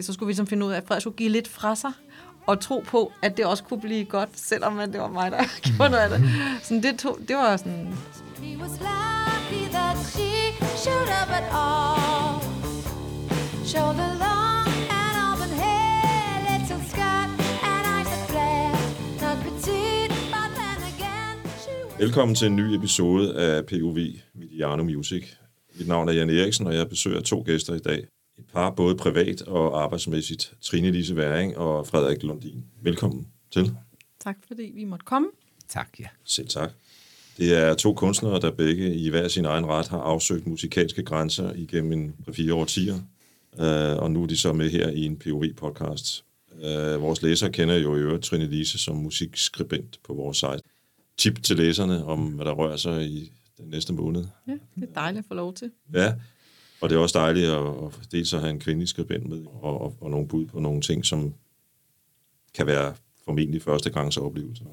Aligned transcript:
Så 0.00 0.12
skulle 0.12 0.26
vi 0.26 0.30
ligesom 0.30 0.46
finde 0.46 0.66
ud 0.66 0.72
af, 0.72 0.76
at 0.76 0.84
Frederik 0.86 1.00
skulle 1.00 1.16
give 1.16 1.28
lidt 1.28 1.48
fra 1.48 1.76
sig, 1.76 1.92
og 2.46 2.60
tro 2.60 2.84
på, 2.86 3.12
at 3.22 3.36
det 3.36 3.46
også 3.46 3.64
kunne 3.64 3.80
blive 3.80 4.04
godt, 4.04 4.28
selvom 4.34 4.78
det 4.92 5.00
var 5.00 5.08
mig, 5.08 5.30
der 5.30 5.38
gjorde 5.76 5.90
noget 5.90 6.04
af 6.04 6.18
det. 6.18 6.30
Sådan, 6.62 6.82
det, 6.82 6.98
tog, 6.98 7.18
det 7.28 7.36
var 7.36 7.56
sådan... 7.56 7.94
That. 8.80 9.94
Show 13.74 13.92
the 13.92 14.08
long 14.24 14.68
and 15.00 15.16
auburn 15.26 15.54
hair, 15.62 16.58
little 16.58 16.82
skirt 16.90 17.28
and 17.70 17.84
eyes 17.94 18.30
flare. 18.30 18.72
Not 19.22 19.38
petite, 19.44 20.14
but 20.34 20.50
then 20.58 20.78
again... 20.92 21.36
Velkommen 21.98 22.34
til 22.34 22.46
en 22.46 22.56
ny 22.56 22.74
episode 22.74 23.36
af 23.36 23.66
POV, 23.66 23.98
Mediano 24.34 24.84
Music. 24.84 25.24
Mit 25.78 25.88
navn 25.88 26.08
er 26.08 26.12
Jan 26.12 26.30
Eriksen, 26.30 26.66
og 26.66 26.74
jeg 26.74 26.88
besøger 26.88 27.20
to 27.20 27.42
gæster 27.46 27.74
i 27.74 27.78
dag 27.78 28.06
et 28.38 28.44
par, 28.52 28.70
både 28.70 28.96
privat 28.96 29.42
og 29.42 29.82
arbejdsmæssigt. 29.82 30.54
Trine 30.60 30.90
Lise 30.90 31.16
Væring 31.16 31.56
og 31.56 31.86
Frederik 31.86 32.22
Lundin. 32.22 32.64
Velkommen 32.82 33.28
til. 33.50 33.76
Tak 34.20 34.36
fordi 34.46 34.72
vi 34.74 34.84
måtte 34.84 35.04
komme. 35.04 35.28
Tak, 35.68 36.00
ja. 36.00 36.06
Selv 36.24 36.48
tak. 36.48 36.70
Det 37.38 37.56
er 37.56 37.74
to 37.74 37.94
kunstnere, 37.94 38.40
der 38.40 38.50
begge 38.50 38.94
i 38.94 39.08
hver 39.08 39.28
sin 39.28 39.44
egen 39.44 39.66
ret 39.66 39.88
har 39.88 39.98
afsøgt 39.98 40.46
musikalske 40.46 41.02
grænser 41.02 41.52
igennem 41.52 41.92
en 41.92 42.14
fire 42.32 42.54
årtier. 42.54 42.94
Uh, 43.52 44.02
og 44.02 44.10
nu 44.10 44.22
er 44.22 44.26
de 44.26 44.36
så 44.36 44.52
med 44.52 44.70
her 44.70 44.88
i 44.88 45.04
en 45.04 45.16
POV-podcast. 45.16 46.24
Uh, 46.52 46.70
øh, 46.70 47.02
vores 47.02 47.22
læsere 47.22 47.52
kender 47.52 47.74
jo 47.76 47.96
i 47.96 47.98
øvrigt 47.98 48.24
Trine 48.24 48.46
Lise 48.46 48.78
som 48.78 48.96
musikskribent 48.96 50.00
på 50.04 50.14
vores 50.14 50.36
site. 50.36 50.60
Tip 51.16 51.42
til 51.42 51.56
læserne 51.56 52.04
om, 52.04 52.20
hvad 52.20 52.44
der 52.44 52.52
rører 52.52 52.76
sig 52.76 53.06
i 53.06 53.32
den 53.58 53.68
næste 53.68 53.92
måned. 53.92 54.24
Ja, 54.48 54.52
det 54.74 54.88
er 54.88 54.94
dejligt 54.94 55.18
at 55.18 55.28
få 55.28 55.34
lov 55.34 55.54
til. 55.54 55.70
Ja, 55.94 56.14
og 56.80 56.90
det 56.90 56.96
er 56.96 57.00
også 57.00 57.18
dejligt 57.18 57.46
at, 57.46 57.66
at 57.66 58.12
dels 58.12 58.34
at 58.34 58.40
have 58.40 58.50
en 58.50 58.60
kvindelig 58.60 58.88
skribent 58.88 59.28
med, 59.28 59.44
og, 59.46 59.80
og, 59.80 59.96
og 60.00 60.10
nogle 60.10 60.28
bud 60.28 60.46
på 60.46 60.60
nogle 60.60 60.80
ting, 60.80 61.06
som 61.06 61.34
kan 62.54 62.66
være 62.66 62.94
formentlig 63.24 63.62
første 63.62 63.90
gangs 63.90 64.16
oplevelse. 64.16 64.64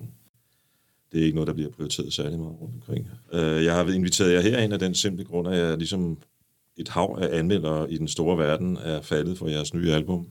Det 1.11 1.21
er 1.21 1.25
ikke 1.25 1.35
noget, 1.35 1.47
der 1.47 1.53
bliver 1.53 1.69
prioriteret 1.69 2.13
særlig 2.13 2.39
meget 2.39 2.61
rundt 2.61 2.75
omkring. 2.75 3.07
Uh, 3.33 3.65
jeg 3.65 3.75
har 3.75 3.93
inviteret 3.93 4.33
jer 4.33 4.41
herind 4.41 4.73
af 4.73 4.79
den 4.79 4.95
simple 4.95 5.25
grund, 5.25 5.47
at 5.47 5.57
jeg 5.57 5.77
ligesom 5.77 6.17
et 6.77 6.89
hav 6.89 7.19
af 7.21 7.39
anmeldere 7.39 7.91
i 7.91 7.97
den 7.97 8.07
store 8.07 8.37
verden 8.37 8.77
er 8.77 9.01
faldet 9.01 9.37
for 9.37 9.47
jeres 9.47 9.73
nye 9.73 9.91
album 9.91 10.27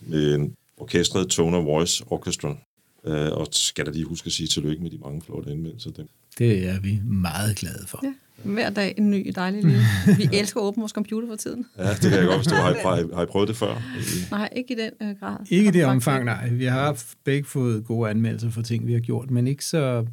med 0.00 0.34
en 0.34 0.56
orkestret 0.76 1.28
Tone 1.28 1.56
of 1.56 1.64
Voice 1.64 2.04
Orchestra. 2.06 2.56
Uh, 3.04 3.12
og 3.12 3.48
skal 3.50 3.86
da 3.86 3.90
lige 3.90 4.04
huske 4.04 4.26
at 4.26 4.32
sige 4.32 4.46
tillykke 4.46 4.82
med 4.82 4.90
de 4.90 4.98
mange 4.98 5.22
flotte 5.22 5.50
anmeldelser. 5.50 5.90
Det 6.38 6.68
er 6.68 6.80
vi 6.80 7.00
meget 7.04 7.56
glade 7.56 7.86
for. 7.86 8.00
Ja. 8.02 8.14
Hver 8.44 8.70
dag 8.70 8.94
en 8.98 9.10
ny 9.10 9.32
dejlig 9.34 9.64
liv. 9.64 9.78
Vi 10.18 10.28
elsker 10.32 10.60
at 10.60 10.64
åbne 10.64 10.80
vores 10.80 10.92
computer 10.92 11.28
for 11.28 11.36
tiden. 11.36 11.66
Ja, 11.78 11.88
det 11.88 12.00
kan 12.00 12.12
jeg 12.12 12.26
godt 12.26 12.36
forstå. 12.36 12.54
Har 12.54 12.98
I, 12.98 13.02
har 13.14 13.22
I 13.22 13.26
prøvet 13.26 13.48
det 13.48 13.56
før? 13.56 13.82
Nej, 14.30 14.48
ikke 14.56 14.74
i 14.74 14.76
den 14.76 15.10
uh, 15.10 15.20
grad. 15.20 15.36
Ikke 15.50 15.68
i 15.68 15.72
det 15.72 15.84
omfang, 15.84 16.24
nej. 16.24 16.48
Vi 16.48 16.64
har 16.64 17.04
begge 17.24 17.44
fået 17.48 17.84
gode 17.84 18.10
anmeldelser 18.10 18.50
for 18.50 18.62
ting, 18.62 18.86
vi 18.86 18.92
har 18.92 19.00
gjort, 19.00 19.30
men 19.30 19.46
ikke 19.46 19.64
så 19.64 20.06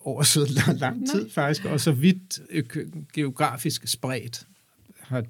over 0.00 0.22
så 0.22 0.62
lang, 0.80 1.08
tid 1.10 1.22
nej. 1.22 1.30
faktisk, 1.30 1.64
og 1.64 1.80
så 1.80 1.92
vidt 1.92 2.40
geografisk 3.14 3.88
spredt. 3.88 4.46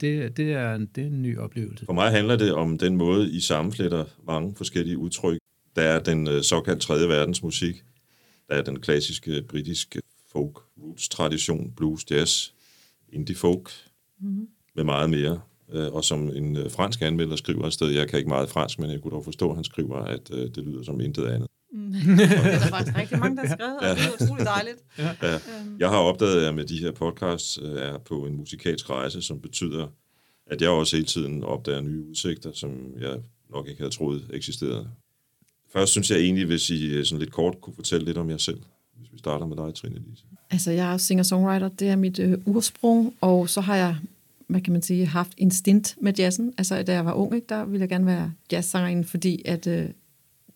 Det, 0.01 0.37
det, 0.37 0.53
er, 0.53 0.77
det 0.77 1.03
er 1.03 1.07
en 1.07 1.23
ny 1.23 1.39
oplevelse. 1.39 1.87
For 1.87 1.93
mig 1.93 2.11
handler 2.11 2.37
det 2.37 2.53
om 2.53 2.79
den 2.79 2.97
måde, 2.97 3.31
I 3.31 3.41
sammenfletter 3.41 4.05
mange 4.27 4.55
forskellige 4.57 4.99
udtryk. 4.99 5.39
Der 5.77 5.83
er 5.83 5.99
den 5.99 6.29
uh, 6.29 6.41
såkaldte 6.43 6.87
tredje 6.87 7.09
verdens 7.09 7.43
musik. 7.43 7.83
Der 8.49 8.55
er 8.55 8.63
den 8.63 8.81
klassiske 8.81 9.43
britiske 9.49 10.01
folk, 10.33 10.59
roots, 10.83 11.09
tradition, 11.09 11.73
blues, 11.77 12.11
jazz, 12.11 12.49
indie 13.13 13.37
folk, 13.37 13.73
mm-hmm. 14.21 14.49
med 14.75 14.85
meget 14.85 15.11
mere. 15.11 15.41
Øh, 15.73 15.93
og 15.93 16.05
som 16.05 16.37
en 16.37 16.57
øh, 16.57 16.71
fransk 16.71 17.03
anmelder 17.03 17.37
skriver 17.37 17.67
et 17.67 17.73
sted, 17.73 17.89
jeg 17.89 18.09
kan 18.09 18.19
ikke 18.19 18.29
meget 18.29 18.51
fransk, 18.51 18.79
men 18.79 18.91
jeg 18.91 19.01
kunne 19.01 19.11
dog 19.11 19.25
forstå, 19.25 19.51
at 19.51 19.55
han 19.55 19.65
skriver, 19.65 19.97
at 19.97 20.31
øh, 20.33 20.51
det 20.55 20.59
lyder 20.59 20.83
som 20.83 21.01
intet 21.01 21.27
andet. 21.27 21.49
Mm. 21.73 21.93
det 21.93 22.23
er 22.23 22.59
der 22.59 22.67
faktisk 22.67 22.97
rigtig 22.97 23.19
mange, 23.19 23.37
der 23.37 23.47
har 23.47 23.57
skrevet, 23.57 23.79
ja. 23.83 23.91
og 23.91 23.97
det 23.97 24.05
er 24.05 24.25
utroligt 24.25 24.47
dejligt. 24.47 24.79
Ja. 24.99 25.11
Ja. 25.23 25.35
Øhm. 25.35 25.77
Jeg 25.79 25.89
har 25.89 25.99
opdaget, 25.99 26.37
at 26.37 26.45
jeg 26.45 26.55
med 26.55 26.65
de 26.65 26.79
her 26.79 26.93
podcasts 26.93 27.59
er 27.63 27.99
på 27.99 28.27
en 28.27 28.37
musikalsk 28.37 28.91
rejse, 28.91 29.23
som 29.23 29.41
betyder, 29.41 29.87
at 30.47 30.63
jeg 30.63 30.71
også 30.71 30.97
hele 30.97 31.07
tiden 31.07 31.45
opdager 31.45 31.81
nye 31.81 32.05
udsigter, 32.11 32.53
som 32.53 32.71
jeg 33.01 33.19
nok 33.51 33.69
ikke 33.69 33.81
havde 33.81 33.95
troet 33.95 34.31
eksisterede. 34.33 34.89
Først 35.73 35.93
synes 35.93 36.11
jeg 36.11 36.19
egentlig, 36.19 36.47
hvis 36.47 36.71
I 36.71 37.05
sådan 37.05 37.19
lidt 37.19 37.33
kort 37.33 37.61
kunne 37.61 37.75
fortælle 37.75 38.07
lidt 38.07 38.19
om 38.19 38.31
jer 38.31 38.37
selv. 38.37 38.59
Hvis 39.03 39.13
vi 39.13 39.19
starter 39.19 39.47
med 39.47 39.57
dig, 39.57 39.75
Trine 39.75 39.95
Lise. 39.95 40.25
Altså, 40.51 40.71
jeg 40.71 40.93
er 40.93 40.97
singer-songwriter, 40.97 41.69
det 41.69 41.89
er 41.89 41.97
mit 41.97 42.19
øh, 42.19 42.39
ursprung, 42.47 43.15
og 43.21 43.49
så 43.49 43.61
har 43.61 43.77
jeg, 43.77 43.97
hvad 44.47 44.61
kan 44.61 44.73
man 44.73 44.83
sige, 44.83 45.07
haft 45.07 45.33
instinkt 45.37 45.97
med 46.01 46.13
jazzen. 46.19 46.55
Altså, 46.59 46.83
da 46.83 46.93
jeg 46.93 47.05
var 47.05 47.13
ung, 47.13 47.35
ikke, 47.35 47.47
der 47.49 47.65
ville 47.65 47.81
jeg 47.81 47.89
gerne 47.89 48.07
være 48.07 48.33
jazzsangerinde, 48.53 49.05
fordi 49.05 49.43
at, 49.45 49.67
øh, 49.67 49.89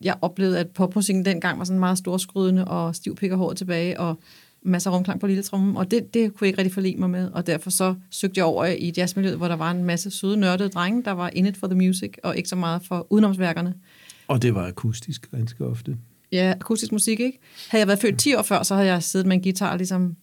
jeg 0.01 0.15
oplevede, 0.21 0.59
at 0.59 0.69
popmusikken 0.69 1.25
dengang 1.25 1.59
var 1.59 1.65
sådan 1.65 1.79
meget 1.79 1.97
storskrydende, 1.97 2.65
og 2.65 2.95
stiv 2.95 3.15
pikker 3.15 3.37
håret 3.37 3.57
tilbage, 3.57 3.99
og 3.99 4.19
masser 4.61 4.91
af 4.91 4.95
rumklang 4.95 5.19
på 5.19 5.27
lille 5.27 5.43
trummen, 5.43 5.77
og 5.77 5.91
det, 5.91 6.13
det 6.13 6.33
kunne 6.33 6.45
jeg 6.45 6.47
ikke 6.47 6.57
rigtig 6.57 6.73
forlige 6.73 6.97
mig 6.97 7.09
med, 7.09 7.31
og 7.31 7.47
derfor 7.47 7.69
så 7.69 7.95
søgte 8.09 8.37
jeg 8.37 8.45
over 8.45 8.65
i 8.65 8.93
jazzmiljøet, 8.97 9.37
hvor 9.37 9.47
der 9.47 9.55
var 9.55 9.71
en 9.71 9.83
masse 9.83 10.11
søde, 10.11 10.37
nørdede 10.37 10.69
drenge, 10.69 11.03
der 11.03 11.11
var 11.11 11.29
in 11.29 11.45
it 11.45 11.57
for 11.57 11.67
the 11.67 11.75
music, 11.75 12.13
og 12.23 12.37
ikke 12.37 12.49
så 12.49 12.55
meget 12.55 12.81
for 12.83 13.07
udenomsværkerne. 13.09 13.73
Og 14.27 14.41
det 14.41 14.55
var 14.55 14.67
akustisk 14.67 15.31
ganske 15.31 15.65
ofte. 15.65 15.97
Ja, 16.31 16.53
akustisk 16.59 16.91
musik, 16.91 17.19
ikke? 17.19 17.39
Havde 17.69 17.79
jeg 17.79 17.87
været 17.87 17.99
født 17.99 18.19
10 18.19 18.35
år 18.35 18.41
før, 18.41 18.63
så 18.63 18.75
havde 18.75 18.87
jeg 18.87 19.03
siddet 19.03 19.27
med 19.27 19.35
en 19.35 19.43
guitar, 19.43 19.77
ligesom 19.77 20.15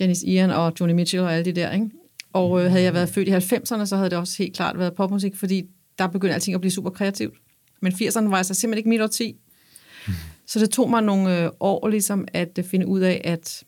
Janice 0.00 0.26
Ian 0.26 0.50
og 0.50 0.72
Johnny 0.80 0.94
Mitchell 0.94 1.22
og 1.22 1.32
alle 1.32 1.44
de 1.44 1.52
der, 1.52 1.72
ikke? 1.72 1.90
Og 2.32 2.64
øh, 2.64 2.70
havde 2.70 2.84
jeg 2.84 2.94
været 2.94 3.08
født 3.08 3.28
i 3.28 3.30
90'erne, 3.30 3.84
så 3.84 3.96
havde 3.96 4.10
det 4.10 4.18
også 4.18 4.38
helt 4.38 4.56
klart 4.56 4.78
været 4.78 4.94
popmusik, 4.94 5.36
fordi 5.36 5.62
der 5.98 6.06
begyndte 6.06 6.34
alting 6.34 6.54
at 6.54 6.60
blive 6.60 6.72
super 6.72 6.90
kreativt. 6.90 7.34
Men 7.80 7.92
80'erne 7.92 8.28
var 8.28 8.36
altså 8.36 8.54
simpelthen 8.54 8.78
ikke 8.78 8.88
mit 8.88 9.00
årti. 9.00 9.36
Så 10.46 10.58
det 10.58 10.70
tog 10.70 10.90
mig 10.90 11.02
nogle 11.02 11.44
øh, 11.44 11.50
år 11.60 11.88
ligesom 11.88 12.28
at 12.32 12.58
øh, 12.58 12.64
finde 12.64 12.86
ud 12.86 13.00
af, 13.00 13.20
at 13.24 13.64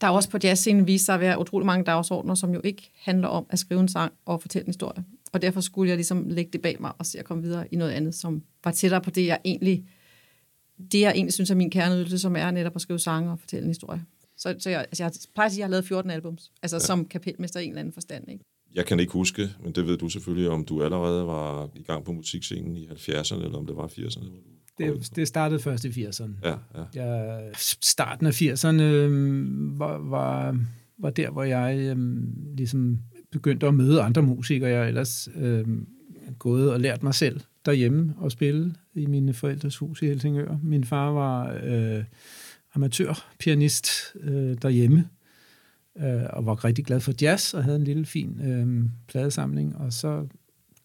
der 0.00 0.08
også 0.08 0.30
på 0.30 0.38
jazzscenen 0.44 0.86
viste 0.86 1.04
sig 1.04 1.14
at 1.14 1.20
være 1.20 1.40
utrolig 1.40 1.66
mange 1.66 1.84
dagsordner, 1.84 2.34
som 2.34 2.54
jo 2.54 2.60
ikke 2.64 2.90
handler 3.02 3.28
om 3.28 3.46
at 3.50 3.58
skrive 3.58 3.80
en 3.80 3.88
sang 3.88 4.12
og 4.26 4.40
fortælle 4.40 4.64
en 4.64 4.68
historie. 4.68 5.04
Og 5.32 5.42
derfor 5.42 5.60
skulle 5.60 5.88
jeg 5.88 5.96
ligesom 5.96 6.28
lægge 6.28 6.50
det 6.52 6.62
bag 6.62 6.76
mig 6.80 6.92
og 6.98 7.06
se 7.06 7.18
at 7.18 7.24
komme 7.24 7.42
videre 7.42 7.74
i 7.74 7.76
noget 7.76 7.92
andet, 7.92 8.14
som 8.14 8.42
var 8.64 8.70
tættere 8.70 9.00
på 9.00 9.10
det, 9.10 9.26
jeg 9.26 9.38
egentlig 9.44 9.84
det, 10.92 11.00
jeg 11.00 11.10
egentlig 11.10 11.32
synes 11.32 11.50
er 11.50 11.54
min 11.54 11.70
kerneydelse, 11.70 12.18
som 12.18 12.36
er 12.36 12.50
netop 12.50 12.72
at 12.74 12.80
skrive 12.80 12.98
sange 12.98 13.30
og 13.30 13.38
fortælle 13.38 13.62
en 13.62 13.70
historie. 13.70 14.04
Så, 14.36 14.54
så 14.58 14.70
jeg, 14.70 14.80
altså 14.80 15.04
jeg 15.04 15.12
plejer 15.34 15.46
at 15.46 15.52
sige, 15.52 15.58
at 15.58 15.60
jeg 15.60 15.66
har 15.66 15.70
lavet 15.70 15.84
14 15.84 16.10
albums, 16.10 16.52
altså 16.62 16.76
ja. 16.76 16.80
som 16.80 17.04
kapelmester 17.04 17.60
i 17.60 17.64
en 17.64 17.70
eller 17.70 17.80
anden 17.80 17.92
forstand. 17.92 18.28
Ikke? 18.28 18.44
Jeg 18.74 18.86
kan 18.86 19.00
ikke 19.00 19.12
huske, 19.12 19.48
men 19.62 19.72
det 19.72 19.86
ved 19.86 19.98
du 19.98 20.08
selvfølgelig, 20.08 20.50
om 20.50 20.64
du 20.64 20.82
allerede 20.84 21.26
var 21.26 21.70
i 21.74 21.82
gang 21.82 22.04
på 22.04 22.12
musikscenen 22.12 22.76
i 22.76 22.86
70'erne, 22.86 23.44
eller 23.44 23.58
om 23.58 23.66
det 23.66 23.76
var 23.76 23.86
80'erne. 23.86 24.26
Det, 24.78 25.16
det 25.16 25.28
startede 25.28 25.60
først 25.60 25.84
i 25.84 25.88
80'erne. 25.88 26.30
Ja, 26.44 26.54
ja. 26.74 26.84
Jeg, 26.94 27.50
starten 27.82 28.26
af 28.26 28.42
80'erne 28.42 28.80
øh, 28.80 29.78
var, 29.78 29.98
var, 29.98 30.58
var 30.98 31.10
der, 31.10 31.30
hvor 31.30 31.42
jeg 31.42 31.78
øh, 31.78 31.96
ligesom 32.56 32.98
begyndte 33.32 33.66
at 33.66 33.74
møde 33.74 34.02
andre 34.02 34.22
musikere, 34.22 34.70
jeg 34.70 34.88
ellers 34.88 35.28
øh, 35.34 35.66
gået 36.38 36.72
og 36.72 36.80
lært 36.80 37.02
mig 37.02 37.14
selv 37.14 37.40
derhjemme 37.66 38.14
og 38.16 38.32
spille 38.32 38.74
i 38.94 39.06
mine 39.06 39.32
forældres 39.32 39.76
hus 39.76 40.02
i 40.02 40.06
Helsingør. 40.06 40.58
Min 40.62 40.84
far 40.84 41.10
var 41.10 41.60
øh, 41.62 42.04
amatørpianist 42.74 43.88
øh, 44.20 44.56
derhjemme, 44.62 45.08
øh, 45.98 46.22
og 46.30 46.46
var 46.46 46.64
rigtig 46.64 46.84
glad 46.84 47.00
for 47.00 47.12
jazz, 47.22 47.54
og 47.54 47.64
havde 47.64 47.76
en 47.76 47.84
lille 47.84 48.06
fin 48.06 48.40
øh, 48.40 48.90
pladesamling, 49.08 49.76
og 49.76 49.92
så 49.92 50.26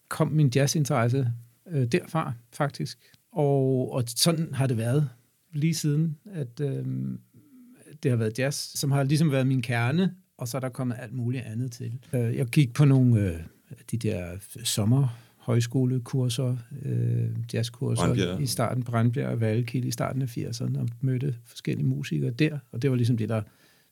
kom 0.08 0.28
min 0.28 0.50
jazzinteresse 0.54 1.32
øh, 1.68 1.86
derfra, 1.86 2.32
faktisk. 2.52 2.98
Og, 3.32 3.92
og 3.92 4.04
sådan 4.06 4.54
har 4.54 4.66
det 4.66 4.76
været 4.76 5.08
lige 5.52 5.74
siden, 5.74 6.16
at 6.32 6.60
øh, 6.60 6.84
det 8.02 8.10
har 8.10 8.16
været 8.16 8.38
jazz, 8.38 8.78
som 8.78 8.90
har 8.90 9.02
ligesom 9.02 9.32
været 9.32 9.46
min 9.46 9.62
kerne, 9.62 10.14
og 10.38 10.48
så 10.48 10.56
er 10.56 10.60
der 10.60 10.68
kommet 10.68 10.96
alt 11.00 11.12
muligt 11.12 11.44
andet 11.44 11.72
til. 11.72 11.92
Øh, 12.12 12.36
jeg 12.36 12.46
gik 12.46 12.74
på 12.74 12.84
nogle 12.84 13.20
øh, 13.20 13.40
de 13.90 13.98
der 13.98 14.36
sommer 14.64 15.23
højskolekurser, 15.44 16.56
øh, 16.82 17.28
jazzkurser 17.52 18.04
Brandbjerg. 18.04 18.42
i 18.42 18.46
starten, 18.46 18.82
Brandbjerg 18.82 19.28
og 19.28 19.40
Valkild 19.40 19.84
i 19.84 19.90
starten 19.90 20.22
af 20.22 20.36
80'erne, 20.36 20.80
og 20.80 20.88
mødte 21.00 21.36
forskellige 21.44 21.86
musikere 21.86 22.30
der, 22.30 22.58
og 22.72 22.82
det 22.82 22.90
var 22.90 22.96
ligesom 22.96 23.16
det, 23.16 23.28
der 23.28 23.42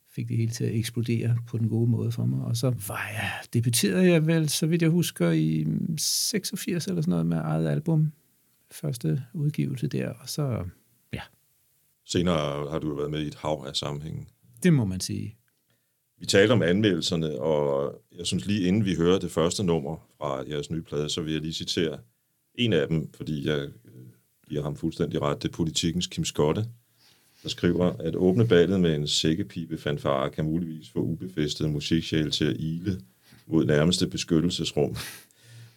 fik 0.09 0.27
det 0.29 0.37
hele 0.37 0.51
til 0.51 0.63
at 0.63 0.75
eksplodere 0.75 1.37
på 1.47 1.57
den 1.57 1.69
gode 1.69 1.89
måde 1.89 2.11
for 2.11 2.25
mig. 2.25 2.45
Og 2.45 2.57
så 2.57 2.69
var 2.87 3.09
jeg, 3.13 3.31
debuterede 3.53 4.11
jeg 4.11 4.27
vel, 4.27 4.49
så 4.49 4.67
vidt 4.67 4.81
jeg 4.81 4.89
husker, 4.89 5.31
i 5.31 5.67
86 5.97 6.87
eller 6.87 7.01
sådan 7.01 7.09
noget 7.09 7.25
med 7.25 7.37
eget 7.37 7.67
album. 7.67 8.11
Første 8.71 9.23
udgivelse 9.33 9.87
der, 9.87 10.09
og 10.09 10.29
så, 10.29 10.63
ja. 11.13 11.21
Senere 12.05 12.69
har 12.71 12.79
du 12.79 12.95
været 12.95 13.11
med 13.11 13.21
i 13.21 13.27
et 13.27 13.35
hav 13.35 13.65
af 13.67 13.75
sammenhængen. 13.75 14.27
Det 14.63 14.73
må 14.73 14.85
man 14.85 14.99
sige. 14.99 15.35
Vi 16.23 16.27
talte 16.27 16.51
om 16.51 16.61
anmeldelserne, 16.61 17.39
og 17.39 17.95
jeg 18.17 18.25
synes 18.25 18.45
lige 18.45 18.67
inden 18.67 18.85
vi 18.85 18.95
hører 18.95 19.19
det 19.19 19.31
første 19.31 19.63
nummer 19.63 19.97
fra 20.17 20.43
jeres 20.49 20.71
nye 20.71 20.81
plade, 20.81 21.09
så 21.09 21.21
vil 21.21 21.33
jeg 21.33 21.41
lige 21.41 21.53
citere 21.53 21.97
en 22.55 22.73
af 22.73 22.87
dem, 22.87 23.13
fordi 23.13 23.47
jeg 23.47 23.59
øh, 23.59 23.69
giver 24.49 24.63
ham 24.63 24.75
fuldstændig 24.75 25.21
ret. 25.21 25.43
Det 25.43 25.49
er 25.49 25.53
politikens 25.53 26.07
Kim 26.07 26.25
Skotte, 26.25 26.65
der 27.43 27.49
skriver, 27.49 27.93
at 27.99 28.15
åbne 28.15 28.47
ballet 28.47 28.79
med 28.79 28.95
en 28.95 29.07
sækkepipe 29.07 29.77
fanfare 29.77 30.29
kan 30.29 30.45
muligvis 30.45 30.89
få 30.89 30.99
ubefæstede 30.99 31.69
musiksjæl 31.69 32.31
til 32.31 32.45
at 32.45 32.55
ile 32.59 33.01
mod 33.47 33.65
nærmeste 33.65 34.07
beskyttelsesrum. 34.07 34.95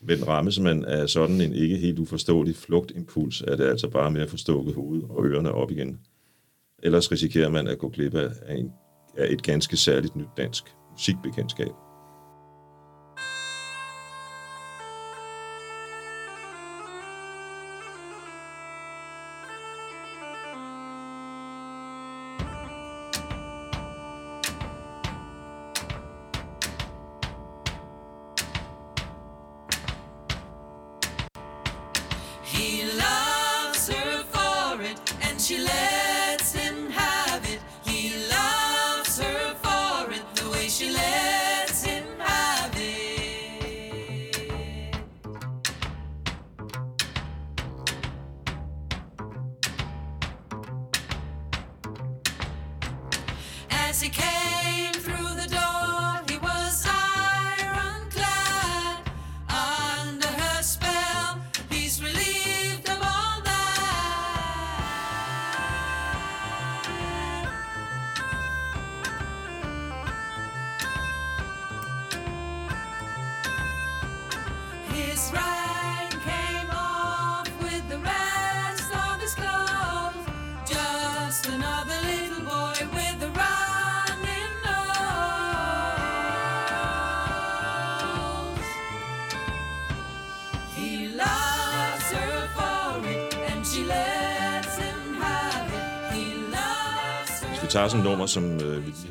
Men 0.01 0.29
rammes 0.29 0.61
man 0.61 0.85
af 0.85 1.09
sådan 1.09 1.41
en 1.41 1.53
ikke 1.53 1.77
helt 1.77 1.99
uforståelig 1.99 2.57
flugtimpuls, 2.57 3.41
er 3.41 3.57
det 3.57 3.65
altså 3.65 3.89
bare 3.89 4.11
med 4.11 4.21
at 4.21 4.31
få 4.31 4.37
stukket 4.37 4.75
hovedet 4.75 5.07
og 5.11 5.27
ørerne 5.27 5.53
op 5.53 5.71
igen. 5.71 6.01
Ellers 6.83 7.13
risikerer 7.13 7.49
man 7.49 7.67
at 7.67 7.79
gå 7.79 7.89
glip 7.89 8.15
af, 8.15 8.57
en, 8.57 8.73
er 9.17 9.27
et 9.29 9.43
ganske 9.43 9.77
særligt 9.77 10.17
nyt 10.17 10.29
dansk 10.37 10.65
musikbekendtskab. 10.93 11.86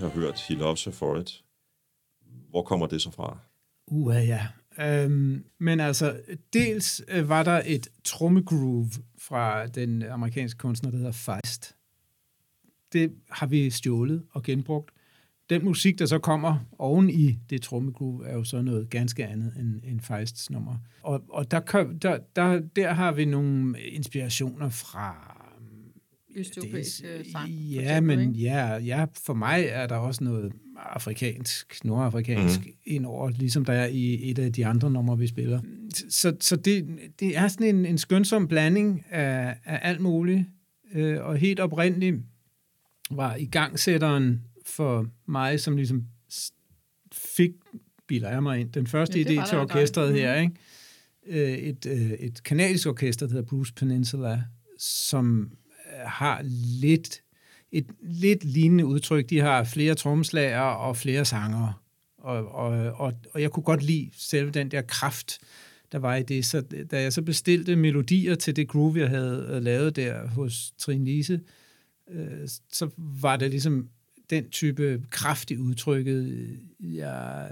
Har 0.06 0.20
hørt, 0.20 0.42
He 0.42 0.56
Loves 0.56 0.86
Her 0.86 0.92
For 0.92 1.18
It, 1.18 1.44
hvor 2.50 2.64
kommer 2.64 2.86
det 2.86 3.02
så 3.02 3.12
fra? 3.12 3.38
Uh, 3.88 4.16
ja. 4.16 4.48
Øhm, 4.80 5.46
men 5.60 5.80
altså, 5.80 6.20
dels 6.54 7.02
øh, 7.08 7.30
var 7.30 7.44
der 7.44 7.62
et 7.66 7.88
trommegroove 8.04 8.90
fra 9.18 9.68
den 9.68 10.04
amerikanske 10.04 10.58
kunstner, 10.58 10.92
der 10.92 10.98
hedder 10.98 11.12
Feist. 11.12 11.76
Det 12.94 13.12
har 13.30 13.48
vi 13.48 13.70
stjålet 13.70 14.24
og 14.32 14.44
genbrugt. 14.44 14.92
Den 15.50 15.66
musik, 15.66 16.00
der 16.00 16.06
så 16.06 16.20
kommer 16.20 16.60
oven 16.80 17.10
i 17.10 17.40
det 17.50 17.62
trommegroove, 17.62 18.28
er 18.28 18.34
jo 18.34 18.44
så 18.44 18.62
noget 18.62 18.90
ganske 18.90 19.26
andet 19.26 19.54
end, 19.60 19.82
end 19.84 20.02
Feists 20.02 20.50
nummer. 20.50 20.76
Og, 21.02 21.24
og 21.30 21.52
der, 21.52 21.60
der, 22.02 22.18
der, 22.36 22.60
der 22.76 22.94
har 22.94 23.12
vi 23.12 23.26
nogle 23.26 23.82
inspirationer 23.82 24.70
fra 24.70 25.35
østeuropæisk 26.36 27.04
øh, 27.04 27.26
sang. 27.32 27.50
Ja, 27.50 27.82
eksempel, 27.82 28.18
men 28.18 28.32
ja, 28.32 28.78
ja, 28.78 29.06
for 29.26 29.34
mig 29.34 29.66
er 29.70 29.88
der 29.88 29.96
også 29.96 30.24
noget 30.24 30.52
afrikansk, 30.76 31.86
nordafrikansk 31.86 32.60
mm. 32.60 32.72
indover, 32.86 33.30
ligesom 33.30 33.66
der 33.66 33.74
er 33.74 33.86
i 33.86 34.30
et 34.32 34.40
af 34.40 34.54
de 34.54 34.66
andre 34.66 34.92
numre, 34.92 35.18
vi 35.18 35.28
spiller. 35.28 35.62
Så, 36.10 36.36
så 36.40 36.56
det, 36.56 37.00
det 37.20 37.38
er 37.38 37.48
sådan 37.48 37.76
en, 37.76 37.86
en 37.86 37.98
skønsom 37.98 38.48
blanding 38.48 39.06
af, 39.10 39.56
af 39.66 39.80
alt 39.82 40.02
muligt, 40.02 40.46
øh, 40.94 41.26
og 41.26 41.38
helt 41.38 41.60
oprindeligt 41.60 42.16
var 43.12 43.36
i 43.36 43.46
gangsætteren 43.46 44.42
for 44.66 45.08
mig, 45.28 45.60
som 45.60 45.76
ligesom 45.76 46.06
fik, 47.14 47.52
biler 48.08 48.30
jeg 48.30 48.44
mig 48.44 48.60
ind, 48.60 48.72
den 48.72 48.88
første 48.88 49.22
ja, 49.22 49.26
idé 49.26 49.50
til 49.50 49.58
orkestret 49.58 50.14
her, 50.14 50.36
ikke? 50.36 50.54
Øh, 51.28 51.58
et, 51.58 51.86
øh, 51.86 52.12
et 52.12 52.44
kanadisk 52.44 52.88
orkester, 52.88 53.28
der 53.28 53.34
hedder 53.34 53.48
Bruce 53.48 53.74
Peninsula, 53.74 54.44
som 54.80 55.52
har 56.06 56.42
lidt 56.82 57.22
et 57.72 57.86
lidt 58.02 58.44
lignende 58.44 58.86
udtryk. 58.86 59.30
De 59.30 59.40
har 59.40 59.64
flere 59.64 59.96
tromslager 59.96 60.60
og 60.60 60.98
flere 60.98 61.26
sangere. 61.26 61.74
Og, 62.18 62.48
og, 62.48 62.70
og, 62.92 63.14
og 63.34 63.42
jeg 63.42 63.52
kunne 63.52 63.64
godt 63.64 63.84
lide 63.84 64.10
selv 64.14 64.52
den 64.52 64.72
der 64.72 64.82
kraft, 64.82 65.40
der 65.92 66.00
var 66.00 66.16
i 66.16 66.24
det. 66.24 66.46
Så 66.46 66.62
da 66.92 67.02
jeg 67.02 67.14
så 67.14 67.22
bestilte 67.22 67.76
melodier 67.76 68.36
til 68.36 68.56
det 68.56 68.68
groove, 68.68 69.00
jeg 69.00 69.10
havde 69.10 69.50
øh, 69.52 69.64
lavet 69.64 69.96
der 69.96 70.28
hos 70.28 70.74
Trine 70.78 71.06
Lise, 71.06 71.42
øh, 72.12 72.48
så 72.72 72.90
var 72.98 73.38
det 73.38 73.50
ligesom 73.50 73.90
den 74.30 74.50
type 74.50 75.04
kraft 75.10 75.52
i 75.52 75.58
udtrykket, 75.58 76.50
jeg 76.80 77.50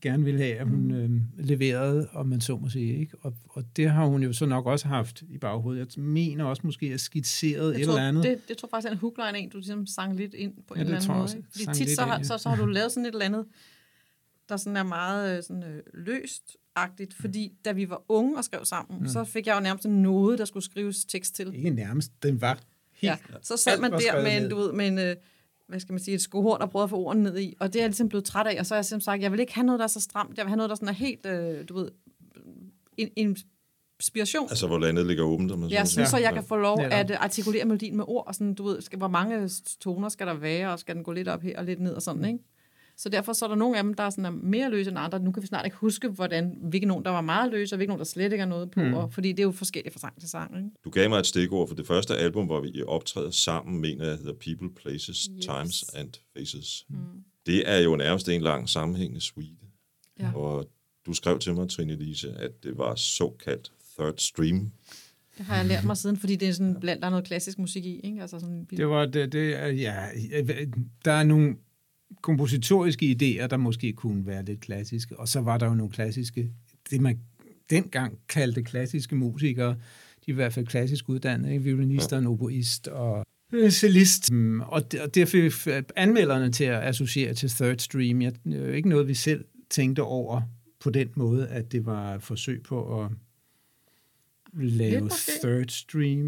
gerne 0.00 0.24
ville 0.24 0.40
have, 0.40 0.54
at 0.54 0.68
hun 0.68 0.80
mm. 0.80 0.94
øh, 0.94 1.46
leverede, 1.46 2.08
om 2.12 2.26
man 2.26 2.40
så 2.40 2.56
må 2.56 2.68
sige. 2.68 2.98
Ikke? 2.98 3.16
Og, 3.20 3.34
og 3.48 3.64
det 3.76 3.90
har 3.90 4.06
hun 4.06 4.22
jo 4.22 4.32
så 4.32 4.46
nok 4.46 4.66
også 4.66 4.88
haft 4.88 5.22
i 5.28 5.38
baghovedet. 5.38 5.96
Jeg 5.96 6.04
mener 6.04 6.44
også 6.44 6.62
måske, 6.64 6.86
at 6.86 7.00
skitseret 7.00 7.80
et 7.80 7.86
tror, 7.86 7.92
eller 7.92 8.08
andet. 8.08 8.24
Det, 8.24 8.48
det 8.48 8.56
tror 8.56 8.68
faktisk 8.68 8.88
er 8.88 8.92
en 8.92 8.98
hookline, 8.98 9.38
en 9.38 9.48
du 9.48 9.56
ligesom 9.56 9.86
sang 9.86 10.16
lidt 10.16 10.34
ind 10.34 10.52
på 10.68 10.74
ja, 10.74 10.80
en 10.80 10.86
eller 10.86 10.96
anden 10.96 11.12
måde. 11.12 11.22
Også, 11.22 11.36
Fordi 11.52 11.66
tit 11.74 11.90
så, 11.90 12.02
har, 12.02 12.22
så, 12.22 12.38
så 12.38 12.48
har 12.48 12.56
du 12.56 12.66
lavet 12.66 12.92
sådan 12.92 13.06
et 13.06 13.12
eller 13.12 13.24
andet, 13.24 13.46
der 14.48 14.56
sådan 14.56 14.76
er 14.76 14.82
meget 14.82 15.36
øh, 15.36 15.42
sådan, 15.42 15.62
øh, 15.62 15.82
løst 15.94 16.56
agtigt, 16.76 17.14
fordi 17.14 17.52
da 17.64 17.72
vi 17.72 17.90
var 17.90 18.02
unge 18.08 18.36
og 18.36 18.44
skrev 18.44 18.64
sammen, 18.64 19.00
mm. 19.00 19.08
så 19.08 19.24
fik 19.24 19.46
jeg 19.46 19.54
jo 19.54 19.60
nærmest 19.60 19.88
noget, 19.88 20.38
der 20.38 20.44
skulle 20.44 20.64
skrives 20.64 21.04
tekst 21.04 21.34
til. 21.34 21.54
Ikke 21.54 21.70
nærmest, 21.70 22.22
den 22.22 22.40
var 22.40 22.58
helt... 22.92 23.02
Ja, 23.02 23.16
så 23.42 23.56
sad 23.56 23.80
man 23.80 23.92
der 23.92 24.22
med 24.22 24.42
en, 24.42 24.50
du 24.50 24.56
ved, 24.56 24.72
med 24.72 24.88
en, 24.88 24.98
øh, 24.98 25.16
hvad 25.68 25.80
skal 25.80 25.92
man 25.92 26.00
sige, 26.00 26.14
et 26.14 26.20
skohorn, 26.20 26.60
der 26.60 26.66
prøvede 26.66 26.84
at 26.84 26.90
få 26.90 26.96
ordene 26.96 27.22
ned 27.22 27.38
i. 27.38 27.56
Og 27.60 27.72
det 27.72 27.78
er 27.78 27.82
jeg 27.82 27.88
ligesom 27.88 28.08
blevet 28.08 28.24
træt 28.24 28.46
af. 28.46 28.56
Og 28.60 28.66
så 28.66 28.74
har 28.74 28.78
jeg 28.78 28.84
simpelthen 28.84 29.04
sagt, 29.04 29.22
jeg 29.22 29.32
vil 29.32 29.40
ikke 29.40 29.54
have 29.54 29.66
noget, 29.66 29.78
der 29.78 29.84
er 29.84 29.88
så 29.88 30.00
stramt. 30.00 30.36
Jeg 30.36 30.44
vil 30.44 30.48
have 30.48 30.56
noget, 30.56 30.70
der 30.70 30.76
sådan 30.76 30.88
er 30.88 30.92
helt, 30.92 31.26
øh, 31.26 31.68
du 31.68 31.74
ved, 31.74 31.90
en, 32.96 33.08
en 33.16 33.36
inspiration. 34.00 34.48
Altså, 34.50 34.66
hvor 34.66 34.78
landet 34.78 35.06
ligger 35.06 35.24
åbent. 35.24 35.52
Om 35.52 35.70
jeg 35.70 35.88
synes, 35.88 36.06
ja. 36.06 36.10
så 36.10 36.18
jeg 36.18 36.32
kan 36.32 36.44
få 36.44 36.56
lov 36.56 36.80
ja. 36.80 37.00
at 37.00 37.10
artikulere 37.10 37.64
melodien 37.64 37.96
med 37.96 38.04
ord. 38.08 38.26
Og 38.26 38.34
sådan, 38.34 38.54
du 38.54 38.64
ved, 38.64 38.80
skal, 38.80 38.98
hvor 38.98 39.08
mange 39.08 39.50
toner 39.80 40.08
skal 40.08 40.26
der 40.26 40.34
være, 40.34 40.72
og 40.72 40.78
skal 40.78 40.94
den 40.94 41.04
gå 41.04 41.12
lidt 41.12 41.28
op 41.28 41.42
her 41.42 41.58
og 41.58 41.64
lidt 41.64 41.80
ned 41.80 41.92
og 41.92 42.02
sådan, 42.02 42.24
ikke? 42.24 42.38
Så 42.98 43.08
derfor 43.08 43.32
så 43.32 43.44
er 43.44 43.48
der 43.48 43.56
nogle 43.56 43.78
af 43.78 43.84
dem, 43.84 43.94
der 43.94 44.02
er, 44.02 44.10
sådan, 44.10 44.24
er 44.24 44.30
mere 44.30 44.70
løse 44.70 44.90
end 44.90 44.98
andre. 44.98 45.18
Nu 45.18 45.32
kan 45.32 45.42
vi 45.42 45.46
snart 45.46 45.64
ikke 45.64 45.76
huske, 45.76 46.08
hvordan, 46.08 46.58
hvilke 46.62 46.86
nogen, 46.86 47.04
der 47.04 47.10
var 47.10 47.20
meget 47.20 47.50
løse, 47.50 47.74
og 47.74 47.76
hvilke 47.76 47.88
nogen, 47.88 47.98
der 47.98 48.04
slet 48.04 48.32
ikke 48.32 48.42
er 48.42 48.46
noget 48.46 48.70
på. 48.70 48.80
Mm. 48.80 48.94
Og, 48.94 49.12
fordi 49.12 49.32
det 49.32 49.38
er 49.38 49.42
jo 49.42 49.52
forskelligt 49.52 49.92
fra 49.92 50.00
sang 50.00 50.20
til 50.20 50.28
sang. 50.28 50.56
Ikke? 50.56 50.70
Du 50.84 50.90
gav 50.90 51.08
mig 51.08 51.18
et 51.18 51.26
stikord 51.26 51.68
for 51.68 51.74
det 51.74 51.86
første 51.86 52.16
album, 52.16 52.46
hvor 52.46 52.60
vi 52.60 52.82
optræder 52.82 53.30
sammen, 53.30 53.80
mener 53.80 54.04
jeg, 54.04 54.16
hedder 54.16 54.32
People, 54.32 54.74
Places, 54.74 55.28
yes. 55.36 55.44
Times 55.44 55.94
and 55.94 56.10
Faces. 56.36 56.86
Mm. 56.88 56.96
Det 57.46 57.70
er 57.70 57.78
jo 57.78 57.96
nærmest 57.96 58.28
en 58.28 58.40
lang 58.40 58.68
sammenhængende 58.68 59.20
suite. 59.20 59.66
Ja. 60.20 60.32
Og 60.34 60.68
du 61.06 61.12
skrev 61.12 61.38
til 61.38 61.54
mig, 61.54 61.68
Trine 61.70 61.96
Lise, 61.96 62.32
at 62.38 62.62
det 62.62 62.78
var 62.78 62.94
såkaldt 62.94 63.72
third 63.98 64.14
stream. 64.16 64.70
Det 65.38 65.46
har 65.46 65.56
jeg 65.56 65.66
lært 65.66 65.84
mig 65.84 65.96
siden, 66.02 66.16
fordi 66.16 66.36
det 66.36 66.48
er 66.48 66.52
sådan 66.52 66.80
blandt 66.80 67.02
der 67.02 67.06
er 67.06 67.10
noget 67.10 67.26
klassisk 67.26 67.58
musik 67.58 67.84
i, 67.84 68.00
ikke? 68.00 68.20
Altså 68.20 68.38
sådan, 68.38 68.66
det 68.70 68.88
var 68.88 69.06
det, 69.06 69.32
det 69.32 69.50
ja, 69.78 70.06
der 71.04 71.12
er 71.12 71.22
nogle 71.22 71.56
kompositoriske 72.20 73.06
idéer, 73.10 73.46
der 73.46 73.56
måske 73.56 73.92
kunne 73.92 74.26
være 74.26 74.44
lidt 74.44 74.60
klassiske, 74.60 75.18
og 75.18 75.28
så 75.28 75.40
var 75.40 75.58
der 75.58 75.66
jo 75.66 75.74
nogle 75.74 75.92
klassiske, 75.92 76.50
det 76.90 77.00
man 77.00 77.18
dengang 77.70 78.18
kaldte 78.28 78.62
klassiske 78.62 79.16
musikere, 79.16 79.70
de 80.26 80.30
er 80.30 80.32
i 80.32 80.32
hvert 80.32 80.52
fald 80.52 80.66
klassisk 80.66 81.08
uddannede, 81.08 81.52
ikke? 81.52 81.64
violinist 81.64 82.12
og 82.12 82.18
en 82.18 82.26
oboist 82.26 82.88
og 82.88 83.26
cellist. 83.70 84.32
Mm, 84.32 84.60
og, 84.60 84.92
det, 84.92 85.00
og 85.00 85.14
derfor 85.14 85.38
anmelderne 85.96 86.52
til 86.52 86.64
at 86.64 86.82
associere 86.82 87.34
til 87.34 87.48
Third 87.48 87.78
Stream, 87.78 88.22
jeg, 88.22 88.32
det 88.44 88.62
er 88.62 88.66
jo 88.66 88.72
ikke 88.72 88.88
noget, 88.88 89.08
vi 89.08 89.14
selv 89.14 89.44
tænkte 89.70 90.02
over 90.02 90.42
på 90.80 90.90
den 90.90 91.08
måde, 91.14 91.48
at 91.48 91.72
det 91.72 91.86
var 91.86 92.14
et 92.14 92.22
forsøg 92.22 92.62
på 92.62 93.02
at 93.02 93.10
lave 94.52 95.10
Third 95.42 95.68
Stream 95.68 96.26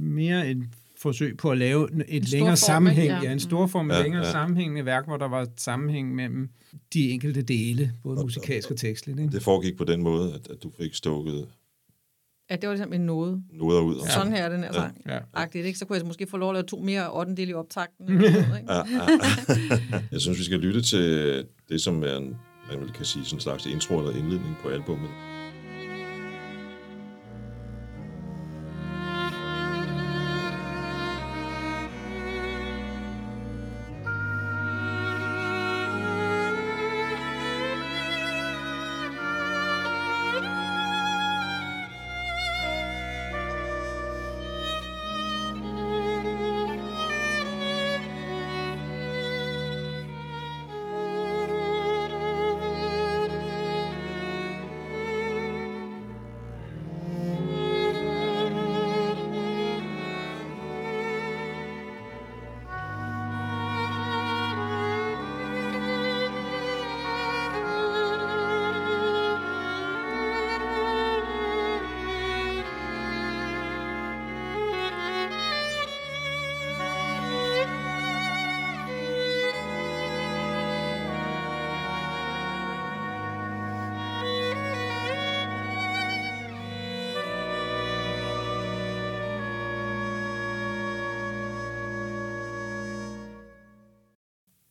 mere 0.00 0.50
en 0.50 0.74
forsøg 0.98 1.36
på 1.36 1.50
at 1.50 1.58
lave 1.58 2.08
et 2.08 2.28
længere 2.28 2.56
sammenhæng, 2.56 3.08
ja. 3.08 3.20
ja, 3.22 3.32
en 3.32 3.40
stor 3.40 3.66
form 3.66 3.90
ja, 3.90 4.02
længere 4.02 4.24
ja. 4.24 4.30
sammenhængende 4.30 4.84
værk, 4.84 5.06
hvor 5.06 5.16
der 5.16 5.28
var 5.28 5.46
sammenhæng 5.56 6.14
mellem 6.14 6.48
de 6.92 7.10
enkelte 7.10 7.42
dele, 7.42 7.92
både 8.02 8.22
musikalsk 8.22 8.70
og 8.70 8.76
tekstligt. 8.76 9.18
Ikke? 9.18 9.32
Det 9.32 9.42
foregik 9.42 9.76
på 9.76 9.84
den 9.84 10.02
måde, 10.02 10.34
at, 10.34 10.50
at 10.50 10.62
du 10.62 10.70
fik 10.78 10.94
stukket 10.94 11.48
Ja, 12.50 12.56
det 12.56 12.68
var 12.68 12.74
ligesom 12.74 12.92
en 12.92 13.00
node. 13.00 13.42
Noder 13.52 13.80
ud. 13.80 13.96
Ja. 14.04 14.10
Sådan 14.10 14.32
her 14.32 14.44
er 14.44 14.48
den 14.48 14.64
her 14.64 14.72
sang. 14.72 15.02
Ja. 15.06 15.18
Agtigt, 15.34 15.66
ikke? 15.66 15.78
Så 15.78 15.84
kunne 15.84 15.98
jeg 15.98 16.06
måske 16.06 16.26
få 16.26 16.36
lov 16.36 16.50
at 16.50 16.54
lave 16.54 16.66
to 16.66 16.78
mere 16.78 17.12
ottendel 17.12 17.48
i 17.48 17.52
optakten. 17.52 18.08
Eller 18.10 18.46
noget, 18.46 18.60
ikke? 18.60 18.72
Ja, 18.72 18.78
ja. 18.78 20.00
jeg 20.12 20.20
synes, 20.20 20.38
vi 20.38 20.44
skal 20.44 20.58
lytte 20.58 20.82
til 20.82 21.44
det, 21.68 21.80
som 21.80 22.02
er 22.02 22.16
en, 22.16 22.36
man 22.78 22.88
kan 22.94 23.04
sige, 23.04 23.24
sådan 23.24 23.36
en 23.36 23.40
slags 23.40 23.66
intro 23.66 23.98
eller 23.98 24.10
indledning 24.10 24.56
på 24.62 24.68
albumet. 24.68 25.10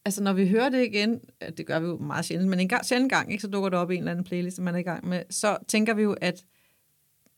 Altså 0.08 0.24
når 0.24 0.34
vi 0.34 0.48
hører 0.48 0.70
det 0.70 0.86
igen, 0.86 1.20
det 1.58 1.66
gør 1.66 1.80
vi 1.80 1.88
jo 1.88 1.98
meget 1.98 2.26
sjældent, 2.26 2.50
men 2.50 2.60
en 2.60 2.68
gang, 2.68 2.86
sjældent 2.86 3.12
gang, 3.12 3.32
ikke, 3.32 3.42
så 3.42 3.48
dukker 3.48 3.70
det 3.70 3.80
op 3.80 3.92
i 3.92 3.94
en 3.94 4.00
eller 4.00 4.12
anden 4.12 4.26
playlist, 4.26 4.56
som 4.56 4.66
man 4.66 4.76
er 4.76 4.80
i 4.80 4.84
gang 4.84 5.08
med, 5.08 5.24
så 5.30 5.58
tænker 5.68 5.94
vi 5.94 6.02
jo, 6.02 6.16
at 6.22 6.44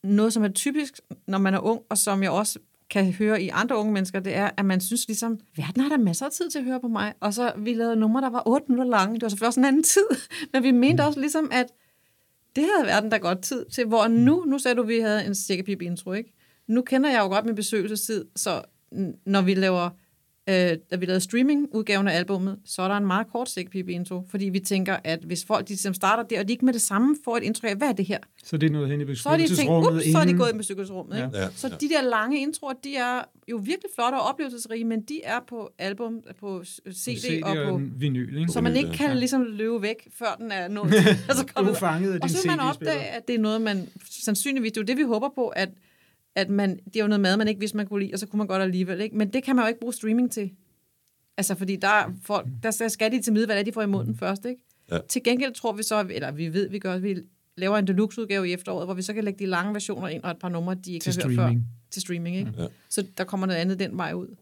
noget, 0.04 0.34
som 0.34 0.44
er 0.44 0.48
typisk, 0.48 1.00
når 1.28 1.38
man 1.38 1.54
er 1.54 1.60
ung, 1.60 1.82
og 1.90 1.98
som 1.98 2.24
jeg 2.24 2.32
også 2.32 2.60
kan 2.90 3.14
høre 3.14 3.42
i 3.42 3.50
andre 3.50 3.78
unge 3.78 3.94
mennesker, 3.94 4.20
det 4.20 4.36
er, 4.36 4.50
at 4.58 4.66
man 4.66 4.82
synes 4.82 5.08
ligesom, 5.08 5.40
verden 5.58 5.82
har 5.82 5.90
der 5.90 5.98
masser 5.98 6.26
af 6.26 6.32
tid 6.32 6.50
til 6.50 6.60
at 6.60 6.66
høre 6.66 6.80
på 6.80 6.88
mig. 6.88 7.14
Og 7.20 7.34
så 7.34 7.54
vi 7.58 7.74
lavede 7.74 7.96
numre, 7.96 8.22
der 8.22 8.30
var 8.30 8.44
8 8.46 8.66
minutter 8.70 8.92
lange. 8.92 9.16
Det 9.16 9.22
var 9.22 9.30
selvfølgelig 9.30 9.48
også 9.48 9.60
en 9.60 9.66
anden 9.66 9.84
tid. 9.96 10.08
Men 10.54 10.64
vi 10.64 10.72
mente 10.72 11.02
også 11.02 11.20
ligesom, 11.20 11.50
at 11.52 11.66
det 12.56 12.64
havde 12.64 12.88
verden 12.88 13.10
da 13.10 13.18
godt 13.18 13.42
tid 13.42 13.66
til. 13.66 13.86
Hvor 13.86 14.08
nu, 14.08 14.44
nu 14.48 14.60
sagde 14.60 14.76
du, 14.76 14.82
at 14.82 14.88
vi 14.88 15.00
havde 15.00 15.26
en 15.26 15.36
cirkapip 15.36 15.82
intro, 15.82 16.14
ikke? 16.14 16.34
Nu 16.68 16.82
kender 16.82 17.10
jeg 17.10 17.20
jo 17.20 17.28
godt 17.28 17.46
min 17.46 17.56
besøgelsestid, 17.56 18.26
så 18.36 18.62
når 19.26 19.42
vi 19.42 19.54
laver 19.54 19.90
øh, 20.50 20.78
da 20.92 20.96
vi 20.96 21.06
lavede 21.06 21.20
streaming-udgaven 21.22 22.08
af 22.08 22.18
albummet, 22.18 22.58
så 22.66 22.82
er 22.82 22.88
der 22.88 22.96
en 22.98 23.06
meget 23.08 23.28
kort 23.32 23.50
sækpip 23.50 23.90
intro, 23.90 24.24
fordi 24.30 24.46
vi 24.50 24.60
tænker, 24.60 24.98
at 25.04 25.20
hvis 25.24 25.46
folk 25.46 25.64
de 25.68 25.70
ligesom 25.70 25.94
starter 25.94 26.24
der, 26.24 26.40
og 26.40 26.48
de 26.48 26.54
ikke 26.54 26.66
med 26.66 26.74
det 26.74 26.82
samme 26.82 27.16
får 27.26 27.38
et 27.38 27.44
indtryk 27.44 27.70
af, 27.70 27.76
hvad 27.76 27.88
er 27.88 27.92
det 27.94 28.06
her? 28.06 28.18
Så 28.44 28.58
det 28.58 28.68
er 28.68 28.72
noget 28.74 28.90
hen 28.90 29.02
i 29.10 29.16
Så 29.16 29.30
er 29.30 29.38
de 29.38 29.48
tænkt, 29.56 29.72
ups, 29.72 30.12
så 30.12 30.18
er 30.18 30.26
de 30.26 30.34
gået 30.34 30.54
i 30.54 30.58
besøgelsesrummet. 30.58 31.18
Ja. 31.18 31.26
Ikke? 31.26 31.38
Ja, 31.38 31.48
Så 31.56 31.68
ja. 31.68 31.76
de 31.76 31.90
der 31.90 32.02
lange 32.10 32.42
introer, 32.42 32.74
de 32.84 32.96
er 32.96 33.22
jo 33.52 33.58
virkelig 33.58 33.90
flotte 33.96 34.16
og 34.16 34.22
oplevelsesrige, 34.22 34.86
men 34.86 35.02
de 35.02 35.22
er 35.24 35.40
på 35.50 35.70
album, 35.80 36.22
på 36.40 36.64
CD, 36.92 37.18
CD 37.22 37.44
og 37.44 37.56
på... 37.70 37.76
en 37.76 37.94
vinyl, 37.98 38.38
ikke? 38.38 38.52
Så 38.52 38.62
man 38.62 38.76
ikke 38.76 38.92
kan 38.92 39.18
ligesom 39.18 39.44
løbe 39.50 39.82
væk, 39.82 40.08
før 40.20 40.36
den 40.40 40.52
er 40.52 40.68
nået 40.68 40.94
altså 41.30 41.46
kommet- 41.56 41.72
Ufanget 41.72 42.14
af 42.14 42.20
og 42.22 42.30
så 42.30 42.38
vil 42.44 42.52
man 42.58 42.60
opdage, 42.60 43.00
at 43.02 43.28
det 43.28 43.36
er 43.36 43.40
noget, 43.40 43.62
man 43.62 43.90
sandsynligvis, 44.10 44.72
det 44.72 44.78
er 44.78 44.82
jo 44.82 44.86
det, 44.86 44.98
vi 44.98 45.04
håber 45.04 45.30
på, 45.36 45.48
at, 45.48 45.70
at 46.36 46.50
man, 46.50 46.80
det 46.86 46.96
er 46.96 47.00
jo 47.02 47.08
noget 47.08 47.22
mad, 47.22 47.38
man 47.38 47.48
ikke 47.48 47.60
vidste, 47.60 47.78
man 47.78 47.88
kunne 47.88 48.04
lide, 48.04 48.14
og 48.14 48.20
så 48.20 48.26
kunne 48.28 48.38
man 48.38 48.48
godt 48.48 48.62
alligevel. 48.62 49.02
Ikke? 49.02 49.18
Men 49.18 49.34
det 49.34 49.44
kan 49.44 49.56
man 49.56 49.66
jo 49.66 49.68
ikke 49.68 49.80
bruge 49.80 49.94
streaming 49.94 50.32
til. 50.32 50.52
Altså, 51.38 51.56
fordi 51.56 51.76
der, 51.76 51.88
er 51.88 52.12
folk, 52.24 52.48
der 52.64 52.72
skal- 52.88 53.12
de 53.12 53.22
til 53.22 53.34
middag, 53.34 53.46
hvad 53.48 53.56
det 53.56 53.62
er, 53.62 53.66
de 53.66 53.72
får 53.72 53.82
i 53.82 53.86
munden 53.88 54.18
først, 54.18 54.46
ikke? 54.46 54.62
Ja. 54.92 55.00
Til 55.10 55.24
gengæld 55.24 55.54
tror 55.54 55.74
vi 55.74 55.84
så, 55.84 56.08
eller 56.10 56.32
vi 56.32 56.54
ved, 56.54 56.70
vi 56.70 56.80
gør, 56.80 56.94
at 56.94 57.04
vi 57.04 57.16
laver 57.58 57.78
en 57.78 57.88
deluxe-udgave 57.88 58.50
i 58.50 58.54
efteråret, 58.54 58.88
hvor 58.88 58.94
vi 58.94 59.02
så 59.02 59.14
kan 59.14 59.24
lægge 59.24 59.40
de 59.46 59.50
lange 59.50 59.74
versioner 59.74 60.08
ind, 60.08 60.24
og 60.24 60.32
et 60.32 60.38
par 60.40 60.50
numre, 60.50 60.76
de 60.76 60.94
ikke 60.94 61.04
Til 61.04 61.14
har 61.22 61.28
hørt 61.30 61.36
før. 61.36 61.44
streaming. 61.44 61.66
Til 61.92 62.02
streaming, 62.02 62.36
ikke? 62.38 62.52
Ja. 62.58 62.66
Så 62.90 63.06
der 63.18 63.24
kommer 63.24 63.46
noget 63.48 63.60
andet 63.60 63.80
den 63.80 63.98
vej 63.98 64.14
ud. 64.14 64.36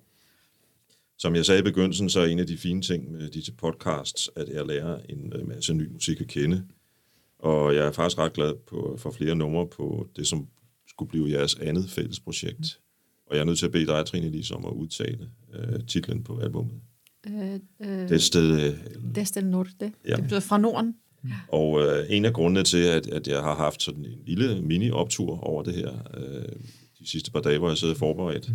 Som 1.17 1.36
jeg 1.36 1.46
sagde 1.46 1.60
i 1.60 1.63
begyndelsen, 1.63 2.10
så 2.10 2.20
er 2.20 2.25
en 2.25 2.39
af 2.39 2.48
de 2.48 2.58
fine 2.58 2.82
ting 2.82 3.12
med 3.12 3.29
disse 3.29 3.51
podcasts, 3.51 4.29
at 4.36 4.50
jeg 4.50 4.65
lærer 4.65 5.00
en 5.10 5.34
øh, 5.36 5.48
masse 5.48 5.74
ny 5.74 5.88
musik 5.91 6.22
at 6.22 6.27
kende. 6.27 6.63
Og 7.39 7.75
jeg 7.75 7.86
er 7.88 7.91
faktisk 7.91 8.17
ret 8.17 8.34
glad 8.34 8.53
på, 8.67 8.96
for 9.00 9.12
flere 9.12 9.36
numre 9.36 9.67
på 9.67 10.08
det, 10.15 10.27
som 10.27 10.48
skulle 10.98 11.10
blive 11.10 11.32
jeres 11.32 11.56
andet 11.56 11.89
fælles 11.89 12.20
projekt. 12.20 12.80
Og 13.27 13.36
jeg 13.36 13.42
er 13.42 13.46
nødt 13.46 13.60
til 13.60 13.66
at 13.66 13.72
bede 13.72 13.86
dig, 13.86 14.06
Trine 14.06 14.30
Lise, 14.30 14.56
om 14.56 14.66
at 14.66 14.72
udtale 14.72 15.30
øh, 15.54 15.80
titlen 15.88 16.24
på 16.24 16.39
albummet. 16.39 16.74
Øh, 17.27 17.54
øh, 17.80 18.10
Det 18.10 18.24
sted, 18.24 18.62
øh, 18.72 18.75
Destel 19.16 19.46
Norte. 19.46 19.92
Ja. 20.08 20.16
Det 20.16 20.24
betyder 20.24 20.39
fra 20.39 20.58
Norden. 20.58 20.96
Og 21.48 21.82
øh, 21.82 22.06
en 22.10 22.25
af 22.25 22.34
grundene 22.34 22.63
til, 22.63 22.77
at, 22.77 23.08
at 23.08 23.27
jeg 23.27 23.39
har 23.42 23.56
haft 23.56 23.82
sådan 23.84 24.06
en 24.06 24.20
lille 24.25 24.62
mini-optur 24.62 25.39
over 25.44 25.63
det 25.63 25.74
her 25.74 25.92
øh, 26.18 26.46
de 27.00 27.10
sidste 27.10 27.32
par 27.32 27.42
dage, 27.42 27.58
hvor 27.58 27.68
jeg 27.70 27.77
sidder 27.77 27.96
forberedt, 27.96 28.50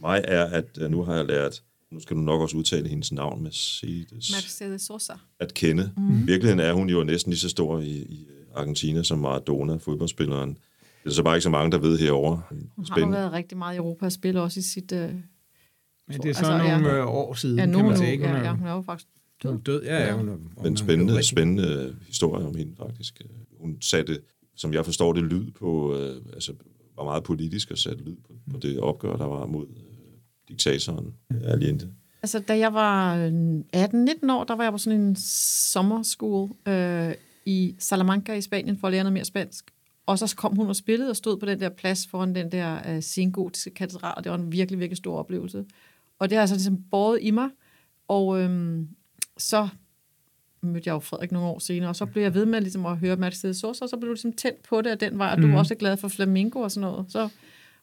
mig 0.00 0.24
er, 0.24 0.44
at 0.44 0.78
øh, 0.80 0.90
nu 0.90 1.02
har 1.02 1.14
jeg 1.14 1.24
lært, 1.26 1.62
nu 1.90 2.00
skal 2.00 2.16
du 2.16 2.20
nok 2.20 2.40
også 2.40 2.56
udtale 2.56 2.88
hendes 2.88 3.12
navn, 3.12 3.42
Mercedes, 3.42 4.10
Mercedes 4.12 4.82
Sosa. 4.82 5.12
at 5.40 5.54
kende. 5.54 5.90
Mm. 5.96 6.26
Virkeligheden 6.26 6.60
er 6.60 6.72
hun 6.72 6.90
jo 6.90 7.02
næsten 7.04 7.30
lige 7.30 7.40
så 7.40 7.48
stor 7.48 7.80
i, 7.80 7.90
i 7.90 8.26
Argentina 8.54 9.02
som 9.02 9.18
Maradona, 9.18 9.76
fodboldspilleren. 9.76 10.58
Det 11.04 11.10
er 11.10 11.14
så 11.14 11.22
bare 11.22 11.36
ikke 11.36 11.42
så 11.42 11.50
mange, 11.50 11.72
der 11.72 11.78
ved 11.78 11.98
herovre. 11.98 12.42
Hun 12.76 12.86
har 12.90 13.00
jo 13.00 13.06
været 13.06 13.32
rigtig 13.32 13.58
meget 13.58 13.74
i 13.74 13.78
Europa 13.78 14.04
og 14.04 14.12
spiller 14.12 14.40
også 14.40 14.60
i 14.60 14.62
sit... 14.62 14.92
Øh, 14.92 15.00
Men 15.00 15.22
det 16.08 16.28
er 16.28 16.34
så 16.34 16.38
Altså, 16.38 16.52
ja. 16.52 16.78
nogle 16.80 16.96
øh, 16.96 17.06
år 17.06 17.34
siden, 17.34 17.58
ja, 17.58 17.62
kan 17.62 17.68
nu, 17.68 17.82
man 17.82 17.96
sige. 17.96 18.12
ikke? 18.12 18.26
Hun 18.26 18.36
ja, 18.36 18.42
ja, 18.42 18.52
hun 18.52 18.66
er 18.66 18.72
jo 18.72 18.82
faktisk 18.82 19.08
Hun 19.44 19.54
er 19.54 19.58
død, 19.58 19.82
ja, 19.82 20.06
ja. 20.06 20.12
Hun 20.12 20.28
er, 20.28 20.62
Men 20.62 20.76
spændende, 20.76 21.22
spændende 21.22 21.96
historie 22.06 22.46
om 22.46 22.54
hende, 22.54 22.76
faktisk. 22.76 23.22
Hun 23.60 23.76
satte, 23.80 24.20
som 24.56 24.74
jeg 24.74 24.84
forstår 24.84 25.12
det, 25.12 25.22
lyd 25.22 25.50
på, 25.50 25.96
øh, 25.96 26.16
altså 26.32 26.52
var 26.96 27.04
meget 27.04 27.22
politisk 27.24 27.70
og 27.70 27.78
satte 27.78 28.04
lyd 28.04 28.16
på, 28.26 28.32
på 28.52 28.58
det 28.58 28.80
opgør, 28.80 29.16
der 29.16 29.26
var 29.26 29.46
mod 29.46 29.66
øh, 29.66 29.82
diktatoren 30.48 31.14
Allende. 31.44 31.88
Altså, 32.22 32.38
da 32.38 32.58
jeg 32.58 32.74
var 32.74 33.16
øh, 33.16 33.30
18-19 33.76 34.32
år, 34.32 34.44
der 34.44 34.56
var 34.56 34.62
jeg 34.62 34.72
på 34.72 34.78
sådan 34.78 35.00
en 35.00 35.16
sommerskole 35.16 36.48
øh, 36.68 37.14
i 37.46 37.74
Salamanca 37.78 38.32
i 38.34 38.40
Spanien 38.40 38.78
for 38.78 38.86
at 38.86 38.92
lære 38.92 39.04
noget 39.04 39.12
mere 39.12 39.24
spansk. 39.24 39.70
Og 40.08 40.18
så 40.18 40.36
kom 40.36 40.56
hun 40.56 40.68
og 40.68 40.76
spillede 40.76 41.10
og 41.10 41.16
stod 41.16 41.36
på 41.36 41.46
den 41.46 41.60
der 41.60 41.68
plads 41.68 42.06
foran 42.06 42.34
den 42.34 42.52
der 42.52 42.78
øh, 42.88 43.02
sengotiske 43.02 43.70
katedral, 43.70 44.14
og 44.16 44.24
det 44.24 44.32
var 44.32 44.38
en 44.38 44.52
virkelig, 44.52 44.80
virkelig 44.80 44.96
stor 44.96 45.18
oplevelse. 45.18 45.64
Og 46.18 46.30
det 46.30 46.36
har 46.36 46.40
altså 46.40 46.56
ligesom 46.56 46.82
båret 46.90 47.18
i 47.22 47.30
mig. 47.30 47.48
Og 48.08 48.40
øhm, 48.40 48.88
så 49.38 49.68
mødte 50.60 50.82
jeg 50.88 50.92
jo 50.92 50.98
Frederik 50.98 51.32
nogle 51.32 51.48
år 51.48 51.58
senere, 51.58 51.88
og 51.88 51.96
så 51.96 52.06
blev 52.06 52.22
jeg 52.22 52.34
ved 52.34 52.46
med 52.46 52.60
ligesom 52.60 52.86
at 52.86 52.98
høre 52.98 53.16
Mercedes 53.16 53.56
Sosa, 53.56 53.84
og 53.84 53.88
så 53.88 53.96
blev 53.96 54.08
du 54.08 54.12
ligesom 54.12 54.32
tændt 54.32 54.62
på 54.62 54.82
det 54.82 54.90
af 54.90 54.98
den 54.98 55.18
vej, 55.18 55.32
og 55.36 55.42
du 55.42 55.46
var 55.50 55.58
også 55.58 55.74
glad 55.74 55.96
for 55.96 56.08
flamenco 56.08 56.60
og 56.60 56.70
sådan 56.70 56.90
noget. 56.90 57.06
Så 57.08 57.28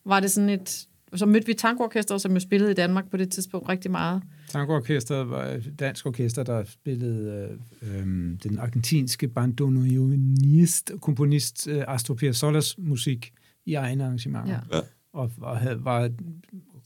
var 0.06 0.20
det 0.20 0.32
sådan 0.32 0.50
et... 0.50 0.88
Så 1.16 1.26
mødte 1.26 1.48
vi 1.48 1.54
tangoorkestret, 1.54 2.22
som 2.22 2.34
jo 2.34 2.40
spillede 2.40 2.72
i 2.72 2.74
Danmark 2.74 3.12
på 3.12 3.18
det 3.18 3.32
tidspunkt 3.32 3.70
rigtig 3.70 3.92
meget. 3.92 4.22
Tangoorkestret 4.50 5.30
var 5.30 5.46
et 5.46 5.74
dansk 5.80 6.06
orkester, 6.06 6.44
der 6.44 6.64
spillede 6.64 7.50
øh, 7.82 7.96
øh, 7.96 8.06
den 8.44 8.60
argentinske 8.60 9.28
bandoneonist, 9.28 10.92
komponist 11.02 11.68
øh, 11.68 11.84
Astor 11.88 12.16
Piazzolla's 12.16 12.76
musik 12.78 13.34
i 13.66 13.74
egne 13.74 14.04
arrangementer. 14.04 14.60
Ja. 14.72 14.78
Ja. 14.78 14.82
Og, 15.14 15.32
og 15.42 15.58
havde, 15.58 15.86
var 15.86 16.10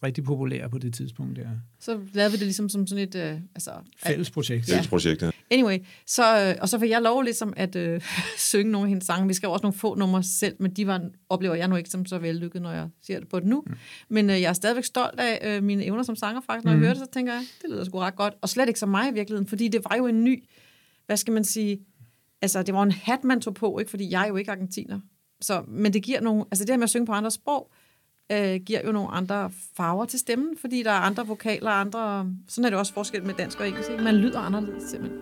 rigtig 0.03 0.23
populær 0.23 0.67
på 0.67 0.77
det 0.77 0.93
tidspunkt 0.93 1.35
der. 1.35 1.47
Så 1.79 1.99
lavede 2.13 2.31
vi 2.31 2.37
det 2.37 2.45
ligesom 2.45 2.69
som 2.69 2.87
sådan 2.87 3.03
et... 3.03 3.15
Øh, 3.15 3.39
altså, 3.55 3.71
Fælles 4.03 4.31
projekt. 4.31 4.65
Fælles 4.65 4.87
projekt, 4.87 5.21
ja. 5.21 5.31
Anyway, 5.51 5.77
så, 6.05 6.47
øh, 6.47 6.55
og 6.61 6.69
så 6.69 6.79
fik 6.79 6.89
jeg 6.89 7.01
lov 7.01 7.21
ligesom 7.21 7.53
at 7.57 7.75
øh, 7.75 8.01
synge 8.37 8.71
nogle 8.71 8.85
af 8.85 8.89
hendes 8.89 9.05
sange. 9.05 9.27
Vi 9.27 9.33
skrev 9.33 9.51
også 9.51 9.63
nogle 9.63 9.77
få 9.77 9.95
numre 9.95 10.23
selv, 10.23 10.55
men 10.59 10.71
de 10.71 10.87
var, 10.87 11.09
oplever 11.29 11.55
jeg 11.55 11.67
nu 11.67 11.75
ikke 11.75 11.89
som 11.89 12.05
så 12.05 12.17
vellykket, 12.17 12.61
når 12.61 12.71
jeg 12.71 12.89
ser 13.01 13.19
det 13.19 13.27
på 13.27 13.39
det 13.39 13.47
nu. 13.47 13.63
Mm. 13.67 13.73
Men 14.09 14.29
øh, 14.29 14.41
jeg 14.41 14.49
er 14.49 14.53
stadigvæk 14.53 14.83
stolt 14.83 15.19
af 15.19 15.57
øh, 15.57 15.63
mine 15.63 15.85
evner 15.85 16.03
som 16.03 16.15
sanger 16.15 16.41
faktisk. 16.41 16.65
Når 16.65 16.71
mm. 16.71 16.77
jeg 16.77 16.85
hører 16.85 16.93
det, 16.93 17.03
så 17.03 17.11
tænker 17.13 17.33
jeg, 17.33 17.43
det 17.61 17.69
lyder 17.69 17.83
sgu 17.83 17.99
ret 17.99 18.15
godt. 18.15 18.33
Og 18.41 18.49
slet 18.49 18.67
ikke 18.67 18.79
som 18.79 18.89
mig 18.89 19.09
i 19.09 19.13
virkeligheden, 19.13 19.47
fordi 19.47 19.67
det 19.67 19.81
var 19.89 19.95
jo 19.97 20.07
en 20.07 20.23
ny, 20.23 20.43
hvad 21.05 21.17
skal 21.17 21.33
man 21.33 21.43
sige, 21.43 21.79
altså 22.41 22.63
det 22.63 22.73
var 22.73 22.83
en 22.83 22.91
hat, 22.91 23.23
man 23.23 23.41
tog 23.41 23.53
på, 23.53 23.79
ikke? 23.79 23.91
fordi 23.91 24.11
jeg 24.11 24.23
er 24.23 24.27
jo 24.27 24.35
ikke 24.35 24.51
argentiner. 24.51 24.99
Så, 25.41 25.63
men 25.67 25.93
det 25.93 26.03
giver 26.03 26.21
nogle, 26.21 26.45
altså 26.51 26.65
det 26.65 26.69
her 26.69 26.77
med 26.77 26.83
at 26.83 26.89
synge 26.89 27.05
på 27.05 27.11
andre 27.11 27.31
sprog, 27.31 27.71
øh, 28.31 28.61
giver 28.65 28.81
jo 28.85 28.91
nogle 28.91 29.09
andre 29.09 29.51
farver 29.77 30.05
til 30.05 30.19
stemmen, 30.19 30.57
fordi 30.61 30.83
der 30.83 30.91
er 30.91 30.99
andre 30.99 31.27
vokaler, 31.27 31.71
andre... 31.71 32.31
Sådan 32.47 32.65
er 32.65 32.69
det 32.69 32.79
også 32.79 32.93
forskel 32.93 33.23
med 33.25 33.33
dansk 33.33 33.59
og 33.59 33.67
engelsk. 33.67 33.91
Ikke? 33.91 34.03
Man 34.03 34.15
lyder 34.15 34.39
anderledes 34.39 34.89
simpelthen. 34.89 35.19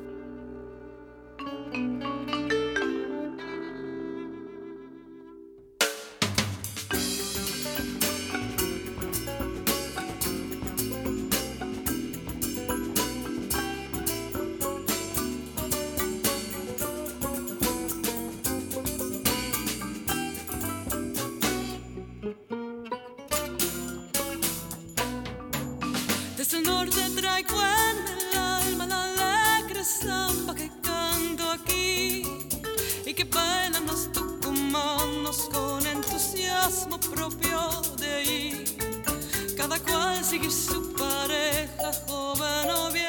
Bailan 33.88 33.96
los 33.96 34.12
tucumanos 34.12 35.50
con 35.52 35.86
entusiasmo 35.86 37.00
propio 37.00 37.82
de 37.98 38.14
ahí. 38.14 38.64
Cada 39.56 39.80
cual 39.80 40.24
sigue 40.24 40.50
su 40.50 40.94
pareja, 40.94 41.92
joven 42.08 42.70
o 42.70 42.92
viejo, 42.92 43.07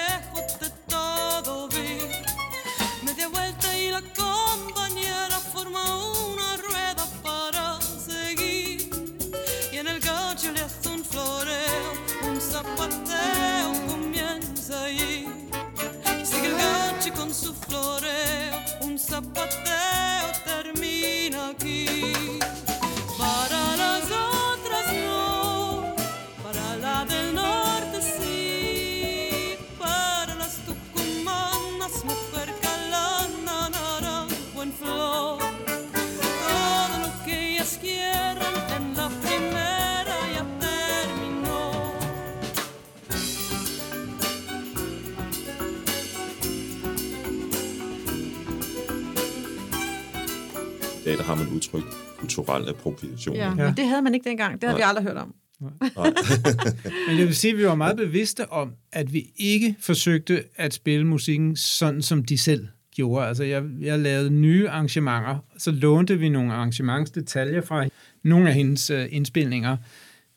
udtryk 51.58 51.84
kulturel 52.18 52.68
appropriation. 52.68 53.36
Ja, 53.36 53.50
ikke? 53.50 53.64
men 53.64 53.76
det 53.76 53.88
havde 53.88 54.02
man 54.02 54.14
ikke 54.14 54.28
dengang. 54.28 54.62
Det 54.62 54.68
havde 54.68 54.80
Nej. 54.80 54.86
vi 54.86 54.96
aldrig 54.96 55.04
hørt 55.04 55.16
om. 55.16 55.34
Men 57.08 57.18
jeg 57.18 57.26
vil 57.26 57.36
sige, 57.36 57.52
at 57.52 57.58
vi 57.58 57.64
var 57.66 57.74
meget 57.74 57.96
bevidste 57.96 58.52
om, 58.52 58.72
at 58.92 59.12
vi 59.12 59.26
ikke 59.36 59.76
forsøgte 59.80 60.44
at 60.56 60.74
spille 60.74 61.06
musikken 61.06 61.56
sådan, 61.56 62.02
som 62.02 62.24
de 62.24 62.38
selv 62.38 62.66
gjorde. 62.94 63.26
Altså, 63.26 63.44
jeg, 63.44 63.62
jeg 63.80 63.98
lavede 63.98 64.30
nye 64.30 64.68
arrangementer, 64.68 65.44
så 65.58 65.70
lånte 65.70 66.18
vi 66.18 66.28
nogle 66.28 66.52
arrangementsdetaljer 66.52 67.60
fra 67.60 67.86
nogle 68.22 68.48
af 68.48 68.54
hendes 68.54 68.90
uh, 68.90 69.04
indspilninger, 69.10 69.76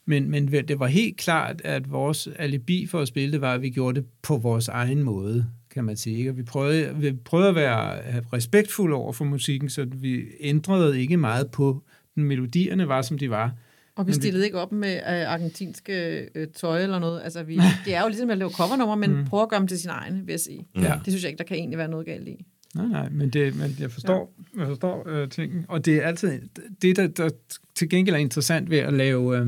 men, 0.05 0.29
men 0.29 0.51
det 0.51 0.79
var 0.79 0.87
helt 0.87 1.17
klart, 1.17 1.61
at 1.63 1.91
vores 1.91 2.29
alibi 2.35 2.87
for 2.87 2.99
at 2.99 3.07
spille 3.07 3.31
det 3.31 3.41
var, 3.41 3.53
at 3.53 3.61
vi 3.61 3.69
gjorde 3.69 4.01
det 4.01 4.07
på 4.21 4.37
vores 4.37 4.67
egen 4.67 5.03
måde, 5.03 5.45
kan 5.73 5.83
man 5.83 5.97
sige. 5.97 6.17
ikke? 6.17 6.29
Og 6.29 6.37
vi 6.37 6.43
prøvede, 6.43 6.95
vi 6.95 7.11
prøvede 7.25 7.49
at 7.49 7.55
være 7.55 8.01
respektfulde 8.33 8.95
over 8.95 9.13
for 9.13 9.25
musikken, 9.25 9.69
så 9.69 9.85
vi 9.91 10.23
ændrede 10.39 11.01
ikke 11.01 11.17
meget 11.17 11.51
på 11.51 11.83
den. 12.15 12.23
Melodierne 12.23 12.87
var, 12.87 13.01
som 13.01 13.17
de 13.17 13.29
var. 13.29 13.53
Og 13.95 14.05
vi 14.05 14.09
Men 14.09 14.15
vi- 14.15 14.21
stillede 14.21 14.45
ikke 14.45 14.57
op 14.59 14.71
med 14.71 14.95
øh, 14.95 15.31
argentinske 15.31 16.19
øh, 16.35 16.47
tøj 16.47 16.83
eller 16.83 16.99
noget. 16.99 17.21
Altså, 17.23 17.43
vi, 17.43 17.59
det 17.85 17.95
er 17.95 18.01
jo 18.01 18.07
ligesom 18.07 18.29
at 18.29 18.37
lave 18.37 18.51
covernummer, 18.51 18.95
men 18.95 19.15
mm. 19.17 19.25
prøve 19.25 19.43
at 19.43 19.49
gøre 19.49 19.59
dem 19.59 19.67
til 19.67 19.79
sin 19.79 19.89
egen, 19.89 20.27
vil 20.27 20.33
jeg 20.33 20.39
sige. 20.39 20.67
Ja. 20.75 20.81
Det 21.05 21.13
synes 21.13 21.23
jeg 21.23 21.29
ikke, 21.29 21.37
der 21.37 21.43
kan 21.43 21.57
egentlig 21.57 21.77
være 21.77 21.87
noget 21.87 22.05
galt 22.05 22.27
i. 22.27 22.45
Nej, 22.75 22.85
nej, 22.87 23.09
men, 23.09 23.29
det, 23.29 23.55
men 23.55 23.75
jeg 23.79 23.91
forstår, 23.91 24.33
ja. 24.55 24.59
jeg 24.59 24.67
forstår 24.67 25.09
øh, 25.09 25.29
tingen. 25.29 25.65
Og 25.67 25.85
det 25.85 25.95
er 25.97 26.01
altid, 26.01 26.41
det 26.81 26.95
der, 26.95 27.07
der 27.07 27.29
til 27.75 27.89
gengæld 27.89 28.15
er 28.15 28.19
interessant 28.19 28.69
ved 28.69 28.77
at 28.77 28.93
lave 28.93 29.37
øh, 29.37 29.47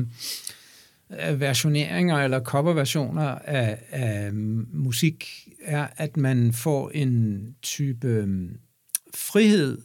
versioneringer 1.38 2.16
eller 2.16 2.40
coverversioner 2.40 3.24
af, 3.44 3.78
af 3.90 4.32
musik, 4.72 5.48
er, 5.64 5.86
at 5.96 6.16
man 6.16 6.52
får 6.52 6.90
en 6.90 7.46
type 7.62 8.08
øhm, 8.08 8.56
frihed 9.14 9.78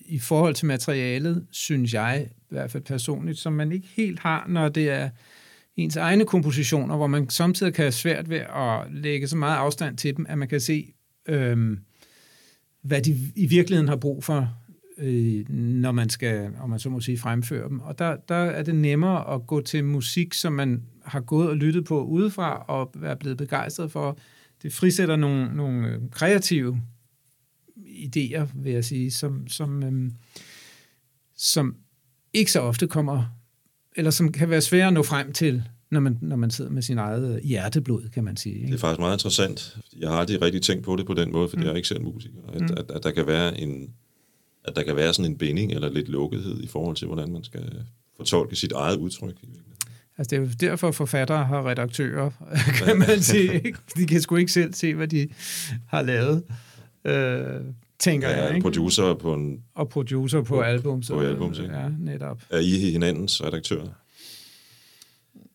i 0.00 0.18
forhold 0.18 0.54
til 0.54 0.66
materialet, 0.66 1.46
synes 1.50 1.94
jeg, 1.94 2.28
i 2.30 2.44
hvert 2.48 2.70
fald 2.70 2.82
personligt, 2.82 3.38
som 3.38 3.52
man 3.52 3.72
ikke 3.72 3.88
helt 3.96 4.20
har, 4.20 4.46
når 4.48 4.68
det 4.68 4.90
er 4.90 5.10
ens 5.76 5.96
egne 5.96 6.24
kompositioner, 6.24 6.96
hvor 6.96 7.06
man 7.06 7.30
samtidig 7.30 7.74
kan 7.74 7.82
have 7.82 7.92
svært 7.92 8.30
ved 8.30 8.38
at 8.38 8.92
lægge 8.92 9.28
så 9.28 9.36
meget 9.36 9.56
afstand 9.56 9.96
til 9.96 10.16
dem, 10.16 10.26
at 10.28 10.38
man 10.38 10.48
kan 10.48 10.60
se, 10.60 10.94
øhm, 11.28 11.78
hvad 12.82 13.02
de 13.02 13.32
i 13.36 13.46
virkeligheden 13.46 13.88
har 13.88 13.96
brug 13.96 14.24
for, 14.24 14.56
øh, 15.00 15.48
når 15.50 15.92
man 15.92 16.08
skal, 16.08 16.50
om 16.60 16.70
man 16.70 16.78
så 16.78 16.90
må 16.90 17.00
sige, 17.00 17.18
fremføre 17.18 17.68
dem. 17.68 17.80
Og 17.80 17.98
der, 17.98 18.16
der 18.28 18.34
er 18.34 18.62
det 18.62 18.74
nemmere 18.74 19.34
at 19.34 19.46
gå 19.46 19.60
til 19.60 19.84
musik, 19.84 20.34
som 20.34 20.52
man 20.52 20.82
har 21.04 21.20
gået 21.20 21.48
og 21.48 21.56
lyttet 21.56 21.84
på 21.84 22.04
udefra, 22.04 22.64
og 22.68 22.92
er 23.02 23.14
blevet 23.14 23.38
begejstret 23.38 23.92
for. 23.92 24.18
Det 24.62 24.72
frisætter 24.72 25.16
nogle, 25.16 25.56
nogle 25.56 25.88
øh, 25.88 25.98
kreative 26.10 26.80
idéer, 27.86 28.46
vil 28.54 28.72
jeg 28.72 28.84
sige, 28.84 29.10
som, 29.10 29.48
som, 29.48 29.82
øhm, 29.82 30.12
som 31.36 31.76
ikke 32.32 32.52
så 32.52 32.60
ofte 32.60 32.86
kommer, 32.86 33.24
eller 33.96 34.10
som 34.10 34.32
kan 34.32 34.50
være 34.50 34.60
svære 34.60 34.86
at 34.86 34.92
nå 34.92 35.02
frem 35.02 35.32
til, 35.32 35.62
når 35.90 36.00
man, 36.00 36.18
når 36.20 36.36
man 36.36 36.50
sidder 36.50 36.70
med 36.70 36.82
sin 36.82 36.98
eget 36.98 37.40
hjerteblod, 37.42 38.08
kan 38.08 38.24
man 38.24 38.36
sige. 38.36 38.54
Det 38.54 38.62
er 38.62 38.66
Ikke? 38.66 38.78
faktisk 38.78 39.00
meget 39.00 39.14
interessant. 39.14 39.76
Jeg 39.98 40.08
har 40.08 40.16
aldrig 40.16 40.42
rigtig 40.42 40.62
tænkt 40.62 40.84
på 40.84 40.96
det 40.96 41.06
på 41.06 41.14
den 41.14 41.32
måde, 41.32 41.48
for 41.48 41.56
mm. 41.56 41.62
jeg 41.62 41.70
er 41.70 41.74
ikke 41.74 41.88
selv 41.88 42.02
musiker. 42.02 42.38
At, 42.48 42.60
mm. 42.60 42.68
at, 42.76 42.90
at, 42.90 43.02
der 43.02 43.10
kan 43.10 43.26
være 43.26 43.60
en, 43.60 43.94
at 44.64 44.76
der 44.76 44.82
kan 44.82 44.96
være 44.96 45.14
sådan 45.14 45.30
en 45.30 45.38
binding 45.38 45.72
eller 45.72 45.88
lidt 45.90 46.08
lukkethed 46.08 46.62
i 46.62 46.66
forhold 46.66 46.96
til, 46.96 47.06
hvordan 47.06 47.32
man 47.32 47.44
skal 47.44 47.84
fortolke 48.16 48.56
sit 48.56 48.72
eget 48.72 48.96
udtryk. 48.96 49.34
Altså, 50.18 50.30
det 50.30 50.42
er 50.42 50.46
jo 50.46 50.48
derfor, 50.60 50.90
forfattere 50.90 51.44
har 51.44 51.68
redaktører, 51.68 52.30
kan 52.86 52.98
man 52.98 53.20
sige. 53.20 53.74
De 53.96 54.06
kan 54.06 54.20
sgu 54.20 54.36
ikke 54.36 54.52
selv 54.52 54.74
se, 54.74 54.94
hvad 54.94 55.08
de 55.08 55.28
har 55.86 56.02
lavet, 56.02 56.42
øh, 57.04 57.60
tænker 57.98 58.28
Jeg 58.28 58.38
jeg. 58.38 58.54
Ikke? 58.54 58.64
producer 58.64 59.14
på 59.14 59.34
en... 59.34 59.62
Og 59.74 59.88
producer 59.88 60.38
på, 60.42 60.54
På- 60.54 60.60
album. 60.60 61.02
Så, 61.02 61.14
på 61.14 61.20
albums, 61.20 61.58
ikke? 61.58 61.74
Ja, 61.74 61.88
netop. 61.98 62.42
Er 62.50 62.58
I 62.58 62.90
hinandens 62.90 63.44
redaktør? 63.44 63.82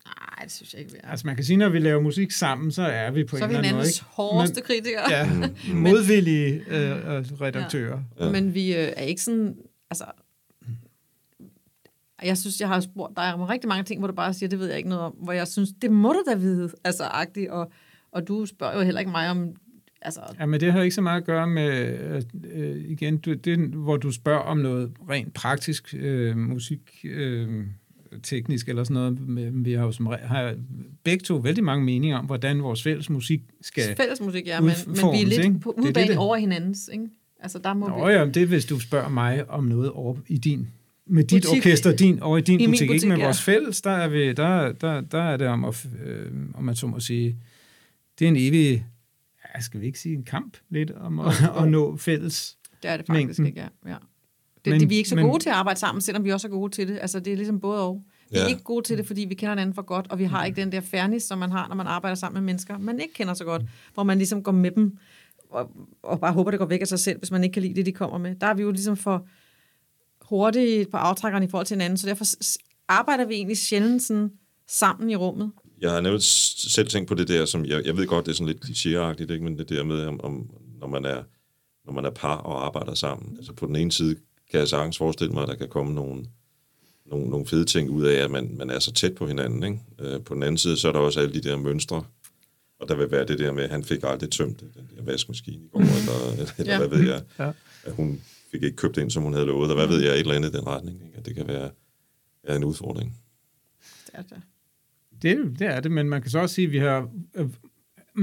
Nej, 0.05 0.43
det 0.43 0.51
synes 0.51 0.73
jeg 0.73 0.81
ikke, 0.81 0.91
vi 0.93 0.97
er. 1.03 1.09
Altså, 1.09 1.27
man 1.27 1.35
kan 1.35 1.45
sige, 1.45 1.57
når 1.57 1.69
vi 1.69 1.79
laver 1.79 2.01
musik 2.01 2.31
sammen, 2.31 2.71
så 2.71 2.81
er 2.81 3.11
vi 3.11 3.23
på 3.23 3.37
Så 3.37 3.43
er 3.43 3.47
en 3.47 3.49
vi 3.49 3.55
eller 3.55 3.69
anden 3.69 3.75
måde. 3.75 3.83
hinandens 3.83 3.97
Ikke? 3.99 4.05
hårdeste 4.09 4.61
kritikere. 4.61 5.09
Ja, 5.09 5.29
Mm. 5.73 5.77
modvillige 5.91 6.53
øh, 6.53 6.95
redaktører. 7.41 7.99
Ja. 8.19 8.31
Men 8.31 8.53
vi 8.53 8.75
øh, 8.75 8.79
er 8.97 9.01
ikke 9.03 9.21
sådan, 9.21 9.55
altså, 9.91 10.05
jeg 12.23 12.37
synes, 12.37 12.59
jeg 12.59 12.67
har 12.67 12.79
spurgt 12.79 13.17
dig 13.17 13.33
om 13.33 13.41
rigtig 13.41 13.67
mange 13.67 13.83
ting, 13.83 13.99
hvor 13.99 14.07
du 14.07 14.13
bare 14.13 14.33
siger, 14.33 14.49
det 14.49 14.59
ved 14.59 14.67
jeg 14.67 14.77
ikke 14.77 14.89
noget 14.89 15.03
om, 15.05 15.11
hvor 15.11 15.33
jeg 15.33 15.47
synes, 15.47 15.69
det 15.81 15.91
må 15.91 16.13
du 16.13 16.23
da 16.31 16.35
vide, 16.35 16.69
altså 16.83 17.03
agtigt, 17.03 17.49
og, 17.49 17.71
og 18.11 18.27
du 18.27 18.45
spørger 18.45 18.77
jo 18.77 18.81
heller 18.83 18.99
ikke 18.99 19.11
mig 19.11 19.29
om, 19.29 19.49
altså, 20.01 20.21
Ja, 20.39 20.45
men 20.45 20.59
det 20.59 20.71
har 20.73 20.81
ikke 20.81 20.95
så 20.95 21.01
meget 21.01 21.17
at 21.21 21.25
gøre 21.25 21.47
med, 21.47 21.99
øh, 21.99 22.21
øh, 22.53 22.75
igen, 22.91 23.17
du, 23.17 23.33
det, 23.33 23.59
hvor 23.59 23.97
du 23.97 24.11
spørger 24.11 24.39
om 24.41 24.57
noget 24.57 24.91
rent 25.09 25.33
praktisk 25.33 25.93
øh, 25.97 26.37
musik, 26.37 26.79
øh, 27.03 27.65
teknisk 28.23 28.69
eller 28.69 28.83
sådan 28.83 29.13
noget. 29.25 29.65
Vi 29.65 29.73
har 29.73 29.83
jo 29.85 29.91
som, 29.91 30.05
har 30.23 30.55
begge 31.03 31.23
to 31.23 31.35
vældig 31.35 31.63
mange 31.63 31.85
meninger 31.85 32.17
om, 32.17 32.25
hvordan 32.25 32.63
vores 32.63 32.83
fælles 32.83 33.09
musik 33.09 33.41
skal... 33.61 33.95
fælles 33.97 34.21
musik, 34.21 34.47
ja, 34.47 34.59
men, 34.61 34.71
men 34.87 34.95
vi 34.95 35.21
er 35.21 35.25
lidt 35.25 35.45
ikke? 35.45 35.59
på 35.59 35.73
Det 35.77 35.89
er 35.89 35.91
det, 35.93 36.07
det- 36.07 36.17
over 36.17 36.35
hinandens, 36.35 36.89
ikke? 36.93 37.05
Altså, 37.39 37.59
der 37.59 37.73
må 37.73 37.87
Nå 37.87 38.05
vi... 38.07 38.11
ja, 38.11 38.25
det 38.25 38.37
er, 38.37 38.45
hvis 38.45 38.65
du 38.65 38.79
spørger 38.79 39.09
mig 39.09 39.49
om 39.49 39.63
noget 39.63 39.89
over 39.91 40.15
i 40.27 40.37
din 40.37 40.67
med 41.07 41.23
dit 41.23 41.43
Butik. 41.43 41.57
orkester, 41.57 41.95
din, 41.95 42.19
over 42.19 42.37
i 42.37 42.41
din 42.41 42.59
I 42.59 42.65
butik, 42.67 42.87
butik, 42.87 42.91
ikke 42.95 43.07
med 43.07 43.17
ja. 43.17 43.23
vores 43.23 43.41
fælles, 43.41 43.81
der 43.81 43.91
er, 43.91 44.07
vi, 44.07 44.33
der, 44.33 44.71
der, 44.71 45.01
der 45.01 45.21
er 45.21 45.37
det 45.37 45.47
om, 45.47 45.65
at, 45.65 45.87
øh, 46.05 46.31
om 46.53 46.63
man 46.63 46.75
så 46.75 46.87
må 46.87 46.99
sige, 46.99 47.37
det 48.19 48.25
er 48.25 48.29
en 48.29 48.35
evig, 48.37 48.85
ja, 49.55 49.61
skal 49.61 49.81
vi 49.81 49.85
ikke 49.85 49.99
sige 49.99 50.15
en 50.15 50.23
kamp 50.23 50.57
lidt, 50.69 50.91
om 50.91 51.19
at, 51.19 51.33
at 51.57 51.67
nå 51.67 51.97
fælles. 51.97 52.57
Det 52.83 52.91
er 52.91 52.97
det 52.97 53.05
faktisk 53.07 53.39
mængden. 53.39 53.45
ikke, 53.45 53.69
ja. 53.85 53.91
ja. 53.91 53.97
Det, 54.65 54.71
Men- 54.71 54.79
det, 54.81 54.89
vi 54.89 54.95
er 54.95 54.97
ikke 54.97 55.09
så 55.09 55.15
men- 55.15 55.25
gode 55.25 55.39
til 55.43 55.49
at 55.49 55.55
arbejde 55.55 55.79
sammen, 55.79 56.01
selvom 56.01 56.23
vi 56.23 56.31
også 56.31 56.47
er 56.47 56.51
gode 56.51 56.71
til 56.71 56.87
det. 56.87 56.97
Altså, 57.01 57.19
det 57.19 57.33
er 57.33 57.37
ligesom 57.37 57.59
både 57.59 57.81
og. 57.81 58.03
Vi 58.31 58.37
er 58.37 58.41
Ja. 58.41 58.47
ikke 58.47 58.63
gode 58.63 58.85
til 58.87 58.97
det, 58.97 59.07
fordi 59.07 59.21
vi 59.29 59.35
kender 59.35 59.51
hinanden 59.51 59.73
for 59.75 59.81
godt, 59.81 60.07
og 60.09 60.19
vi 60.19 60.23
har 60.23 60.45
ikke 60.45 60.61
den 60.61 60.71
der 60.71 60.81
fairness, 60.81 61.25
som 61.25 61.37
man 61.37 61.51
har, 61.51 61.67
når 61.67 61.75
man 61.75 61.87
arbejder 61.87 62.15
sammen 62.15 62.33
med 62.43 62.45
mennesker, 62.45 62.77
man 62.77 62.99
ikke 62.99 63.13
kender 63.13 63.33
så 63.33 63.43
godt, 63.45 63.61
hvor 63.93 64.03
man 64.03 64.17
ligesom 64.17 64.43
går 64.43 64.51
med 64.51 64.71
dem, 64.71 64.97
og, 65.49 65.71
og 66.03 66.19
bare 66.19 66.33
håber, 66.33 66.51
det 66.51 66.59
går 66.59 66.65
væk 66.65 66.81
af 66.81 66.87
sig 66.87 66.99
selv, 66.99 67.17
hvis 67.19 67.31
man 67.31 67.43
ikke 67.43 67.53
kan 67.53 67.61
lide 67.61 67.73
det, 67.75 67.85
de 67.85 67.91
kommer 67.91 68.17
med. 68.17 68.35
Der 68.35 68.47
er 68.47 68.53
vi 68.53 68.61
jo 68.61 68.71
ligesom 68.71 68.97
for 68.97 69.25
hurtige 70.21 70.85
på 70.91 70.97
aftrækkerne 70.97 71.45
i 71.45 71.49
forhold 71.49 71.65
til 71.67 71.75
hinanden, 71.75 71.97
så 71.97 72.07
derfor 72.07 72.25
arbejder 72.87 73.25
vi 73.25 73.33
egentlig 73.33 73.57
sjældent 73.57 74.01
sådan 74.03 74.31
sammen 74.67 75.09
i 75.09 75.15
rummet. 75.15 75.51
Jeg 75.81 75.91
har 75.91 76.01
nævnt 76.01 76.23
s- 76.23 76.71
selv 76.73 76.87
tænkt 76.87 77.07
på 77.07 77.15
det 77.15 77.27
der, 77.27 77.45
som 77.45 77.65
jeg, 77.65 77.85
jeg 77.85 77.97
ved 77.97 78.07
godt, 78.07 78.25
det 78.25 78.31
er 78.31 78.35
sådan 78.35 78.47
lidt 78.47 78.65
klichéagtigt, 78.65 79.33
ikke? 79.33 79.43
men 79.43 79.57
det 79.57 79.69
der 79.69 79.83
med, 79.83 80.05
om, 80.05 80.19
om, 80.23 80.49
når, 80.79 80.87
man 80.87 81.05
er, 81.05 81.23
når 81.85 81.93
man 81.93 82.05
er 82.05 82.09
par 82.09 82.35
og 82.35 82.65
arbejder 82.65 82.93
sammen. 82.93 83.37
Altså 83.37 83.53
på 83.53 83.65
den 83.65 83.75
ene 83.75 83.91
side 83.91 84.15
kan 84.51 84.59
jeg 84.59 84.67
sagtens 84.67 84.97
forestille 84.97 85.33
mig, 85.33 85.43
at 85.43 85.49
der 85.49 85.55
kan 85.55 85.67
komme 85.69 85.93
nogle, 85.93 86.25
nogle, 87.05 87.29
nogle 87.29 87.45
fede 87.45 87.65
ting 87.65 87.89
ud 87.89 88.03
af, 88.05 88.23
at 88.23 88.31
man, 88.31 88.55
man 88.57 88.69
er 88.69 88.79
så 88.79 88.91
tæt 88.91 89.15
på 89.15 89.27
hinanden. 89.27 89.63
Ikke? 89.63 89.79
Øh, 89.99 90.21
på 90.23 90.33
den 90.33 90.43
anden 90.43 90.57
side, 90.57 90.77
så 90.77 90.87
er 90.87 90.91
der 90.91 90.99
også 90.99 91.19
alle 91.19 91.33
de 91.33 91.41
der 91.49 91.57
mønstre, 91.57 92.03
og 92.79 92.87
der 92.87 92.95
vil 92.95 93.11
være 93.11 93.25
det 93.25 93.39
der 93.39 93.51
med, 93.51 93.63
at 93.63 93.69
han 93.69 93.83
fik 93.83 93.99
aldrig 94.03 94.31
tømt 94.31 94.59
den 94.59 94.89
der 94.97 95.03
vaskemaskine 95.03 95.63
i 95.65 95.67
går, 95.71 95.79
eller, 95.79 96.43
eller 96.57 96.73
Ja. 96.73 96.77
hvad 96.87 96.97
ved 96.97 97.07
jeg. 97.09 97.21
Ja. 97.39 97.51
At 97.85 97.93
hun 97.93 98.21
fik 98.51 98.63
ikke 98.63 98.75
købt 98.77 98.97
ind, 98.97 99.11
som 99.11 99.23
hun 99.23 99.33
havde 99.33 99.45
lovet, 99.45 99.69
og 99.71 99.75
hvad 99.75 99.87
ved 99.87 100.03
jeg, 100.03 100.13
et 100.13 100.19
eller 100.19 100.33
andet 100.33 100.49
i 100.53 100.57
den 100.57 100.67
retning. 100.67 101.01
Ikke? 101.05 101.17
At 101.17 101.25
det 101.25 101.35
kan 101.35 101.47
være 101.47 101.69
er 102.43 102.55
en 102.55 102.63
udfordring. 102.63 103.17
Det 104.05 104.11
er 104.13 104.21
det. 104.21 104.41
Det, 105.21 105.59
det 105.59 105.67
er 105.67 105.79
det, 105.79 105.91
men 105.91 106.09
man 106.09 106.21
kan 106.21 106.31
så 106.31 106.39
også 106.39 106.55
sige, 106.55 106.65
at 106.65 106.71
vi 106.71 106.77
har 106.77 107.09
øh, 107.35 107.49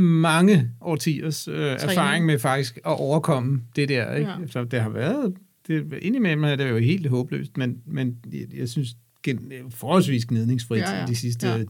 mange 0.01 0.71
årtiers 0.81 1.49
øh, 1.49 1.55
erfaring 1.73 2.27
med 2.27 2.39
faktisk 2.39 2.77
at 2.77 2.83
overkomme 2.85 3.63
det 3.77 3.89
der. 3.89 4.15
Ikke? 4.15 4.31
Ja. 4.31 4.39
Ja. 4.41 4.47
Så 4.47 4.65
det 4.65 4.81
har 4.81 4.89
været, 4.89 5.35
det, 5.69 5.99
indimellem 6.03 6.45
er 6.45 6.57
det 6.57 6.71
jo 6.71 6.79
helt 6.79 7.07
håbløst, 7.07 7.57
men, 7.57 7.83
men 7.87 8.17
jeg, 8.33 8.55
jeg 8.55 8.69
synes, 8.69 8.97
gen, 9.23 9.53
forholdsvis 9.71 10.25
gnidningsfrit 10.27 10.81
Ja, 10.81 11.01
ja. 11.01 11.07
de 11.07 11.17
sidste 11.17 11.47
Ja. 11.47 11.57
ja. 11.57 11.63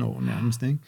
10-15 0.00 0.04
år 0.04 0.20
nærmest. 0.20 0.62
Ikke? 0.62 0.78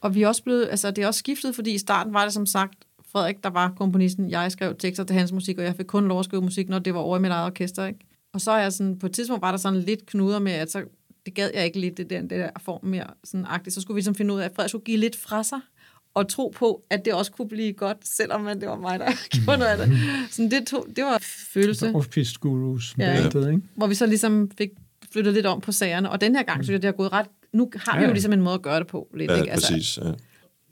Og 0.00 0.14
vi 0.14 0.22
er 0.22 0.28
også 0.28 0.42
blevet, 0.42 0.68
altså 0.70 0.90
det 0.90 1.04
er 1.04 1.06
også 1.06 1.18
skiftet, 1.18 1.54
fordi 1.54 1.74
i 1.74 1.78
starten 1.78 2.14
var 2.14 2.24
det 2.24 2.32
som 2.32 2.46
sagt, 2.46 2.74
Frederik, 3.12 3.42
der 3.44 3.50
var 3.50 3.72
komponisten, 3.76 4.30
jeg 4.30 4.52
skrev 4.52 4.76
tekster 4.78 5.04
til 5.04 5.16
hans 5.16 5.32
musik, 5.32 5.58
og 5.58 5.64
jeg 5.64 5.76
fik 5.76 5.86
kun 5.86 6.08
lov 6.08 6.18
at 6.18 6.24
skrive 6.24 6.42
musik, 6.42 6.68
når 6.68 6.78
det 6.78 6.94
var 6.94 7.00
over 7.00 7.16
i 7.18 7.20
mit 7.20 7.30
eget 7.30 7.46
orkester, 7.46 7.86
ikke? 7.86 7.98
Og 8.32 8.40
så 8.40 8.50
er 8.50 8.62
jeg 8.62 8.72
sådan, 8.72 8.98
på 8.98 9.06
et 9.06 9.12
tidspunkt 9.12 9.42
var 9.42 9.50
der 9.50 9.58
sådan 9.58 9.80
lidt 9.80 10.06
knuder 10.06 10.38
med, 10.38 10.52
at 10.52 10.70
så, 10.72 10.84
det 11.26 11.34
gad 11.34 11.50
jeg 11.54 11.64
ikke 11.64 11.80
lidt, 11.80 11.96
det 11.96 12.10
der, 12.10 12.20
det 12.20 12.30
der 12.30 12.50
form 12.60 12.84
mere 12.84 13.06
sådan 13.24 13.46
agtigt. 13.48 13.74
Så 13.74 13.80
skulle 13.80 13.94
vi 13.94 13.98
ligesom 13.98 14.14
finde 14.14 14.34
ud 14.34 14.40
af, 14.40 14.44
at 14.44 14.52
Frederik 14.54 14.68
skulle 14.70 14.84
give 14.84 14.96
lidt 14.98 15.16
fra 15.16 15.42
sig, 15.42 15.58
og 16.14 16.28
tro 16.28 16.52
på, 16.56 16.82
at 16.90 17.04
det 17.04 17.14
også 17.14 17.32
kunne 17.32 17.48
blive 17.48 17.72
godt, 17.72 17.96
selvom 18.04 18.40
man, 18.40 18.60
det 18.60 18.68
var 18.68 18.76
mig, 18.78 18.98
der 18.98 19.06
gjorde 19.44 19.58
noget 19.58 19.72
af 19.72 19.86
det. 19.86 19.98
Sådan 20.30 20.50
det, 20.50 20.66
tog, 20.66 20.86
det 20.96 21.04
var 21.04 21.18
følelse, 21.52 21.92
Off-piste 21.94 22.38
gurus 22.40 22.94
Ja. 22.98 23.28
bandet, 23.32 23.48
ikke? 23.52 23.62
hvor 23.76 23.86
vi 23.86 23.94
så 23.94 24.06
ligesom 24.06 24.50
fik 24.58 24.70
flyttet 25.12 25.34
lidt 25.34 25.46
om 25.46 25.60
på 25.60 25.72
sagerne. 25.72 26.10
Og 26.10 26.20
den 26.20 26.36
her 26.36 26.42
gang, 26.42 26.64
synes 26.64 26.72
jeg, 26.74 26.82
det 26.82 26.88
har 26.88 26.92
gået 26.92 27.12
ret... 27.12 27.26
Nu 27.52 27.70
har 27.76 27.96
vi 27.96 28.02
Ja, 28.02 28.06
jo 28.08 28.12
ligesom 28.12 28.32
en 28.32 28.40
måde 28.42 28.54
at 28.54 28.62
gøre 28.62 28.78
det 28.78 28.86
på. 28.86 29.08
Lidt, 29.16 29.30
Ja, 29.30 29.36
ikke? 29.36 29.52
Altså, 29.52 29.72
præcis. 29.72 29.98
Ja. 30.04 30.10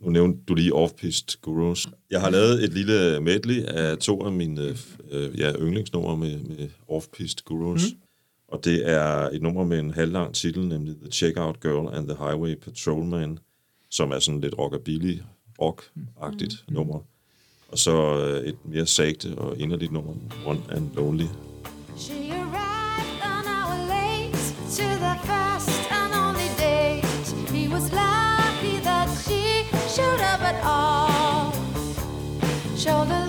Nu 0.04 0.10
nævnte 0.10 0.38
du 0.48 0.54
lige 0.54 0.72
Off-Piste 0.74 1.38
Gurus. 1.42 1.88
Jeg 2.10 2.20
har 2.20 2.30
lavet 2.30 2.64
et 2.64 2.72
lille 2.72 3.20
medley 3.20 3.62
af 3.62 3.98
to 3.98 4.24
af 4.26 4.32
mine 4.32 4.76
øh, 5.10 5.38
ja, 5.40 5.52
yndlingsnumre 5.60 6.16
med, 6.16 6.38
med 6.38 6.68
Off-Piste 6.90 7.42
Gurus. 7.44 7.82
Mm. 7.92 7.98
Og 8.48 8.64
det 8.64 8.88
er 8.90 9.06
et 9.32 9.42
nummer 9.42 9.64
med 9.64 9.78
en 9.78 9.90
halvlang 9.94 10.34
titel, 10.34 10.66
nemlig 10.68 10.94
The 11.02 11.10
Checkout 11.10 11.60
Girl 11.60 11.94
and 11.96 12.08
the 12.08 12.16
Highway 12.18 12.54
Patrolman, 12.54 13.38
som 13.90 14.10
er 14.12 14.18
sådan 14.18 14.40
lidt 14.40 14.54
rockabilly, 14.58 15.18
rock-agtigt 15.62 16.64
mm. 16.68 16.74
nummer. 16.74 17.00
Og 17.68 17.78
så 17.78 18.24
øh, 18.24 18.48
et 18.48 18.56
mere 18.64 18.86
sagte 18.86 19.38
og 19.38 19.58
inderligt 19.58 19.92
nummer, 19.92 20.14
One 20.46 20.60
and 20.70 20.94
Lonely. 20.94 21.26
She 21.96 22.30
arrived 22.30 23.20
an 23.22 23.44
hour 23.54 23.76
late 23.88 24.38
to 24.76 24.86
the 25.06 25.16
first 25.30 25.92
and 26.00 26.12
only 26.24 26.48
date. 26.58 27.06
He 27.56 27.68
was 27.74 27.84
lucky 28.02 28.76
that 28.88 29.08
she 29.24 29.42
showed 29.96 30.22
up 30.32 30.42
at 30.50 30.58
all. 30.64 31.52
Shoulder 32.76 33.19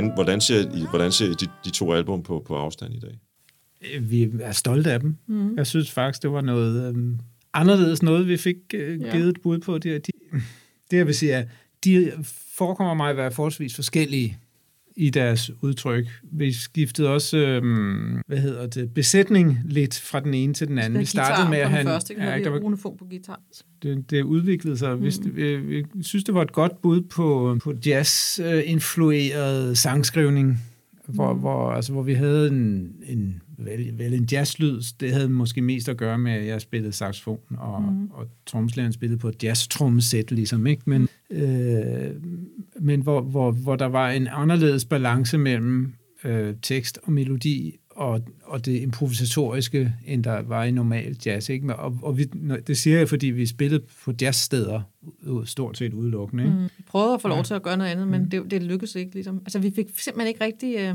Hvordan, 0.00 0.14
hvordan 0.14 0.40
ser, 0.40 0.60
I, 0.76 0.84
hvordan 0.90 1.12
ser 1.12 1.26
I 1.26 1.34
de, 1.34 1.46
de 1.64 1.70
to 1.70 1.92
album 1.92 2.22
på, 2.22 2.42
på 2.46 2.56
afstand 2.56 2.94
i 2.94 2.98
dag? 3.00 3.18
Øh, 3.94 4.10
Vi 4.10 4.30
er 4.40 4.52
stolte 4.52 4.92
af 4.92 5.00
dem. 5.00 5.16
Mm. 5.26 5.56
Jeg 5.56 5.66
synes 5.66 5.90
faktisk, 5.90 6.22
det 6.22 6.32
var 6.32 6.40
noget 6.40 6.88
øhm, 6.88 7.18
anderledes 7.52 8.02
noget, 8.02 8.28
vi 8.28 8.36
fik 8.36 8.56
øh, 8.74 9.00
Ja. 9.00 9.10
givet 9.16 9.28
et 9.28 9.40
bud 9.42 9.58
på. 9.58 9.78
Det, 9.78 10.06
de, 10.06 10.12
det 10.90 10.96
jeg 10.96 11.06
vil 11.06 11.14
sige 11.14 11.32
er, 11.32 11.44
de 11.84 12.12
forekommer 12.56 12.94
mig 12.94 13.10
at 13.10 13.16
være 13.16 13.30
forholdsvis 13.30 13.74
forskellige 13.74 14.38
i 14.98 15.10
deres 15.10 15.50
udtryk. 15.62 16.06
Vi 16.22 16.52
skiftede 16.52 17.08
også, 17.08 17.36
øhm, 17.36 18.22
hvad 18.26 18.38
hedder 18.38 18.66
det, 18.66 18.94
besætning 18.94 19.58
lidt 19.64 20.00
fra 20.00 20.20
den 20.20 20.34
ene 20.34 20.54
til 20.54 20.68
den 20.68 20.78
anden. 20.78 21.00
Vi 21.00 21.04
startede 21.04 21.50
med 21.50 21.58
at 21.58 21.84
første, 21.86 22.14
ikke? 22.14 22.24
ja, 22.24 22.38
der 22.38 22.50
var, 22.50 22.58
Rune 22.58 22.76
på 22.76 23.06
guitar. 23.10 23.40
det, 23.82 24.10
det 24.10 24.22
udviklede 24.22 24.78
sig. 24.78 24.96
Mm. 24.96 25.02
Vi, 25.02 25.12
vi, 25.58 25.84
vi 25.94 26.02
synes, 26.02 26.24
det 26.24 26.34
var 26.34 26.42
et 26.42 26.52
godt 26.52 26.82
bud 26.82 27.00
på, 27.00 27.58
på 27.62 27.74
jazz-influeret 27.86 29.78
sangskrivning, 29.78 30.58
hvor, 31.08 31.32
mm. 31.32 31.40
hvor, 31.40 31.70
altså, 31.70 31.92
hvor 31.92 32.02
vi 32.02 32.14
havde 32.14 32.48
en, 32.48 32.92
en, 33.06 33.42
vel, 33.58 33.98
vel 33.98 34.14
en 34.14 34.28
jazzlyd. 34.32 34.80
Det 35.00 35.12
havde 35.12 35.28
måske 35.28 35.62
mest 35.62 35.88
at 35.88 35.96
gøre 35.96 36.18
med, 36.18 36.32
at 36.32 36.46
jeg 36.46 36.60
spillede 36.60 36.92
saxofon, 36.92 37.40
og, 37.58 37.82
mm. 37.82 38.10
og 38.10 38.26
trommeslageren 38.46 38.92
spillede 38.92 39.18
på 39.18 39.28
et 39.28 39.44
jazz-trommesæt, 39.44 40.30
ligesom. 40.30 40.66
Ikke? 40.66 40.82
Men, 40.86 41.08
øh, 41.30 42.10
men 42.80 43.00
hvor, 43.00 43.20
hvor, 43.20 43.50
hvor 43.50 43.76
der 43.76 43.86
var 43.86 44.10
en 44.10 44.28
anderledes 44.30 44.84
balance 44.84 45.38
mellem 45.38 45.92
øh, 46.24 46.54
tekst 46.62 46.98
og 47.02 47.12
melodi, 47.12 47.76
og, 47.90 48.22
og 48.44 48.66
det 48.66 48.80
improvisatoriske, 48.80 49.94
end 50.06 50.24
der 50.24 50.42
var 50.42 50.64
i 50.64 50.70
normal 50.70 51.16
jazz. 51.26 51.48
Ikke? 51.48 51.76
Og, 51.76 51.98
og 52.02 52.18
vi, 52.18 52.24
det 52.66 52.78
siger 52.78 52.98
jeg, 52.98 53.08
fordi 53.08 53.26
vi 53.26 53.46
spillede 53.46 53.84
på 54.04 54.12
jazzsteder, 54.20 54.80
stort 55.44 55.78
set 55.78 55.92
udelukkende. 55.92 56.44
Ikke? 56.44 56.56
Mm. 56.56 56.62
Vi 56.62 56.84
prøvede 56.86 57.14
at 57.14 57.22
få 57.22 57.28
lov 57.28 57.44
til 57.44 57.54
at 57.54 57.62
gøre 57.62 57.76
noget 57.76 57.90
andet, 57.90 58.08
men 58.08 58.30
det, 58.30 58.50
det 58.50 58.62
lykkedes 58.62 58.94
ikke. 58.94 59.14
Ligesom. 59.14 59.38
Altså, 59.38 59.58
vi 59.58 59.72
fik 59.76 59.86
simpelthen 59.98 60.28
ikke 60.28 60.44
rigtig... 60.44 60.76
Øh, 60.78 60.94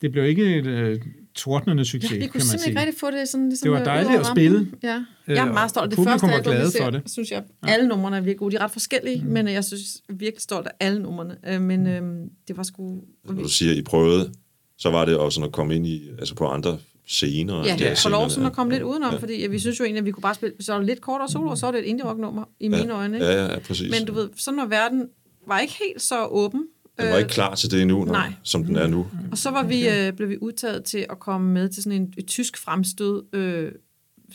Det 0.00 0.12
blev 0.12 0.24
ikke 0.24 0.56
et 0.56 0.66
øh, 0.66 1.00
tordnende 1.38 1.84
succes, 1.84 2.10
ja, 2.10 2.16
vi 2.16 2.20
kan 2.20 2.28
kunne 2.28 2.38
man 2.38 2.42
simpelthen 2.42 2.60
sige. 2.60 2.70
ikke 2.70 2.80
rigtig 2.80 3.00
få 3.00 3.10
det 3.10 3.28
sådan... 3.28 3.48
Ligesom, 3.48 3.66
Det 3.66 3.72
var 3.72 3.80
øh, 3.80 3.84
dejligt 3.84 4.20
at 4.20 4.26
spille. 4.26 4.68
Ja. 4.82 5.04
Øh, 5.28 5.36
Jeg 5.36 5.48
er 5.48 5.52
meget 5.52 5.70
stolt 5.70 5.90
det 5.90 6.04
første 6.04 6.26
var 6.26 6.32
album, 6.32 6.52
glade 6.52 6.70
for 6.82 6.90
det. 6.90 7.02
synes 7.06 7.30
jeg, 7.30 7.42
alle 7.62 7.88
numrene 7.88 8.16
er 8.16 8.20
virkelig 8.20 8.38
gode. 8.38 8.52
De 8.52 8.56
er 8.56 8.64
ret 8.64 8.70
forskellige, 8.70 9.22
mm. 9.24 9.30
men 9.30 9.48
jeg 9.48 9.64
synes 9.64 10.02
virkelig 10.08 10.42
stolt 10.42 10.66
af 10.66 10.70
alle 10.80 11.02
numrene. 11.02 11.36
Øh, 11.48 11.60
men 11.60 11.86
øh, 11.86 12.02
det 12.48 12.56
var 12.56 12.62
sgu... 12.62 13.00
Når 13.24 13.42
du 13.42 13.48
siger, 13.48 13.74
I 13.74 13.82
prøvede, 13.82 14.32
så 14.78 14.90
var 14.90 15.04
det 15.04 15.16
også 15.16 15.44
at 15.44 15.52
komme 15.52 15.74
ind 15.76 15.86
i, 15.86 16.08
altså 16.18 16.34
på 16.34 16.46
andre 16.46 16.78
scener. 17.06 17.64
Ja, 17.66 17.76
ja 17.80 17.94
for 17.94 18.08
lov 18.10 18.30
sådan 18.30 18.46
at 18.46 18.52
komme 18.52 18.72
lidt 18.72 18.82
udenom, 18.82 19.12
ja. 19.12 19.18
fordi 19.18 19.46
vi 19.50 19.58
synes 19.58 19.80
jo 19.80 19.84
egentlig, 19.84 19.98
at 20.00 20.04
vi 20.06 20.10
kunne 20.10 20.22
bare 20.22 20.34
spille, 20.34 20.54
så 20.60 20.80
lidt 20.80 21.00
kortere 21.00 21.28
solo, 21.28 21.50
og 21.50 21.58
så 21.58 21.66
var 21.66 21.72
det 21.72 21.78
et 21.80 21.84
indie 21.84 22.04
rock 22.06 22.18
nummer 22.20 22.44
i 22.60 22.68
mine 22.68 22.94
øjne. 22.94 23.16
Ikke? 23.16 23.26
Ja, 23.26 23.44
ja, 23.44 23.52
ja, 23.52 23.58
præcis. 23.58 23.90
Men 23.90 24.06
du 24.06 24.12
ved, 24.12 24.28
sådan 24.36 24.56
når 24.56 24.66
verden 24.66 25.08
var 25.46 25.58
ikke 25.58 25.74
helt 25.88 26.02
så 26.02 26.26
åben, 26.26 26.64
Den 27.00 27.10
var 27.10 27.18
ikke 27.18 27.30
klar 27.30 27.54
til 27.54 27.70
det 27.70 27.82
endnu, 27.82 28.04
når, 28.04 28.12
nej. 28.12 28.32
som 28.42 28.64
den 28.64 28.76
er 28.76 28.86
nu. 28.86 29.06
Og 29.30 29.38
så 29.38 29.50
var 29.50 29.62
vi, 29.62 29.88
øh, 29.88 30.12
blev 30.12 30.28
vi 30.28 30.38
udtaget 30.40 30.84
til 30.84 31.06
at 31.10 31.18
komme 31.18 31.52
med 31.52 31.68
til 31.68 31.82
sådan 31.82 32.02
en 32.02 32.14
et 32.16 32.26
tysk 32.26 32.58
fremstød 32.58 33.22
øh, 33.32 33.72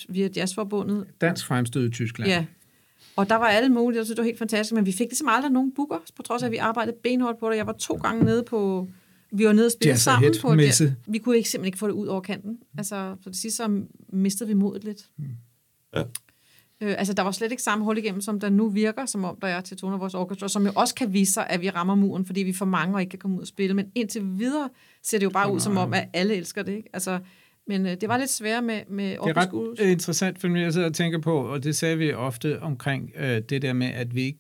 via 0.10 0.30
Jazzforbundet. 0.36 1.06
Dansk 1.22 1.46
fremstød 1.46 1.88
i 1.88 1.92
Tyskland. 1.92 2.30
Ja. 2.30 2.46
Og 3.16 3.30
der 3.30 3.36
var 3.36 3.46
alle 3.46 3.70
mulige, 3.70 4.06
synes, 4.06 4.16
det 4.16 4.18
var 4.18 4.24
helt 4.24 4.40
fantastisk, 4.40 4.74
men 4.74 4.86
vi 4.86 4.92
fik 4.92 5.08
ligesom 5.08 5.28
aldrig 5.30 5.52
nogen 5.52 5.72
booker, 5.76 5.98
på 6.16 6.22
trods 6.22 6.44
af, 6.44 6.46
at 6.46 6.52
vi 6.52 6.58
arbejdede 6.58 6.96
benhårdt 7.04 7.40
på 7.40 7.50
det. 7.50 7.58
Jeg 7.58 7.68
var 7.68 7.74
to 7.74 7.96
gange 7.96 8.24
nede 8.24 8.44
på, 8.44 8.88
vi 9.32 9.46
var 9.46 9.54
nede 9.54 9.66
og 9.66 9.72
spille 9.72 9.90
Jazz 9.90 10.04
sammen 10.04 10.34
på 10.42 10.54
messe. 10.54 10.86
det. 10.86 10.96
Vi 11.08 11.18
kunne 11.18 11.38
ikke, 11.38 11.50
simpelthen 11.50 11.68
ikke 11.68 11.78
få 11.78 11.88
det 11.88 11.94
ud 11.94 12.08
over 12.08 12.22
kanten. 12.22 12.58
Altså, 12.78 13.16
på 13.24 13.30
det 13.30 13.38
sidste, 13.38 13.58
så 13.58 13.82
mistede 14.10 14.48
vi 14.48 14.54
modet 14.54 14.84
lidt. 14.84 15.10
Ja. 15.96 16.04
Øh, 16.84 16.96
altså, 16.98 17.14
der 17.14 17.24
var 17.24 17.32
slet 17.32 17.52
ikke 17.52 17.64
samme 17.64 17.84
hul 17.84 17.98
igennem, 17.98 18.22
som 18.22 18.40
der 18.40 18.50
nu 18.50 18.70
virker, 18.70 19.06
som 19.06 19.24
om 19.24 19.38
der 19.42 19.48
er 19.48 19.62
til 19.62 19.78
Tone 19.78 19.98
Vores 19.98 20.14
Orchestra, 20.14 20.48
som 20.48 20.66
jo 20.66 20.72
også 20.76 20.96
kan 20.96 21.14
vise 21.14 21.34
sig, 21.34 21.48
at 21.50 21.62
vi 21.62 21.70
rammer 21.70 21.96
muren, 21.96 22.26
fordi 22.26 22.44
vi 22.44 22.50
er 22.50 22.54
for 22.54 22.66
mange 22.66 22.96
og 22.96 23.02
ikke 23.02 23.10
kan 23.10 23.20
komme 23.20 23.38
ud 23.38 23.42
og 23.42 23.48
spille. 23.48 23.74
Men 23.74 23.92
indtil 23.96 24.40
videre 24.40 24.70
ser 25.04 25.18
det 25.18 25.26
jo 25.26 25.30
bare 25.30 25.54
ud 25.54 25.60
som 25.60 25.78
om, 25.78 25.94
at 25.94 26.08
alle 26.14 26.36
elsker 26.36 26.64
det. 26.64 26.72
Ikke? 26.72 26.90
Altså, 26.94 27.20
men 27.68 27.86
øh, 27.86 27.92
det 28.02 28.10
var 28.10 28.18
lidt 28.18 28.30
sværere 28.30 28.62
med, 28.62 28.80
med 28.90 29.10
Det 29.10 29.18
er 29.18 29.38
ret 29.38 29.76
øh, 29.80 29.92
interessant, 29.92 30.42
for 30.42 30.58
jeg 30.58 30.74
sidder 30.74 30.88
og 30.88 30.94
tænker 30.94 31.20
på, 31.20 31.38
og 31.38 31.64
det 31.64 31.76
sagde 31.76 31.98
vi 31.98 32.14
ofte 32.14 32.62
omkring 32.62 33.12
øh, 33.20 33.42
det 33.50 33.62
der 33.62 33.74
med, 33.74 33.88
at 33.88 34.16
vi 34.16 34.22
ikke, 34.22 34.40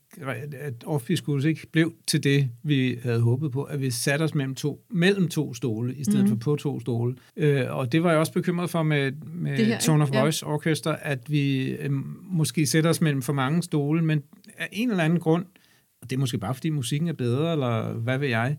at 0.59 0.73
Schools 1.15 1.45
ikke 1.45 1.67
blev 1.71 1.93
til 2.07 2.23
det, 2.23 2.49
vi 2.63 2.99
havde 3.03 3.21
håbet 3.21 3.51
på, 3.51 3.63
at 3.63 3.81
vi 3.81 3.91
satte 3.91 4.23
os 4.23 4.35
mellem 4.35 4.55
to, 4.55 4.85
mellem 4.89 5.27
to 5.27 5.53
stole, 5.53 5.95
i 5.95 6.03
stedet 6.03 6.19
Mhm. 6.19 6.33
mm. 6.33 6.41
for 6.41 6.51
på 6.51 6.55
to 6.55 6.79
stole. 6.79 7.15
Øh, 7.37 7.77
og 7.77 7.91
det 7.91 8.03
var 8.03 8.09
jeg 8.09 8.19
også 8.19 8.33
bekymret 8.33 8.69
for 8.69 8.83
med, 8.83 9.11
med 9.33 9.57
Det 9.57 9.65
her, 9.65 9.79
Tone 9.79 10.03
of 10.03 10.11
ja. 10.13 10.21
Voice 10.21 10.45
Orchestra, 10.45 10.97
at 11.01 11.31
vi 11.31 11.69
øh, 11.71 11.91
måske 12.23 12.65
sætter 12.65 12.89
os 12.89 13.01
mellem 13.01 13.21
for 13.21 13.33
mange 13.33 13.63
stole, 13.63 14.01
men 14.03 14.23
af 14.57 14.69
en 14.71 14.91
eller 14.91 15.03
anden 15.03 15.19
grund, 15.19 15.45
og 16.01 16.09
det 16.09 16.15
er 16.15 16.19
måske 16.19 16.37
bare 16.37 16.53
fordi 16.53 16.69
musikken 16.69 17.07
er 17.09 17.13
bedre, 17.13 17.51
eller 17.51 17.93
hvad 17.93 18.17
ved 18.17 18.27
jeg, 18.27 18.57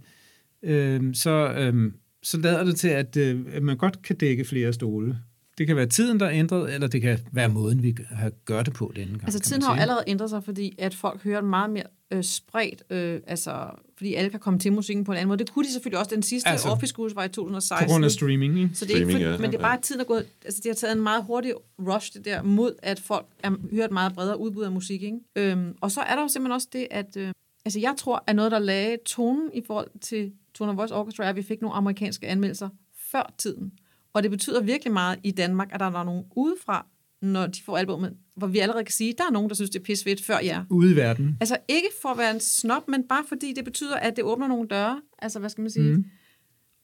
øh, 0.63 1.15
så, 1.15 1.55
øh, 1.59 1.93
så 2.25 2.39
lader 2.39 2.65
det 2.65 2.77
til, 2.77 2.89
at, 2.89 3.17
øh, 3.17 3.41
at 3.53 3.63
man 3.63 3.77
godt 3.77 4.03
kan 4.03 4.17
dække 4.17 4.45
flere 4.45 4.73
stole. 4.73 5.19
Det 5.59 5.67
kan 5.67 5.77
være 5.77 5.87
tiden, 5.87 6.21
der 6.21 6.27
er 6.27 6.33
ændret, 6.33 6.75
eller 6.75 6.87
det 6.87 7.03
kan 7.03 7.19
være 7.33 7.49
måden, 7.49 7.83
vi 7.83 7.97
har 8.11 8.31
gør 8.45 8.63
det 8.63 8.75
på 8.75 8.93
denne 8.97 9.13
gang. 9.13 9.25
Altså 9.25 9.41
tiden 9.41 9.63
har 9.63 9.77
allerede 9.77 10.05
ændret 10.07 10.31
sig, 10.31 10.45
fordi 10.45 10.75
at 10.79 10.95
folk 10.95 11.23
hører 11.23 11.41
meget 11.41 11.71
mere 11.71 11.85
øh, 12.11 12.25
spredt, 12.25 12.83
øh, 12.91 13.21
altså 13.27 13.71
fordi 13.97 14.15
alle 14.15 14.31
kan 14.31 14.41
komme 14.41 14.59
til 14.59 14.73
musikken 14.73 15.05
på 15.05 15.13
en 15.13 15.17
anden 15.17 15.29
måde. 15.29 15.39
Det 15.39 15.53
kunne 15.53 15.65
de 15.65 15.73
selvfølgelig 15.73 15.99
også. 15.99 16.15
Den 16.15 16.23
sidste 16.23 16.49
Altså, 16.49 16.69
Office 16.69 16.91
Schools 16.91 17.15
var 17.15 17.25
i 17.25 17.29
2016. 17.29 17.87
På 17.87 17.93
grund 17.93 18.05
af 18.05 18.11
streaming, 18.11 18.59
ikke? 18.59 18.71
Så 18.75 18.85
det 18.85 18.93
er 18.93 18.99
ikke, 18.99 19.11
Streaming, 19.11 19.27
for, 19.27 19.33
ja. 19.33 19.39
men 19.39 19.51
det 19.51 19.59
er 19.59 19.63
bare, 19.63 19.77
at 19.77 19.83
tiden 19.83 20.01
er 20.01 20.05
gået, 20.05 20.27
altså 20.45 20.61
det 20.65 20.71
har 20.71 20.75
taget 20.75 20.97
en 20.97 21.03
meget 21.03 21.25
hurtig 21.25 21.53
rush, 21.79 22.15
det 22.15 22.25
der, 22.25 22.43
mod 22.43 22.75
at 22.83 23.01
folk 23.01 23.27
er, 23.43 23.51
hører 23.73 23.85
et 23.85 23.93
meget 23.93 24.15
bredere 24.15 24.41
udbud 24.41 24.65
af 24.65 24.73
musik, 24.73 25.03
ikke? 25.03 25.19
Øhm, 25.37 25.75
og 25.81 25.91
så 25.91 26.01
er 26.01 26.15
der 26.15 26.23
jo 26.23 26.29
simpelthen 26.29 26.55
også 26.55 26.69
det, 26.73 26.87
at, 26.91 27.17
øh, 27.17 27.33
altså 27.65 27.81
jeg 27.81 27.95
tror, 27.99 28.25
at 28.27 28.37
noget, 28.37 28.53
der 28.53 28.59
lagde 28.59 28.99
tonen 29.07 29.51
i 29.55 29.63
forhold 29.67 29.89
til 30.01 30.33
Tone 30.55 30.71
of 30.71 30.77
Voice 30.77 30.95
Orchestra, 30.95 31.25
er, 31.25 31.29
at 31.29 31.37
vi 31.37 31.43
fik 31.43 31.61
nogle 31.61 31.77
amerikanske 31.77 32.27
anmeldelser 32.27 32.69
før 32.97 33.35
tiden. 33.39 33.73
Og 34.13 34.23
det 34.23 34.31
betyder 34.31 34.63
virkelig 34.63 34.93
meget 34.93 35.19
i 35.23 35.31
Danmark, 35.31 35.69
at 35.73 35.81
der 35.81 35.87
er 35.87 36.05
nogen 36.05 36.25
udefra, 36.37 36.87
når 37.23 37.47
de 37.47 37.63
får 37.63 37.77
albumet, 37.77 38.17
hvor 38.37 38.47
vi 38.47 38.59
allerede 38.59 38.85
kan 38.85 38.93
sige, 38.93 39.11
at 39.11 39.19
der 39.19 39.25
er 39.25 39.31
nogen, 39.31 39.49
der 39.49 39.55
synes, 39.55 39.71
det 39.71 39.79
er 39.81 39.85
pisfedt 39.85 40.25
før 40.25 40.39
jer. 40.39 40.65
Ude 40.71 40.93
i 40.93 40.97
verden. 40.97 41.37
Altså 41.41 41.57
ikke 41.69 41.89
for 42.03 42.09
at 42.09 42.19
være 42.19 42.35
en 42.35 42.41
snob, 42.41 42.89
men 42.89 43.09
bare 43.09 43.25
fordi 43.29 43.53
det 43.53 43.65
betyder, 43.65 43.97
at 43.97 44.17
det 44.17 44.25
åbner 44.25 44.49
nogle 44.49 44.69
døre. 44.69 45.03
Altså, 45.19 45.39
hvad 45.39 45.51
skal 45.51 45.63
man 45.63 45.71
sige? 45.71 45.97
Mm. 45.97 46.05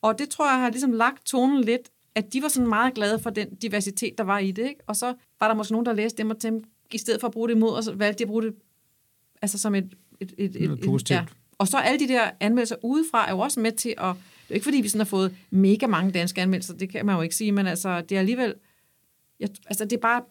Og 0.02 0.18
det 0.18 0.28
tror 0.28 0.50
jeg 0.50 0.60
har 0.60 0.70
ligesom 0.70 0.92
lagt 0.92 1.26
tonen 1.26 1.64
lidt, 1.64 1.90
at 2.14 2.32
de 2.32 2.42
var 2.42 2.48
sådan 2.48 2.68
meget 2.68 2.94
glade 2.94 3.18
for 3.18 3.30
den 3.30 3.54
diversitet, 3.54 4.18
der 4.18 4.24
var 4.24 4.38
i 4.38 4.50
det. 4.50 4.62
Ikke? 4.62 4.80
Og 4.86 4.96
så 4.96 5.14
var 5.40 5.48
der 5.48 5.54
måske 5.54 5.72
nogen, 5.72 5.86
der 5.86 5.92
læste 5.92 6.22
dem 6.22 6.30
og 6.30 6.38
tænkte, 6.38 6.70
i 6.92 6.98
stedet 6.98 7.20
for 7.20 7.26
at 7.26 7.32
bruge 7.32 7.48
det 7.48 7.54
imod, 7.54 7.70
og 7.70 7.84
så 7.84 7.94
valgte 7.94 8.18
de 8.18 8.24
at 8.24 8.28
bruge 8.28 8.42
det 8.42 8.54
altså 9.42 9.58
som 9.58 9.74
et... 9.74 9.94
et, 10.20 10.32
et, 10.38 10.56
et, 10.56 10.62
Noget 10.62 10.78
et 10.78 10.84
positivt. 10.84 11.16
ja. 11.16 11.24
Og 11.58 11.68
så 11.68 11.78
alle 11.78 11.98
de 12.00 12.08
der 12.12 12.30
anmeldelser 12.40 12.76
udefra 12.82 13.26
er 13.28 13.30
jo 13.32 13.38
også 13.38 13.60
med 13.60 13.72
til 13.72 13.94
at... 13.98 14.14
Det 14.48 14.50
er 14.50 14.54
ikke, 14.54 14.64
fordi 14.64 14.80
vi 14.80 14.88
sådan 14.88 15.00
har 15.00 15.04
fået 15.04 15.36
mega 15.50 15.86
mange 15.86 16.10
danske 16.12 16.40
anmeldelser, 16.42 16.74
det 16.74 16.90
kan 16.90 17.06
man 17.06 17.14
jo 17.16 17.22
ikke 17.22 17.34
sige, 17.34 17.52
men 17.52 17.66
altså, 17.66 18.00
det 18.00 18.14
er 18.14 18.18
alligevel... 18.20 18.54
Jeg, 19.40 19.48
altså, 19.66 19.84
det 19.84 19.92
er 19.92 20.00
bare 20.00 20.22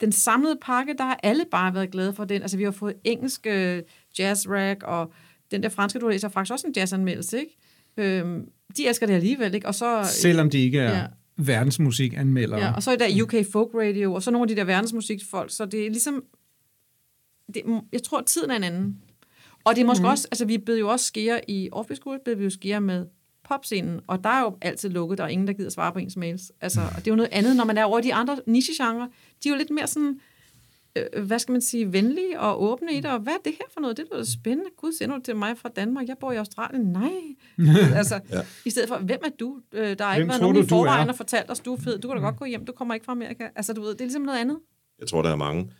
den 0.00 0.12
samlede 0.12 0.56
pakke, 0.62 0.94
der 0.98 1.04
har 1.04 1.20
alle 1.22 1.44
bare 1.50 1.74
været 1.74 1.90
glade 1.90 2.12
for 2.12 2.24
den. 2.24 2.42
Altså, 2.42 2.56
vi 2.56 2.64
har 2.64 2.70
fået 2.70 2.94
engelsk 3.04 3.46
øh, 3.46 3.82
jazz 4.18 4.48
rack, 4.48 4.82
og 4.82 5.12
den 5.50 5.62
der 5.62 5.68
franske, 5.68 5.98
du 5.98 6.08
læser, 6.08 6.28
er 6.28 6.32
faktisk 6.32 6.52
også 6.52 6.66
en 6.66 6.72
jazzanmeldelse, 6.76 7.38
ikke? 7.38 7.56
Øhm, 7.96 8.48
de 8.76 8.88
elsker 8.88 9.06
det 9.06 9.14
alligevel, 9.14 9.54
ikke? 9.54 9.66
Og 9.66 9.74
så, 9.74 10.00
Selvom 10.04 10.50
de 10.50 10.58
ikke 10.58 10.78
er 10.78 10.98
Ja. 10.98 11.06
verdensmusikanmeldere. 11.36 12.60
Ja, 12.60 12.72
og 12.74 12.82
så 12.82 12.90
er 12.90 12.96
der 12.96 13.22
UK 13.22 13.34
Folk 13.52 13.70
Radio, 13.74 14.14
og 14.14 14.22
så 14.22 14.30
nogle 14.30 14.44
af 14.44 14.48
de 14.48 14.56
der 14.56 14.64
verdensmusikfolk, 14.64 15.50
så 15.50 15.64
det 15.66 15.86
er 15.86 15.90
ligesom, 15.90 16.24
det, 17.54 17.62
jeg 17.92 18.02
tror, 18.02 18.20
tiden 18.20 18.50
er 18.50 18.56
en 18.56 18.64
anden. 18.64 19.00
Og 19.64 19.76
det 19.76 19.82
er 19.82 19.86
måske 19.86 20.02
mm. 20.02 20.08
også, 20.08 20.28
altså 20.30 20.44
vi 20.44 20.58
blev 20.58 20.76
jo 20.76 20.88
også 20.88 21.06
skære 21.06 21.50
i 21.50 21.68
Orpheus 21.72 21.98
School, 21.98 22.18
blev 22.24 22.38
vi 22.38 22.44
jo 22.44 22.50
skære 22.50 22.80
med 22.80 23.06
popscenen, 23.44 24.00
og 24.06 24.24
der 24.24 24.30
er 24.30 24.40
jo 24.40 24.58
altid 24.60 24.88
lukket, 24.90 25.18
der 25.18 25.24
er 25.24 25.28
ingen, 25.28 25.46
der 25.46 25.52
gider 25.52 25.70
svare 25.70 25.92
på 25.92 25.98
ens 25.98 26.16
mails. 26.16 26.52
Altså, 26.60 26.80
og 26.80 26.96
det 26.96 27.06
er 27.06 27.10
jo 27.10 27.16
noget 27.16 27.32
andet, 27.32 27.56
når 27.56 27.64
man 27.64 27.78
er 27.78 27.84
over 27.84 28.00
de 28.00 28.14
andre 28.14 28.38
nichegenre, 28.46 29.08
de 29.44 29.48
er 29.48 29.52
jo 29.52 29.56
lidt 29.58 29.70
mere 29.70 29.86
sådan, 29.86 30.20
øh, 30.96 31.26
hvad 31.26 31.38
skal 31.38 31.52
man 31.52 31.60
sige, 31.60 31.92
venlige 31.92 32.40
og 32.40 32.62
åbne 32.62 32.92
i 32.92 32.96
det, 32.96 33.10
og 33.10 33.18
hvad 33.18 33.32
er 33.32 33.38
det 33.44 33.52
her 33.52 33.64
for 33.72 33.80
noget? 33.80 33.96
Det 33.96 34.04
lyder 34.12 34.24
spændende. 34.24 34.70
Gud, 34.76 34.92
sender 34.92 35.16
du 35.16 35.22
til 35.22 35.36
mig 35.36 35.58
fra 35.58 35.68
Danmark? 35.68 36.08
Jeg 36.08 36.16
bor 36.20 36.32
i 36.32 36.36
Australien. 36.36 36.84
Nej. 36.84 37.10
altså, 37.98 38.20
ja. 38.30 38.40
I 38.64 38.70
stedet 38.70 38.88
for, 38.88 38.96
hvem 38.96 39.20
er 39.24 39.30
du? 39.40 39.60
Øh, 39.72 39.98
Der 39.98 40.04
har 40.04 40.14
ikke 40.14 40.28
været 40.28 40.40
nogen 40.40 40.56
du, 40.56 40.62
i 40.62 40.66
forvejen 40.66 41.08
er? 41.08 41.12
og 41.12 41.16
fortalt 41.16 41.50
os, 41.50 41.60
du 41.60 41.74
er 41.74 41.80
fed. 41.80 41.98
Du 41.98 42.08
kan 42.08 42.16
da 42.16 42.22
godt 42.22 42.36
gå 42.36 42.44
hjem, 42.44 42.64
du 42.66 42.72
kommer 42.72 42.94
ikke 42.94 43.04
fra 43.04 43.12
Amerika. 43.12 43.48
Altså, 43.56 43.72
du 43.72 43.80
ved, 43.80 43.90
det 43.90 44.00
er 44.00 44.04
ligesom 44.04 44.22
noget 44.22 44.38
andet. 44.38 44.58
Jeg 44.98 45.08
tror, 45.08 45.22
der 45.22 45.30
er 45.30 45.36
mange 45.36 45.70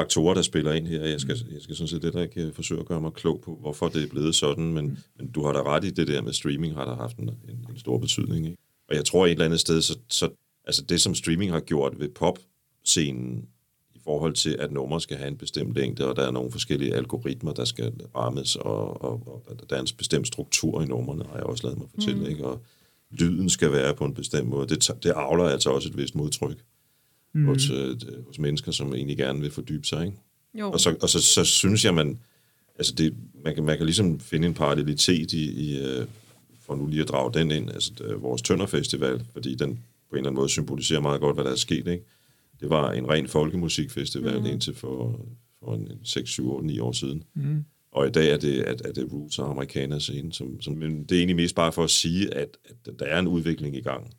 faktorer, 0.00 0.34
der 0.34 0.42
spiller 0.42 0.72
ind 0.72 0.86
her. 0.86 1.04
Jeg 1.04 1.20
skal, 1.20 1.36
jeg 1.52 1.62
skal 1.62 1.76
sådan 1.76 1.88
set 1.88 2.02
lidt 2.02 2.16
ikke 2.16 2.52
forsøge 2.54 2.80
at 2.80 2.86
gøre 2.86 3.00
mig 3.00 3.12
klog 3.12 3.40
på, 3.40 3.58
hvorfor 3.60 3.88
det 3.88 4.02
er 4.02 4.08
blevet 4.08 4.34
sådan, 4.34 4.72
men, 4.72 4.98
men 5.18 5.30
du 5.30 5.44
har 5.44 5.52
da 5.52 5.62
ret 5.62 5.84
i 5.84 5.90
det 5.90 6.08
der 6.08 6.22
med 6.22 6.32
streaming, 6.32 6.74
har 6.74 6.84
der 6.84 6.96
haft 6.96 7.16
en, 7.16 7.28
en, 7.28 7.66
en 7.70 7.78
stor 7.78 7.98
betydning. 7.98 8.46
Ikke? 8.46 8.58
Og 8.88 8.94
jeg 8.96 9.04
tror 9.04 9.26
et 9.26 9.30
eller 9.30 9.44
andet 9.44 9.60
sted, 9.60 9.82
så, 9.82 9.98
så 10.08 10.28
altså 10.64 10.82
det 10.82 11.00
som 11.00 11.14
streaming 11.14 11.52
har 11.52 11.60
gjort 11.60 12.00
ved 12.00 12.08
popscenen, 12.08 13.48
i 13.94 13.98
forhold 14.04 14.34
til, 14.34 14.56
at 14.58 14.72
numre 14.72 15.00
skal 15.00 15.16
have 15.16 15.28
en 15.28 15.36
bestemt 15.36 15.74
længde, 15.74 16.08
og 16.08 16.16
der 16.16 16.26
er 16.26 16.30
nogle 16.30 16.50
forskellige 16.50 16.94
algoritmer, 16.94 17.52
der 17.52 17.64
skal 17.64 17.92
rammes, 18.16 18.56
og, 18.56 19.02
og, 19.02 19.42
og 19.46 19.70
der 19.70 19.76
er 19.76 19.80
en 19.80 19.86
bestemt 19.98 20.26
struktur 20.26 20.82
i 20.82 20.86
numrene, 20.86 21.24
har 21.24 21.34
jeg 21.34 21.44
også 21.44 21.66
lavet 21.66 21.78
mig 21.78 21.88
fortælle, 21.94 22.20
mm. 22.20 22.26
ikke? 22.26 22.46
og 22.46 22.62
lyden 23.10 23.50
skal 23.50 23.72
være 23.72 23.94
på 23.94 24.04
en 24.04 24.14
bestemt 24.14 24.48
måde. 24.48 24.68
Det, 24.68 24.90
det 25.02 25.12
avler 25.16 25.44
altså 25.44 25.70
også 25.70 25.88
et 25.88 25.96
vist 25.96 26.14
modtryk 26.14 26.64
mm. 27.34 27.44
hos, 27.44 27.70
øh, 27.70 27.96
hos 28.26 28.38
mennesker, 28.38 28.72
som 28.72 28.94
egentlig 28.94 29.16
gerne 29.16 29.40
vil 29.40 29.50
fordybe 29.50 29.86
sig. 29.86 30.06
Ikke? 30.06 30.18
Jo. 30.58 30.70
Og, 30.70 30.80
så, 30.80 30.96
og 31.02 31.08
så, 31.08 31.22
så 31.22 31.44
synes 31.44 31.84
jeg, 31.84 31.94
man, 31.94 32.18
altså 32.78 32.94
det, 32.94 33.14
man, 33.44 33.54
kan, 33.54 33.64
man 33.64 33.76
kan 33.76 33.86
ligesom 33.86 34.20
finde 34.20 34.46
en 34.46 34.54
parallelitet 34.54 35.32
i, 35.32 35.50
i 35.50 35.78
øh, 35.78 36.06
for 36.60 36.76
nu 36.76 36.86
lige 36.86 37.02
at 37.02 37.08
drage 37.08 37.32
den 37.34 37.50
ind, 37.50 37.70
altså 37.70 37.92
øh, 38.04 38.22
vores 38.22 38.42
Tønderfestival, 38.42 39.24
fordi 39.32 39.54
den 39.54 39.78
på 40.10 40.16
en 40.16 40.18
eller 40.18 40.30
anden 40.30 40.40
måde 40.40 40.48
symboliserer 40.48 41.00
meget 41.00 41.20
godt, 41.20 41.36
hvad 41.36 41.44
der 41.44 41.50
er 41.50 41.56
sket. 41.56 41.86
Ikke? 41.86 42.04
Det 42.60 42.70
var 42.70 42.92
en 42.92 43.08
ren 43.08 43.28
folkemusikfestival 43.28 44.40
mm. 44.40 44.46
indtil 44.46 44.74
for, 44.74 45.26
for 45.58 45.74
en, 45.74 45.80
en 45.80 45.98
6, 46.04 46.30
7, 46.30 46.52
8, 46.52 46.66
9 46.66 46.78
år 46.78 46.92
siden. 46.92 47.24
Mm. 47.34 47.64
Og 47.92 48.06
i 48.06 48.10
dag 48.10 48.32
er 48.32 48.36
det, 48.36 48.60
at, 48.60 48.80
at 48.80 48.96
det 48.96 49.12
Roots 49.12 49.38
og 49.38 49.50
amerikaner 49.50 49.98
scene. 49.98 50.32
Som, 50.32 50.60
som, 50.60 50.74
men 50.74 51.04
det 51.04 51.12
er 51.12 51.18
egentlig 51.18 51.36
mest 51.36 51.54
bare 51.54 51.72
for 51.72 51.84
at 51.84 51.90
sige, 51.90 52.34
at, 52.34 52.56
at 52.64 52.98
der 52.98 53.04
er 53.04 53.18
en 53.18 53.26
udvikling 53.26 53.76
i 53.76 53.80
gang. 53.80 54.14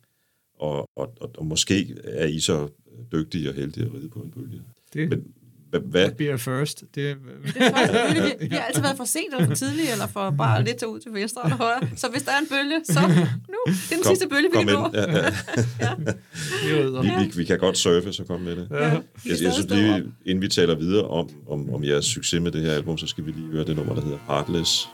Og, 0.54 0.88
og, 0.96 1.14
og, 1.20 1.30
og 1.38 1.46
måske 1.46 1.96
er 2.04 2.26
I 2.26 2.40
så 2.40 2.68
dygtige 3.12 3.48
og 3.48 3.54
heldige 3.54 3.86
at 3.86 3.94
ride 3.94 4.08
på 4.08 4.18
en 4.18 4.30
bølge. 4.30 4.60
Det 4.94 5.08
Men 5.10 5.22
hvad, 5.70 5.80
hvad, 5.80 6.10
be 6.10 6.24
a 6.32 6.34
first. 6.36 6.80
Det, 6.80 6.94
Det 6.94 7.16
tror 7.54 7.78
jeg 7.78 7.88
selvfølgelig. 7.94 8.36
Vi, 8.40 8.46
vi 8.48 8.54
har 8.54 8.62
altid 8.62 8.82
været 8.82 8.96
for 8.96 9.04
sent 9.04 9.34
eller 9.34 9.46
for 9.46 9.54
tidligt, 9.54 9.92
eller 9.92 10.06
for 10.06 10.30
bare 10.30 10.64
lidt 10.64 10.76
til 10.76 10.88
ud 10.88 11.00
til 11.00 11.14
venstre 11.14 11.40
eller 11.44 11.56
højre. 11.56 11.80
Så 11.96 12.08
hvis 12.08 12.22
der 12.22 12.30
er 12.32 12.38
en 12.38 12.46
bølge, 12.46 12.80
så 12.84 13.00
nu, 13.54 13.58
det 13.66 13.92
er 13.92 13.96
den 13.96 14.04
sidste 14.04 14.28
bølge, 14.28 14.48
vi 14.50 14.56
kom 14.56 14.66
kan 14.66 14.74
nå. 14.74 14.86
ind. 14.86 14.94
Ja, 14.94 15.24
ja. 15.80 15.94
Vi, 17.02 17.08
vi, 17.24 17.32
vi 17.36 17.44
kan 17.44 17.58
godt 17.58 17.78
surfe, 17.78 18.12
så 18.12 18.24
kom 18.24 18.40
med 18.40 18.56
det. 18.56 18.68
Ja, 18.70 18.76
Jeg, 18.76 19.02
vi 19.24 19.30
jeg 19.30 19.44
er 19.48 19.52
synes 19.52 19.70
lige, 19.70 20.04
inden 20.26 20.42
vi 20.42 20.48
taler 20.48 20.74
videre 20.74 21.08
om, 21.08 21.28
om, 21.48 21.74
om 21.74 21.84
jeres 21.84 22.04
succes 22.04 22.40
med 22.40 22.52
det 22.52 22.62
her 22.62 22.72
album, 22.72 22.98
så 22.98 23.06
skal 23.06 23.26
vi 23.26 23.30
lige 23.30 23.46
høre 23.46 23.64
det 23.64 23.76
nummer, 23.76 23.94
der 23.94 24.02
hedder 24.02 24.18
Heartless. 24.26 24.88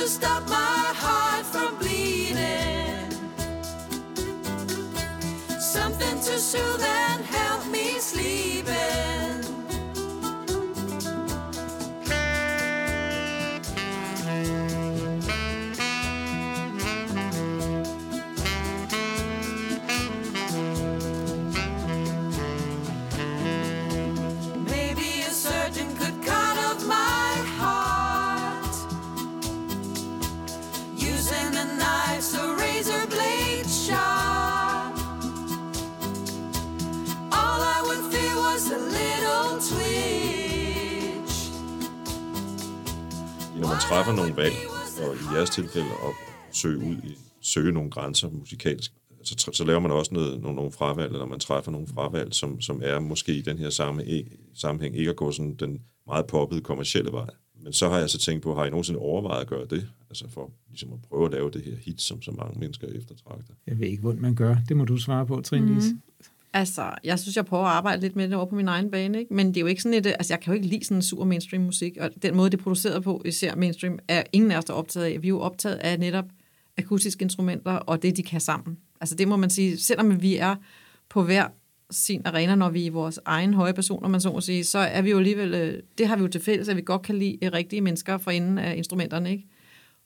To 0.00 0.08
stop 0.08 0.48
my 0.48 0.59
jeres 45.50 45.72
tilfælde 45.72 45.88
at 45.88 46.14
søge 46.56 46.78
ud 46.78 46.96
i, 46.96 47.16
søge 47.40 47.72
nogle 47.72 47.90
grænser 47.90 48.30
musikalsk, 48.30 48.92
så, 49.22 49.50
så 49.52 49.64
laver 49.64 49.80
man 49.80 49.90
også 49.90 50.14
noget, 50.14 50.40
nogle, 50.40 50.56
nogle 50.56 50.72
fravalg, 50.72 51.12
eller 51.12 51.26
man 51.26 51.40
træffer 51.40 51.70
nogle 51.70 51.86
fravalg, 51.86 52.34
som, 52.34 52.60
som 52.60 52.80
er 52.84 53.00
måske 53.00 53.34
i 53.34 53.42
den 53.42 53.58
her 53.58 53.70
sammenhæng, 53.70 54.28
sammenhæng 54.54 54.96
ikke 54.96 55.10
at 55.10 55.16
gå 55.16 55.32
sådan 55.32 55.54
den 55.54 55.80
meget 56.06 56.26
poppede 56.26 56.60
kommercielle 56.60 57.12
vej. 57.12 57.30
Men 57.62 57.72
så 57.72 57.88
har 57.88 57.98
jeg 57.98 58.10
så 58.10 58.18
tænkt 58.18 58.42
på, 58.42 58.54
har 58.54 58.64
I 58.64 58.70
nogensinde 58.70 59.00
overvejet 59.00 59.40
at 59.40 59.46
gøre 59.46 59.66
det? 59.70 59.88
Altså 60.10 60.28
for 60.28 60.52
ligesom 60.68 60.92
at 60.92 60.98
prøve 61.08 61.26
at 61.26 61.32
lave 61.32 61.50
det 61.50 61.62
her 61.62 61.76
hit, 61.76 62.00
som 62.00 62.22
så 62.22 62.30
mange 62.30 62.60
mennesker 62.60 62.86
eftertragter. 62.86 63.54
jeg 63.66 63.78
ved 63.78 63.86
ikke, 63.86 64.00
hvordan 64.00 64.22
man 64.22 64.34
gør. 64.34 64.56
Det 64.68 64.76
må 64.76 64.84
du 64.84 64.96
svare 64.96 65.26
på, 65.26 65.40
Trine. 65.40 65.66
Mm. 65.66 66.00
Altså, 66.52 66.94
jeg 67.04 67.18
synes, 67.18 67.36
jeg 67.36 67.44
prøver 67.44 67.64
at 67.64 67.70
arbejde 67.70 68.00
lidt 68.00 68.16
med 68.16 68.28
det 68.28 68.36
over 68.36 68.46
på 68.46 68.54
min 68.54 68.68
egen 68.68 68.90
bane, 68.90 69.18
ikke? 69.18 69.34
men 69.34 69.48
det 69.48 69.56
er 69.56 69.60
jo 69.60 69.66
ikke 69.66 69.82
sådan 69.82 69.98
et, 69.98 70.06
altså 70.06 70.34
jeg 70.34 70.40
kan 70.40 70.52
jo 70.52 70.54
ikke 70.54 70.66
lide 70.66 70.84
sådan 70.84 70.96
en 70.96 71.02
super 71.02 71.24
mainstream 71.24 71.62
musik, 71.62 71.96
og 72.00 72.10
den 72.22 72.36
måde, 72.36 72.50
det 72.50 72.58
er 72.58 72.62
produceret 72.62 73.02
på, 73.02 73.22
især 73.24 73.54
mainstream, 73.54 73.98
er 74.08 74.22
ingen 74.32 74.50
af 74.50 74.58
os, 74.58 74.64
der 74.64 74.72
er 74.72 74.78
optaget 74.78 75.06
af. 75.06 75.22
Vi 75.22 75.26
er 75.26 75.28
jo 75.28 75.40
optaget 75.40 75.76
af 75.76 75.98
netop 75.98 76.24
akustiske 76.78 77.22
instrumenter, 77.22 77.72
og 77.72 78.02
det, 78.02 78.16
de 78.16 78.22
kan 78.22 78.40
sammen. 78.40 78.78
Altså 79.00 79.14
det 79.14 79.28
må 79.28 79.36
man 79.36 79.50
sige, 79.50 79.78
selvom 79.78 80.22
vi 80.22 80.36
er 80.36 80.56
på 81.08 81.22
hver 81.22 81.48
sin 81.90 82.22
arena, 82.24 82.54
når 82.54 82.70
vi 82.70 82.82
er 82.82 82.86
i 82.86 82.88
vores 82.88 83.20
egen 83.24 83.54
høje 83.54 83.74
personer, 83.74 84.08
man 84.08 84.20
så 84.20 84.32
må 84.32 84.40
sige, 84.40 84.64
så 84.64 84.78
er 84.78 85.02
vi 85.02 85.10
jo 85.10 85.18
alligevel, 85.18 85.54
øh, 85.54 85.82
det 85.98 86.08
har 86.08 86.16
vi 86.16 86.22
jo 86.22 86.28
til 86.28 86.40
fælles, 86.40 86.68
at 86.68 86.76
vi 86.76 86.82
godt 86.82 87.02
kan 87.02 87.14
lide 87.14 87.38
øh, 87.42 87.52
rigtige 87.52 87.80
mennesker 87.80 88.18
for 88.18 88.30
inden 88.30 88.58
af 88.58 88.76
instrumenterne, 88.76 89.30
ikke? 89.30 89.48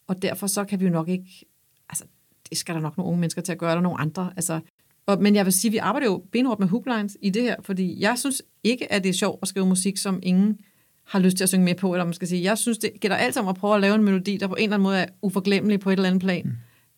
Og 0.06 0.22
derfor 0.22 0.46
så 0.46 0.64
kan 0.64 0.80
vi 0.80 0.84
jo 0.84 0.90
nok 0.90 1.08
ikke, 1.08 1.46
altså 1.88 2.04
det 2.50 2.58
skal 2.58 2.74
der 2.74 2.80
nok 2.80 2.96
nogle 2.96 3.08
unge 3.08 3.20
mennesker 3.20 3.42
til 3.42 3.52
at 3.52 3.58
gøre, 3.58 3.70
eller 3.70 3.82
nogle 3.82 4.00
andre, 4.00 4.32
altså 4.36 4.60
og, 5.06 5.22
men 5.22 5.34
jeg 5.34 5.44
vil 5.44 5.52
sige, 5.52 5.68
at 5.68 5.72
vi 5.72 5.78
arbejder 5.78 6.06
jo 6.06 6.22
benhårdt 6.32 6.60
med 6.60 6.68
hooklines 6.68 7.16
i 7.22 7.30
det 7.30 7.42
her, 7.42 7.56
fordi 7.62 8.00
jeg 8.00 8.18
synes 8.18 8.42
ikke, 8.64 8.92
at 8.92 9.02
det 9.04 9.08
er 9.08 9.12
sjovt 9.14 9.38
at 9.42 9.48
skrive 9.48 9.66
musik, 9.66 9.96
som 9.96 10.20
ingen 10.22 10.58
har 11.04 11.18
lyst 11.18 11.36
til 11.36 11.44
at 11.44 11.48
synge 11.48 11.64
med 11.64 11.74
på, 11.74 11.92
eller 11.94 12.04
man 12.04 12.14
skal 12.14 12.28
sige, 12.28 12.42
jeg 12.42 12.58
synes, 12.58 12.78
det 12.78 12.90
gælder 13.00 13.16
altid 13.16 13.42
om 13.42 13.48
at 13.48 13.56
prøve 13.56 13.74
at 13.74 13.80
lave 13.80 13.94
en 13.94 14.02
melodi, 14.04 14.36
der 14.36 14.46
på 14.46 14.54
en 14.54 14.62
eller 14.62 14.74
anden 14.76 14.82
måde 14.82 14.98
er 14.98 15.06
uforglemmelig 15.22 15.80
på 15.80 15.90
et 15.90 15.92
eller 15.96 16.08
andet 16.08 16.22
plan. 16.22 16.42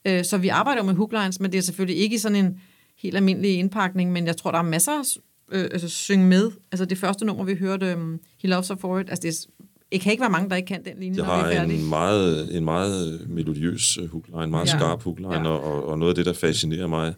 Mm. 0.04 0.10
Øh, 0.10 0.24
så 0.24 0.38
vi 0.38 0.48
arbejder 0.48 0.80
jo 0.82 0.86
med 0.86 0.94
hooklines, 0.94 1.40
men 1.40 1.52
det 1.52 1.58
er 1.58 1.62
selvfølgelig 1.62 2.02
ikke 2.02 2.14
i 2.14 2.18
sådan 2.18 2.44
en 2.44 2.60
helt 2.98 3.16
almindelig 3.16 3.58
indpakning, 3.58 4.12
men 4.12 4.26
jeg 4.26 4.36
tror, 4.36 4.50
der 4.50 4.58
er 4.58 4.62
masser 4.62 4.92
at 5.00 5.18
øh, 5.52 5.64
altså, 5.72 5.88
synge 5.88 6.26
med. 6.26 6.50
Altså 6.72 6.84
det 6.84 6.98
første 6.98 7.24
nummer, 7.24 7.44
vi 7.44 7.54
hørte, 7.54 7.94
um, 7.96 8.20
He 8.42 8.48
Loves 8.48 8.68
Her 8.68 8.76
For 8.76 8.98
It, 8.98 9.10
altså 9.10 9.22
det 9.22 9.28
er 9.28 9.66
det 9.92 10.00
kan 10.00 10.12
ikke 10.12 10.20
være 10.20 10.30
mange, 10.30 10.50
der 10.50 10.56
ikke 10.56 10.66
kan 10.66 10.84
den 10.84 10.92
linje, 11.00 11.16
Det 11.18 11.26
når 11.26 11.34
vi 11.36 11.40
har 11.40 11.48
er 11.48 11.52
færdige. 11.56 11.78
en 11.82 11.88
meget, 11.88 12.56
en 12.56 12.64
meget 12.64 13.26
melodiøs 13.28 13.98
hookline, 14.12 14.44
en 14.44 14.50
meget 14.50 14.66
Ja. 14.72 14.78
skarp 14.78 15.02
hookline, 15.02 15.34
ja. 15.34 15.48
og, 15.48 15.88
og 15.88 15.98
noget 15.98 16.10
af 16.10 16.14
det, 16.14 16.26
der 16.26 16.32
fascinerer 16.32 16.86
mig, 16.86 17.14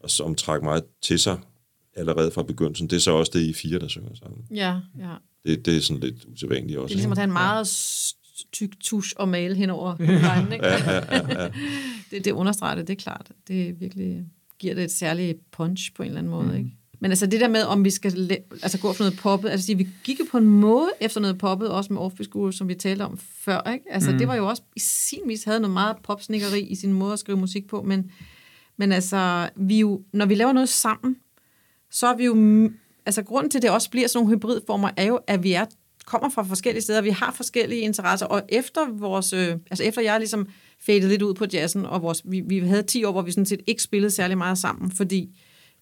og 0.00 0.10
som 0.10 0.34
trækker 0.34 0.64
mig 0.64 0.82
til 1.02 1.18
sig 1.18 1.38
allerede 1.96 2.30
fra 2.30 2.42
begyndelsen, 2.42 2.90
det 2.90 2.96
er 2.96 3.00
så 3.00 3.10
også 3.10 3.32
det, 3.34 3.40
I 3.40 3.52
fire, 3.52 3.78
der 3.78 3.88
synger 3.88 4.14
sammen. 4.14 4.40
Ja, 4.54 4.80
ja. 4.98 5.14
Det, 5.46 5.66
det 5.66 5.76
er 5.76 5.80
sådan 5.80 6.00
lidt 6.00 6.24
usædvanligt 6.24 6.78
også. 6.78 6.88
Det 6.88 6.94
er 6.94 6.96
ligesom 6.96 7.12
at 7.12 7.18
have 7.18 7.24
en 7.24 7.32
meget 7.32 7.68
tyk 8.52 8.80
tusch 8.80 9.12
og 9.16 9.28
male 9.28 9.54
henover 9.54 9.94
hovedlinen, 9.96 10.52
ikke? 10.52 10.66
Ja, 10.66 10.92
ja, 10.92 11.16
ja, 11.16 11.42
ja. 11.42 11.48
det, 12.10 12.24
det 12.24 12.32
understreger 12.32 12.74
det, 12.74 12.86
det 12.88 12.92
er 12.92 13.02
klart. 13.02 13.32
Det 13.48 13.80
virkelig 13.80 14.24
giver 14.58 14.74
det 14.74 14.84
et 14.84 14.90
særligt 14.90 15.50
punch 15.50 15.94
på 15.94 16.02
en 16.02 16.06
eller 16.06 16.18
anden 16.18 16.30
måde, 16.30 16.46
mm. 16.46 16.56
ikke? 16.56 16.70
Men 17.00 17.10
altså 17.10 17.26
det 17.26 17.40
der 17.40 17.48
med, 17.48 17.62
om 17.62 17.84
vi 17.84 17.90
skal 17.90 18.30
altså 18.62 18.78
gå 18.78 18.92
for 18.92 19.04
noget 19.04 19.18
poppet, 19.18 19.48
altså 19.48 19.76
vi 19.76 19.88
gik 20.04 20.20
jo 20.20 20.24
på 20.30 20.38
en 20.38 20.46
måde 20.46 20.88
efter 21.00 21.20
noget 21.20 21.38
poppet, 21.38 21.68
også 21.68 21.92
med 21.92 22.00
Offbeat 22.00 22.26
School, 22.26 22.52
som 22.52 22.68
vi 22.68 22.74
talte 22.74 23.02
om 23.02 23.18
før, 23.18 23.72
ikke? 23.72 23.84
Altså 23.90 24.10
mm. 24.10 24.18
det 24.18 24.28
var 24.28 24.34
jo 24.34 24.48
også, 24.48 24.62
i 24.76 24.80
sin 24.80 25.20
vis 25.26 25.44
havde 25.44 25.60
noget 25.60 25.72
meget 25.72 25.96
popsnikkeri 26.02 26.60
i 26.60 26.74
sin 26.74 26.92
måde 26.92 27.12
at 27.12 27.18
skrive 27.18 27.38
musik 27.38 27.66
på, 27.66 27.82
men, 27.82 28.10
men 28.76 28.92
altså, 28.92 29.50
vi 29.56 29.80
jo, 29.80 30.02
når 30.12 30.26
vi 30.26 30.34
laver 30.34 30.52
noget 30.52 30.68
sammen, 30.68 31.16
så 31.90 32.06
er 32.06 32.16
vi 32.16 32.24
jo, 32.24 32.70
altså 33.06 33.22
grunden 33.22 33.50
til, 33.50 33.58
at 33.58 33.62
det 33.62 33.70
også 33.70 33.90
bliver 33.90 34.08
sådan 34.08 34.24
nogle 34.24 34.36
hybridformer, 34.36 34.90
er 34.96 35.04
jo, 35.04 35.20
at 35.26 35.42
vi 35.42 35.52
er, 35.52 35.64
kommer 36.06 36.28
fra 36.28 36.42
forskellige 36.42 36.82
steder, 36.82 37.00
vi 37.00 37.10
har 37.10 37.32
forskellige 37.32 37.80
interesser, 37.80 38.26
og 38.26 38.42
efter 38.48 38.80
vores, 38.92 39.32
øh, 39.32 39.56
altså 39.70 39.84
efter 39.84 40.02
jeg 40.02 40.18
ligesom 40.18 40.48
fadede 40.86 41.08
lidt 41.08 41.22
ud 41.22 41.34
på 41.34 41.44
jazzen, 41.52 41.86
og 41.86 42.02
vores, 42.02 42.22
vi, 42.24 42.40
vi 42.40 42.58
havde 42.58 42.82
10 42.82 43.04
år, 43.04 43.12
hvor 43.12 43.22
vi 43.22 43.30
sådan 43.30 43.46
set 43.46 43.60
ikke 43.66 43.82
spillede 43.82 44.10
særlig 44.10 44.38
meget 44.38 44.58
sammen, 44.58 44.90
fordi 44.90 45.38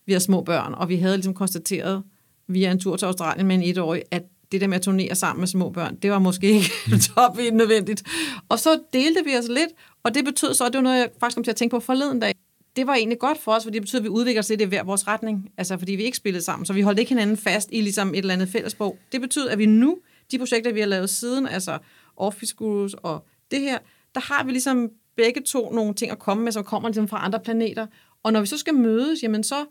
vi 0.06 0.12
har 0.12 0.20
små 0.20 0.42
børn, 0.42 0.74
og 0.74 0.88
vi 0.88 0.96
havde 0.96 1.16
ligesom 1.16 1.34
konstateret 1.34 2.02
via 2.48 2.70
en 2.70 2.80
tur 2.80 2.96
til 2.96 3.06
Australien 3.06 3.46
med 3.46 3.56
en 3.56 3.62
etårig, 3.62 4.02
at 4.10 4.22
det 4.52 4.60
der 4.60 4.66
med 4.66 4.76
at 4.76 4.82
turnere 4.82 5.14
sammen 5.14 5.40
med 5.40 5.48
små 5.48 5.70
børn, 5.70 5.96
det 5.96 6.10
var 6.10 6.18
måske 6.18 6.46
ikke 6.50 6.70
top 7.14 7.36
nødvendigt. 7.52 8.02
Og 8.48 8.58
så 8.58 8.80
delte 8.92 9.24
vi 9.24 9.36
os 9.36 9.48
lidt, 9.48 9.70
og 10.02 10.14
det 10.14 10.24
betød 10.24 10.54
så, 10.54 10.64
og 10.64 10.72
det 10.72 10.78
var 10.78 10.82
noget, 10.82 10.98
jeg 10.98 11.08
faktisk 11.20 11.36
kom 11.36 11.44
til 11.44 11.50
at 11.50 11.56
tænke 11.56 11.70
på 11.70 11.80
forleden 11.80 12.20
dag, 12.20 12.34
det 12.76 12.86
var 12.86 12.94
egentlig 12.94 13.18
godt 13.18 13.38
for 13.38 13.52
os, 13.52 13.64
fordi 13.64 13.74
det 13.74 13.82
betød, 13.82 14.00
at 14.00 14.04
vi 14.04 14.08
udvikler 14.08 14.40
os 14.40 14.48
lidt 14.48 14.60
i 14.60 14.64
hver 14.64 14.82
vores 14.82 15.06
retning. 15.06 15.50
Altså, 15.58 15.78
fordi 15.78 15.92
vi 15.92 16.02
ikke 16.02 16.16
spillede 16.16 16.44
sammen, 16.44 16.66
så 16.66 16.72
vi 16.72 16.80
holdt 16.80 16.98
ikke 16.98 17.08
hinanden 17.08 17.36
fast 17.36 17.68
i 17.72 17.80
ligesom 17.80 18.08
et 18.08 18.18
eller 18.18 18.34
andet 18.34 18.48
fællesbog. 18.48 18.98
Det 19.12 19.20
betyder, 19.20 19.52
at 19.52 19.58
vi 19.58 19.66
nu, 19.66 19.98
de 20.30 20.38
projekter, 20.38 20.72
vi 20.72 20.80
har 20.80 20.86
lavet 20.86 21.10
siden, 21.10 21.46
altså 21.46 21.78
Office 22.16 22.54
Gurus 22.54 22.94
og 22.94 23.26
det 23.50 23.60
her, 23.60 23.78
der 24.14 24.20
har 24.20 24.44
vi 24.44 24.50
ligesom 24.50 24.90
begge 25.16 25.42
to 25.42 25.70
nogle 25.72 25.94
ting 25.94 26.12
at 26.12 26.18
komme 26.18 26.44
med, 26.44 26.52
som 26.52 26.64
kommer 26.64 26.88
ligesom 26.88 27.08
fra 27.08 27.24
andre 27.24 27.40
planeter. 27.40 27.86
Og 28.22 28.32
når 28.32 28.40
vi 28.40 28.46
så 28.46 28.58
skal 28.58 28.74
mødes, 28.74 29.22
jamen 29.22 29.44
så 29.44 29.64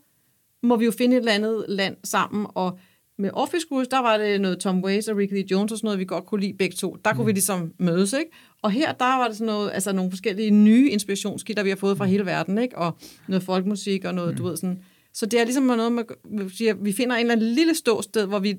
må 0.63 0.75
vi 0.75 0.85
jo 0.85 0.91
finde 0.91 1.15
et 1.15 1.19
eller 1.19 1.31
andet 1.31 1.65
land 1.67 1.97
sammen, 2.03 2.47
og 2.55 2.79
med 3.17 3.29
Office 3.33 3.65
Schools, 3.65 3.87
der 3.87 3.99
var 3.99 4.17
det 4.17 4.41
noget 4.41 4.59
Tom 4.59 4.83
Waits 4.83 5.07
og 5.07 5.17
Ricky 5.17 5.33
Lee 5.33 5.45
Jones 5.51 5.71
og 5.71 5.77
sådan 5.77 5.87
noget, 5.87 5.99
vi 5.99 6.05
godt 6.05 6.25
kunne 6.25 6.41
lide 6.41 6.53
begge 6.53 6.75
to. 6.75 6.97
Der 7.05 7.13
kunne 7.13 7.25
vi 7.25 7.31
ligesom 7.31 7.73
mødes, 7.79 8.13
ikke? 8.13 8.31
Og 8.61 8.71
her, 8.71 8.91
der 8.91 9.17
var 9.17 9.27
det 9.27 9.37
sådan 9.37 9.53
noget, 9.53 9.71
altså 9.73 9.93
nogle 9.93 10.11
forskellige 10.11 10.51
nye 10.51 10.89
inspirationskilder, 10.89 11.63
vi 11.63 11.69
har 11.69 11.75
fået 11.75 11.97
fra 11.97 12.05
hele 12.05 12.25
verden, 12.25 12.57
ikke? 12.57 12.77
Og 12.77 12.97
noget 13.27 13.43
folkmusik 13.43 14.05
og 14.05 14.15
noget, 14.15 14.37
du 14.37 14.43
ved 14.43 14.57
sådan. 14.57 14.79
Så 15.13 15.25
det 15.25 15.39
er 15.39 15.43
ligesom 15.43 15.63
noget, 15.63 15.91
man 15.91 16.05
siger, 16.49 16.73
vi 16.73 16.93
finder 16.93 17.15
en 17.15 17.21
eller 17.21 17.35
anden 17.35 17.47
lille 17.47 17.75
ståsted, 17.75 18.25
hvor 18.25 18.39
vi 18.39 18.57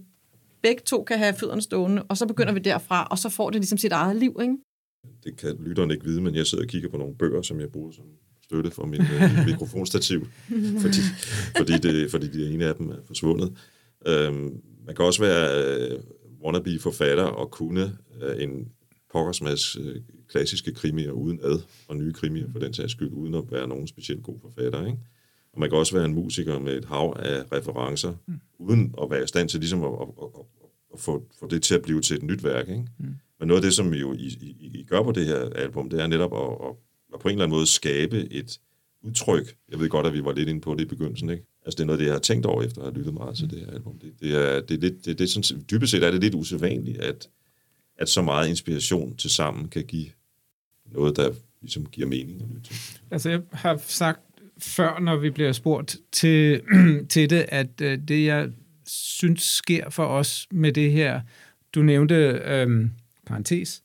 begge 0.62 0.82
to 0.86 1.04
kan 1.04 1.18
have 1.18 1.34
fødderne 1.34 1.62
stående, 1.62 2.02
og 2.02 2.16
så 2.16 2.26
begynder 2.26 2.52
vi 2.52 2.60
derfra, 2.60 3.06
og 3.10 3.18
så 3.18 3.28
får 3.28 3.50
det 3.50 3.60
ligesom 3.60 3.78
sit 3.78 3.92
eget 3.92 4.16
liv, 4.16 4.36
ikke? 4.42 4.56
Det 5.24 5.36
kan 5.36 5.56
lytteren 5.60 5.90
ikke 5.90 6.04
vide, 6.04 6.20
men 6.20 6.34
jeg 6.34 6.46
sidder 6.46 6.64
og 6.64 6.68
kigger 6.68 6.88
på 6.88 6.96
nogle 6.96 7.14
bøger, 7.14 7.42
som 7.42 7.60
jeg 7.60 7.68
bruger 7.68 7.92
som 7.92 8.04
støtte 8.44 8.70
for 8.70 8.86
min 8.86 9.00
øh, 9.00 9.46
mikrofonstativ, 9.46 10.26
fordi, 10.84 11.00
fordi, 11.56 11.72
det, 11.72 12.10
fordi 12.10 12.28
de 12.28 12.54
ene 12.54 12.64
af 12.64 12.74
dem 12.74 12.88
er 12.88 12.96
forsvundet. 13.06 13.52
Øhm, 14.06 14.60
man 14.86 14.94
kan 14.96 15.04
også 15.04 15.22
være 15.22 15.64
øh, 15.64 16.00
wannabe 16.44 16.78
forfatter 16.78 17.24
og 17.24 17.50
kunne 17.50 17.98
øh, 18.22 18.42
en 18.42 18.68
pokkers 19.12 19.42
masse 19.42 19.80
øh, 19.80 19.96
klassiske 20.28 20.72
krimier 20.72 21.10
uden 21.10 21.40
ad, 21.42 21.60
og 21.88 21.96
nye 21.96 22.12
krimier 22.12 22.46
for 22.52 22.58
den 22.58 22.74
sags 22.74 22.92
skyld, 22.92 23.12
uden 23.12 23.34
at 23.34 23.44
være 23.50 23.68
nogen 23.68 23.86
specielt 23.86 24.22
god 24.22 24.40
forfatter. 24.40 24.86
Ikke? 24.86 24.98
Og 25.52 25.60
man 25.60 25.70
kan 25.70 25.78
også 25.78 25.96
være 25.96 26.04
en 26.04 26.14
musiker 26.14 26.58
med 26.58 26.76
et 26.76 26.84
hav 26.84 27.16
af 27.18 27.52
referencer, 27.52 28.14
mm. 28.26 28.40
uden 28.58 28.94
at 29.02 29.10
være 29.10 29.24
i 29.24 29.26
stand 29.26 29.48
til 29.48 29.60
ligesom 29.60 29.84
at, 29.84 29.90
at, 29.90 30.08
at, 30.22 30.40
at, 30.94 31.00
få, 31.00 31.26
få 31.40 31.48
det 31.48 31.62
til 31.62 31.74
at 31.74 31.82
blive 31.82 32.00
til 32.00 32.16
et 32.16 32.22
nyt 32.22 32.44
værk. 32.44 32.68
Ikke? 32.68 32.86
Mm. 32.98 33.14
Men 33.38 33.48
noget 33.48 33.60
af 33.60 33.62
det, 33.62 33.74
som 33.74 33.94
jo 33.94 34.12
I, 34.12 34.26
I, 34.40 34.70
I 34.74 34.84
gør 34.84 35.02
på 35.02 35.12
det 35.12 35.26
her 35.26 35.50
album, 35.50 35.90
det 35.90 36.00
er 36.00 36.06
netop 36.06 36.32
at, 36.32 36.68
at, 36.68 36.76
at 37.14 37.20
på 37.20 37.28
en 37.28 37.32
eller 37.32 37.44
anden 37.44 37.56
måde 37.56 37.66
skabe 37.66 38.32
et 38.32 38.60
udtryk. 39.02 39.56
Jeg 39.70 39.80
ved 39.80 39.88
godt, 39.88 40.06
at 40.06 40.12
vi 40.12 40.24
var 40.24 40.32
lidt 40.32 40.48
inde 40.48 40.60
på 40.60 40.74
det 40.74 40.80
i 40.80 40.84
begyndelsen, 40.84 41.30
ikke? 41.30 41.44
Altså, 41.64 41.76
det 41.76 41.80
er 41.80 41.86
noget, 41.86 41.98
det 41.98 42.06
jeg 42.06 42.14
har 42.14 42.20
tænkt 42.20 42.46
over, 42.46 42.62
efter 42.62 42.80
at 42.80 42.86
have 42.86 42.98
lyttet 42.98 43.14
meget 43.14 43.36
til 43.36 43.50
det 43.50 43.58
her 43.58 43.70
album. 43.70 43.98
Det, 43.98 44.12
det 44.20 44.34
er, 44.34 44.60
det 44.60 44.74
er 44.74 44.78
det, 44.78 45.04
det 45.04 45.20
er 45.20 45.26
sådan, 45.26 45.64
dybest 45.70 45.90
set 45.90 46.02
er 46.02 46.10
det 46.10 46.20
lidt 46.20 46.34
usædvanligt, 46.34 46.98
at, 46.98 47.28
at 47.98 48.08
så 48.08 48.22
meget 48.22 48.48
inspiration 48.48 49.16
til 49.16 49.30
sammen 49.30 49.68
kan 49.68 49.84
give 49.84 50.06
noget, 50.92 51.16
der 51.16 51.32
ligesom 51.60 51.86
giver 51.86 52.06
mening 52.06 52.42
at 52.42 52.48
lytte 52.48 52.62
til. 52.62 52.76
Altså, 53.10 53.30
jeg 53.30 53.40
har 53.52 53.80
sagt 53.86 54.20
før, 54.58 55.00
når 55.00 55.16
vi 55.16 55.30
bliver 55.30 55.52
spurgt 55.52 55.96
til, 56.12 56.60
til 57.10 57.30
det, 57.30 57.44
at 57.48 57.80
øh, 57.82 57.98
det, 58.08 58.24
jeg 58.24 58.50
synes 58.86 59.42
sker 59.42 59.90
for 59.90 60.04
os 60.04 60.46
med 60.50 60.72
det 60.72 60.92
her, 60.92 61.20
du 61.74 61.82
nævnte, 61.82 62.14
øh, 62.44 62.86
parentes, 63.26 63.82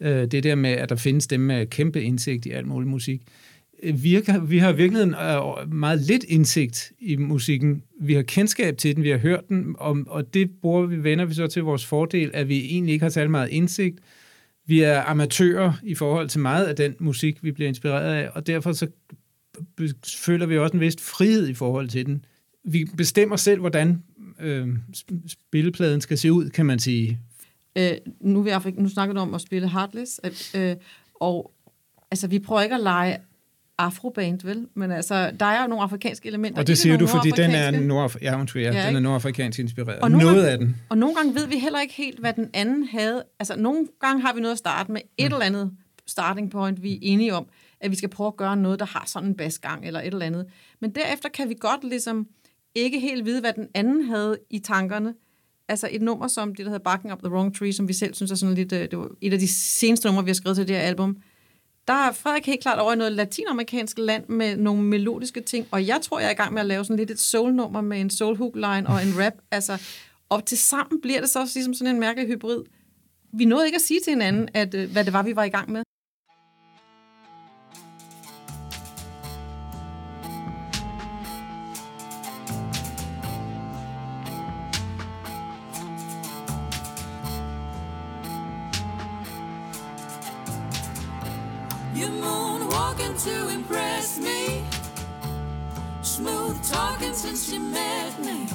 øh, 0.00 0.26
det 0.26 0.44
der 0.44 0.54
med, 0.54 0.70
at 0.70 0.88
der 0.88 0.96
findes 0.96 1.26
dem 1.26 1.40
med 1.40 1.66
kæmpe 1.66 2.02
indsigt 2.02 2.46
i 2.46 2.50
alt 2.50 2.66
mulig 2.66 2.88
musik. 2.88 3.22
Øh, 3.22 3.51
vi 3.82 3.90
vi 3.90 4.14
har 4.16 4.22
virkelig 4.42 4.78
virkeligheden 4.78 5.14
øh, 5.14 5.72
meget 5.72 6.00
lidt 6.00 6.24
indsigt 6.24 6.92
i 6.98 7.16
musikken. 7.16 7.82
Vi 8.00 8.14
har 8.14 8.22
kendskab 8.22 8.76
til 8.78 8.96
den, 8.96 9.04
vi 9.04 9.10
har 9.10 9.18
hørt 9.18 9.48
den, 9.48 9.74
og, 9.78 9.98
og 10.06 10.34
det 10.34 10.50
bruger 10.60 10.86
vi, 10.86 11.04
vender 11.04 11.24
vi 11.24 11.34
så 11.34 11.46
til 11.46 11.62
vores 11.62 11.86
fordel, 11.86 12.30
at 12.34 12.48
vi 12.48 12.64
egentlig 12.64 12.92
ikke 12.92 13.02
har 13.02 13.10
særlig 13.10 13.30
meget 13.30 13.48
indsigt. 13.48 13.98
Vi 14.66 14.80
er 14.80 15.02
amatører 15.02 15.72
i 15.82 15.94
forhold 15.94 16.28
til 16.28 16.40
meget 16.40 16.66
af 16.66 16.76
den 16.76 16.94
musik, 16.98 17.44
vi 17.44 17.52
bliver 17.52 17.68
inspireret 17.68 18.14
af, 18.14 18.30
og 18.34 18.46
derfor 18.46 18.72
så 18.72 18.86
føler 20.16 20.46
vi 20.46 20.58
også 20.58 20.74
en 20.74 20.80
vis 20.80 20.96
frihed 21.00 21.48
i 21.48 21.54
forhold 21.54 21.88
til 21.88 22.06
den. 22.06 22.24
Vi 22.64 22.86
bestemmer 22.96 23.36
selv, 23.36 23.60
hvordan 23.60 24.02
øh, 24.40 24.68
spillepladen 25.26 26.00
skal 26.00 26.18
se 26.18 26.32
ud, 26.32 26.50
kan 26.50 26.66
man 26.66 26.78
sige. 26.78 27.20
Øh, 27.78 27.92
nu, 28.20 28.46
er 28.46 28.58
vi 28.58 28.70
nu 28.70 28.88
snakker 28.88 29.14
du 29.14 29.20
om 29.20 29.34
at 29.34 29.40
spille 29.40 29.70
Heartless, 29.70 30.20
øh, 30.24 30.70
øh 30.70 30.76
og 31.14 31.52
altså, 32.10 32.26
vi 32.26 32.38
prøver 32.38 32.62
ikke 32.62 32.74
at 32.74 32.80
lege 32.80 33.18
afroband, 33.84 34.40
vel? 34.44 34.66
Men 34.74 34.90
altså, 34.90 35.30
der 35.40 35.46
er 35.46 35.62
jo 35.62 35.68
nogle 35.68 35.82
afrikanske 35.82 36.28
elementer. 36.28 36.60
Og 36.60 36.66
det 36.66 36.78
siger 36.78 36.96
du, 36.96 37.06
fordi 37.06 37.30
den 37.30 37.50
er, 37.50 37.70
nordafrikanske. 37.70 37.88
nord, 37.88 38.16
ja, 38.22 38.40
undskyld, 38.40 38.62
ja, 38.62 38.72
Ja, 38.72 38.86
den 38.88 38.96
er 38.96 39.00
nordafrikansk 39.00 39.58
inspireret. 39.58 39.98
Og 40.00 40.10
Noget 40.10 40.24
gange- 40.26 40.48
af 40.50 40.58
den. 40.58 40.76
Og 40.88 40.98
nogle 40.98 41.14
gange 41.14 41.34
ved 41.34 41.46
vi 41.46 41.58
heller 41.58 41.80
ikke 41.80 41.94
helt, 41.94 42.18
hvad 42.20 42.32
den 42.32 42.50
anden 42.54 42.84
havde. 42.84 43.22
Altså, 43.38 43.56
nogle 43.56 43.86
gange 44.00 44.22
har 44.22 44.34
vi 44.34 44.40
noget 44.40 44.52
at 44.52 44.58
starte 44.58 44.92
med. 44.92 45.00
Et 45.18 45.24
Mm. 45.30 45.34
eller 45.34 45.46
andet 45.46 45.70
starting 46.06 46.50
point, 46.50 46.82
vi 46.82 46.92
er 46.94 46.98
enige 47.02 47.34
om, 47.34 47.46
at 47.80 47.90
vi 47.90 47.96
skal 47.96 48.08
prøve 48.08 48.26
at 48.28 48.36
gøre 48.36 48.56
noget, 48.56 48.78
der 48.78 48.86
har 48.86 49.04
sådan 49.06 49.28
en 49.28 49.34
basgang 49.36 49.86
eller 49.86 50.00
et 50.00 50.06
eller 50.06 50.26
andet. 50.26 50.46
Men 50.80 50.90
derefter 50.94 51.28
kan 51.28 51.48
vi 51.48 51.54
godt 51.60 51.84
ligesom 51.84 52.26
ikke 52.74 53.00
helt 53.00 53.24
vide, 53.24 53.40
hvad 53.40 53.52
den 53.52 53.66
anden 53.74 54.04
havde 54.04 54.38
i 54.50 54.58
tankerne. 54.58 55.14
Altså 55.68 55.88
et 55.90 56.02
nummer 56.02 56.28
som 56.28 56.48
det, 56.54 56.58
der 56.58 56.64
hedder 56.70 56.84
Barking 56.84 57.12
Up 57.12 57.18
the 57.18 57.30
Wrong 57.32 57.56
Tree, 57.56 57.72
som 57.72 57.88
vi 57.88 57.92
selv 57.92 58.14
synes 58.14 58.30
er 58.30 58.34
sådan 58.34 58.54
lidt, 58.54 58.72
øh, 58.72 58.80
det 58.80 58.98
var 58.98 59.08
et 59.20 59.32
af 59.32 59.38
de 59.38 59.48
seneste 59.48 60.08
numre, 60.08 60.24
vi 60.24 60.28
har 60.30 60.34
skrevet 60.34 60.56
til 60.56 60.68
det 60.68 60.76
her 60.76 60.82
album. 60.82 61.16
Der 61.88 61.92
er 61.92 62.12
Frederik 62.12 62.46
helt 62.46 62.60
klart 62.60 62.78
over 62.78 62.92
i 62.92 62.96
noget 62.96 63.12
latinamerikansk 63.12 63.98
land 63.98 64.28
med 64.28 64.56
nogle 64.56 64.82
melodiske 64.82 65.40
ting, 65.40 65.66
og 65.70 65.86
jeg 65.86 66.00
tror, 66.02 66.18
jeg 66.18 66.26
er 66.26 66.30
i 66.30 66.34
gang 66.34 66.52
med 66.52 66.60
at 66.60 66.66
lave 66.66 66.84
sådan 66.84 66.96
lidt 66.96 67.10
et 67.10 67.20
soul-nummer 67.20 67.80
med 67.80 68.00
en 68.00 68.10
soul 68.10 68.36
hook 68.36 68.54
line 68.54 68.86
og 68.86 69.02
en 69.02 69.24
rap. 69.24 69.32
Altså, 69.50 69.82
og 70.28 70.44
til 70.44 70.58
sammen 70.58 71.00
bliver 71.00 71.20
det 71.20 71.30
så 71.30 71.40
også 71.40 71.58
ligesom 71.58 71.74
sådan 71.74 71.94
en 71.94 72.00
mærkelig 72.00 72.28
hybrid. 72.28 72.62
Vi 73.32 73.44
nåede 73.44 73.66
ikke 73.66 73.76
at 73.76 73.82
sige 73.82 74.00
til 74.00 74.10
hinanden, 74.10 74.48
at, 74.54 74.74
øh, 74.74 74.92
hvad 74.92 75.04
det 75.04 75.12
var, 75.12 75.22
vi 75.22 75.36
var 75.36 75.44
i 75.44 75.48
gang 75.48 75.70
med. 75.70 75.82
Moonwalking 92.82 93.22
to 93.24 93.48
impress 93.48 94.18
me. 94.18 94.64
Smooth 96.02 96.62
talking 96.68 97.14
since 97.14 97.52
you 97.52 97.60
met 97.60 98.18
me. 98.20 98.46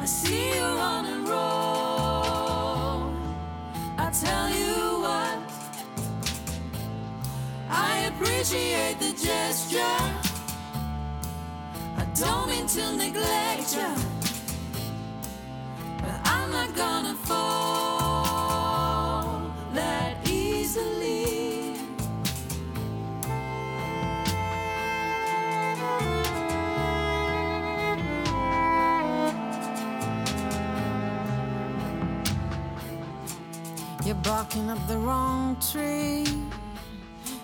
I 0.00 0.04
see 0.04 0.54
you 0.54 0.62
on 0.62 1.06
a 1.06 1.18
roll. 1.30 3.14
I 3.98 4.10
tell 4.10 4.48
you 4.50 5.00
what, 5.04 5.38
I 7.70 8.10
appreciate 8.10 8.98
the 8.98 9.12
gesture. 9.12 10.02
I 11.96 12.04
don't 12.14 12.48
mean 12.48 12.66
to 12.66 12.96
neglect 12.96 13.76
you, 13.76 13.94
but 16.00 16.20
I'm 16.24 16.50
not 16.50 16.74
gonna 16.74 17.14
fall 17.14 17.53
barking 34.24 34.70
up 34.70 34.78
the 34.88 34.96
wrong 34.96 35.56
tree. 35.70 36.24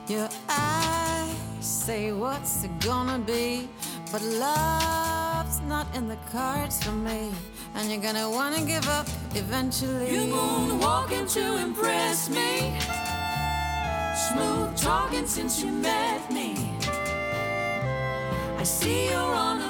Your 0.09 0.29
eyes 0.49 1.37
say 1.61 2.13
what's 2.13 2.65
it 2.65 2.71
gonna 2.81 3.19
be, 3.19 3.69
but 4.11 4.23
love's 4.23 5.61
not 5.69 5.87
in 5.95 6.09
the 6.09 6.17
cards 6.33 6.83
for 6.83 6.93
me. 6.93 7.31
And 7.75 7.91
you're 7.91 8.01
gonna 8.01 8.29
wanna 8.31 8.65
give 8.65 8.89
up 8.89 9.07
eventually. 9.35 10.11
You 10.15 10.33
moonwalking 10.33 11.31
to 11.35 11.59
impress 11.59 12.31
me. 12.31 12.73
Smooth 14.29 14.77
talking 14.77 15.27
since 15.27 15.63
you 15.63 15.71
met 15.71 16.33
me. 16.33 16.57
I 18.59 18.63
see 18.65 19.11
you're 19.11 19.35
on 19.49 19.61
a 19.61 19.70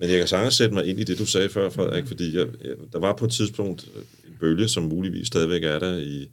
Men 0.00 0.10
jeg 0.10 0.18
kan 0.18 0.28
sagtens 0.28 0.54
sætte 0.54 0.74
mig 0.74 0.86
ind 0.86 1.00
i 1.00 1.04
det, 1.04 1.18
du 1.18 1.26
sagde 1.26 1.48
før, 1.48 1.70
Frederik, 1.70 2.06
fordi 2.06 2.36
jeg, 2.36 2.46
jeg, 2.64 2.74
der 2.92 2.98
var 2.98 3.16
på 3.16 3.24
et 3.24 3.30
tidspunkt 3.30 3.88
en 4.28 4.36
bølge, 4.40 4.68
som 4.68 4.82
muligvis 4.82 5.26
stadigvæk 5.26 5.64
er 5.64 5.78
der 5.78 5.96
i, 5.96 6.30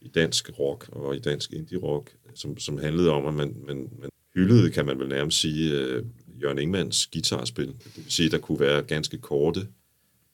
i 0.00 0.08
dansk 0.08 0.50
rock 0.58 0.88
og 0.92 1.16
i 1.16 1.18
dansk 1.18 1.52
indie-rock, 1.52 2.10
som, 2.34 2.58
som 2.58 2.78
handlede 2.78 3.10
om, 3.10 3.26
at 3.26 3.34
man, 3.34 3.56
man, 3.66 3.88
man 4.00 4.10
hyldede, 4.34 4.70
kan 4.70 4.86
man 4.86 4.98
vel 4.98 5.08
nærmest 5.08 5.40
sige, 5.40 5.96
uh, 5.98 6.04
Jørgen 6.42 6.58
Ingmans 6.58 7.06
guitarspil. 7.06 7.66
Det 7.66 7.96
vil 7.96 8.04
sige, 8.08 8.26
at 8.26 8.32
der 8.32 8.38
kunne 8.38 8.60
være 8.60 8.82
ganske 8.82 9.18
korte 9.18 9.66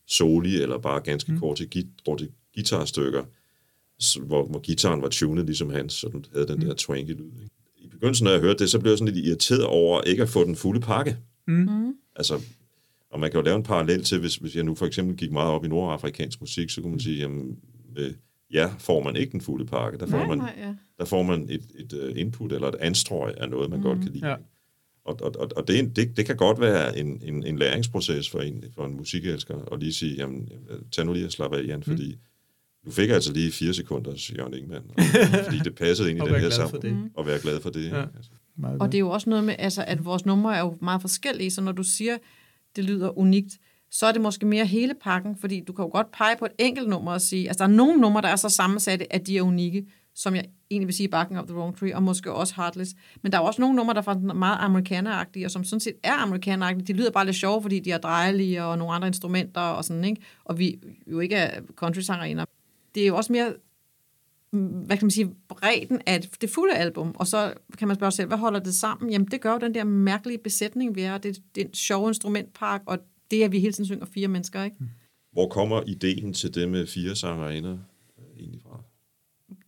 soli, 0.06 0.62
eller 0.62 0.78
bare 0.78 1.00
ganske 1.00 1.32
mm. 1.32 1.38
korte, 1.38 1.66
git, 1.66 1.86
korte 2.04 2.28
guitarstykker, 2.54 3.24
hvor, 4.20 4.46
hvor 4.46 4.60
gitaren 4.60 5.02
var 5.02 5.08
tunet 5.08 5.46
ligesom 5.46 5.70
hans, 5.70 5.92
så 5.92 6.08
den 6.08 6.24
havde 6.32 6.48
den 6.48 6.60
der 6.60 6.74
twanky 6.74 7.10
lyd. 7.10 7.42
Ikke? 7.42 7.54
I 7.76 7.88
begyndelsen, 7.88 8.24
når 8.24 8.30
jeg 8.30 8.40
hørte 8.40 8.58
det, 8.58 8.70
så 8.70 8.78
blev 8.78 8.92
jeg 8.92 8.98
sådan 8.98 9.14
lidt 9.14 9.26
irriteret 9.26 9.64
over 9.64 10.02
ikke 10.02 10.22
at 10.22 10.28
få 10.28 10.44
den 10.44 10.56
fulde 10.56 10.80
pakke. 10.80 11.16
Mm. 11.46 11.94
Altså, 12.16 12.40
og 13.10 13.20
man 13.20 13.30
kan 13.30 13.38
jo 13.38 13.44
lave 13.44 13.56
en 13.56 13.62
parallel 13.62 14.04
til, 14.04 14.18
hvis, 14.18 14.36
hvis 14.36 14.56
jeg 14.56 14.64
nu 14.64 14.74
for 14.74 14.86
eksempel 14.86 15.16
gik 15.16 15.32
meget 15.32 15.50
op 15.50 15.64
i 15.64 15.68
nordafrikansk 15.68 16.40
musik, 16.40 16.70
så 16.70 16.80
kunne 16.80 16.90
man 16.90 17.00
sige, 17.00 17.18
jamen, 17.18 17.58
øh, 17.96 18.12
ja, 18.52 18.70
får 18.78 19.02
man 19.02 19.16
ikke 19.16 19.32
den 19.32 19.40
fulde 19.40 19.66
pakke. 19.66 19.98
Der 19.98 20.06
får, 20.06 20.18
Nej, 20.18 20.26
man, 20.26 20.38
nej, 20.38 20.54
ja. 20.58 20.74
der 20.98 21.04
får 21.04 21.22
man 21.22 21.46
et, 21.50 21.62
et 21.78 21.92
uh, 21.92 22.20
input 22.20 22.52
eller 22.52 22.68
et 22.68 22.76
anstrøg 22.80 23.34
af 23.36 23.50
noget, 23.50 23.70
man 23.70 23.78
mm. 23.78 23.84
godt 23.84 23.98
kan 23.98 24.08
lide. 24.08 24.28
Ja. 24.28 24.36
Og, 25.04 25.18
og, 25.22 25.34
og, 25.38 25.50
og 25.56 25.68
det, 25.68 25.96
det, 25.96 26.16
det 26.16 26.26
kan 26.26 26.36
godt 26.36 26.60
være 26.60 26.98
en, 26.98 27.22
en, 27.24 27.46
en 27.46 27.58
læringsproces 27.58 28.30
for 28.30 28.40
en, 28.40 28.64
for 28.74 28.86
en 28.86 28.96
musikelsker, 28.96 29.72
at 29.72 29.80
lige 29.80 29.92
sige, 29.92 30.14
jamen, 30.14 30.48
tag 30.92 31.06
nu 31.06 31.12
lige 31.12 31.26
og 31.26 31.32
slap 31.32 31.52
af, 31.52 31.62
Jan, 31.66 31.82
fordi 31.82 32.18
du 32.86 32.90
fik 32.90 33.10
altså 33.10 33.32
lige 33.32 33.52
fire 33.52 33.74
sekunders 33.74 34.32
Jørgen 34.32 34.54
Ingman, 34.54 34.82
og, 34.96 35.02
fordi 35.44 35.58
det 35.58 35.74
passede 35.74 36.10
ind 36.10 36.18
i 36.18 36.26
den 36.26 36.40
her 36.40 36.50
sammen, 36.50 37.10
og 37.14 37.26
være 37.26 37.38
glad 37.38 37.60
for 37.60 37.70
det. 37.70 37.90
Ja. 37.90 38.00
Altså. 38.00 38.30
Og 38.80 38.92
det 38.92 38.98
er 38.98 39.00
jo 39.00 39.10
også 39.10 39.30
noget 39.30 39.44
med, 39.44 39.54
altså, 39.58 39.84
at 39.86 40.04
vores 40.04 40.26
numre 40.26 40.56
er 40.56 40.60
jo 40.60 40.76
meget 40.82 41.00
forskellige, 41.00 41.50
så 41.50 41.60
når 41.60 41.72
du 41.72 41.82
siger, 41.82 42.18
det 42.78 42.86
lyder 42.86 43.18
unikt, 43.18 43.58
så 43.90 44.06
er 44.06 44.12
det 44.12 44.20
måske 44.20 44.46
mere 44.46 44.66
hele 44.66 44.94
pakken, 45.02 45.36
fordi 45.36 45.60
du 45.60 45.72
kan 45.72 45.84
jo 45.84 45.90
godt 45.92 46.12
pege 46.12 46.36
på 46.38 46.44
et 46.44 46.52
enkelt 46.58 46.88
nummer 46.88 47.12
og 47.12 47.20
sige, 47.20 47.48
altså 47.48 47.64
der 47.64 47.70
er 47.70 47.74
nogle 47.74 48.00
numre, 48.00 48.22
der 48.22 48.28
er 48.28 48.36
så 48.36 48.48
sammensatte, 48.48 49.12
at 49.12 49.26
de 49.26 49.38
er 49.38 49.42
unikke, 49.42 49.86
som 50.14 50.34
jeg 50.34 50.44
egentlig 50.70 50.86
vil 50.86 50.94
sige 50.94 51.08
Barking 51.08 51.40
Up 51.40 51.46
the 51.46 51.56
Wrong 51.56 51.76
Tree, 51.76 51.94
og 51.94 52.02
måske 52.02 52.32
også 52.32 52.54
Heartless. 52.56 52.94
Men 53.22 53.32
der 53.32 53.38
er 53.38 53.42
også 53.42 53.60
nogle 53.60 53.76
numre, 53.76 53.94
der 53.94 54.02
er 54.08 54.34
meget 54.34 54.56
amerikaneragtige, 54.60 55.46
og 55.46 55.50
som 55.50 55.64
sådan 55.64 55.80
set 55.80 55.94
er 56.02 56.12
amerikaneragtige. 56.12 56.86
De 56.86 56.92
lyder 56.92 57.10
bare 57.10 57.24
lidt 57.24 57.36
sjove, 57.36 57.62
fordi 57.62 57.80
de 57.80 57.90
er 57.90 57.98
drejelige 57.98 58.64
og 58.64 58.78
nogle 58.78 58.94
andre 58.94 59.08
instrumenter 59.08 59.60
og 59.60 59.84
sådan, 59.84 60.04
ikke? 60.04 60.22
Og 60.44 60.58
vi 60.58 60.78
jo 61.06 61.20
ikke 61.20 61.36
er 61.36 61.60
country-sangerinder. 61.74 62.44
Det 62.94 63.02
er 63.02 63.06
jo 63.06 63.16
også 63.16 63.32
mere 63.32 63.52
hvad 64.50 64.96
kan 64.96 65.04
man 65.04 65.10
sige, 65.10 65.34
bredden 65.48 66.00
af 66.06 66.20
det 66.20 66.50
fulde 66.50 66.74
album, 66.74 67.14
og 67.14 67.26
så 67.26 67.54
kan 67.78 67.88
man 67.88 67.96
spørge 67.96 68.10
sig 68.10 68.16
selv, 68.16 68.28
hvad 68.28 68.38
holder 68.38 68.60
det 68.60 68.74
sammen? 68.74 69.10
Jamen, 69.10 69.28
det 69.30 69.40
gør 69.40 69.52
jo 69.52 69.58
den 69.58 69.74
der 69.74 69.84
mærkelige 69.84 70.38
besætning, 70.38 70.94
vi 70.94 71.02
er. 71.02 71.18
Det, 71.18 71.38
det 71.54 71.60
er 71.60 71.66
en 71.66 71.74
sjov 71.74 72.08
instrumentpark, 72.08 72.82
og 72.86 72.98
det 73.30 73.40
er, 73.40 73.44
at 73.44 73.52
vi 73.52 73.60
hele 73.60 73.72
tiden 73.72 73.86
synger 73.86 74.06
fire 74.06 74.28
mennesker, 74.28 74.62
ikke? 74.62 74.76
Hvor 75.32 75.48
kommer 75.48 75.82
ideen 75.86 76.32
til 76.32 76.54
det 76.54 76.68
med 76.68 76.86
fire 76.86 77.16
sangerinder 77.16 77.78
egentlig 78.38 78.60
fra? 78.62 78.82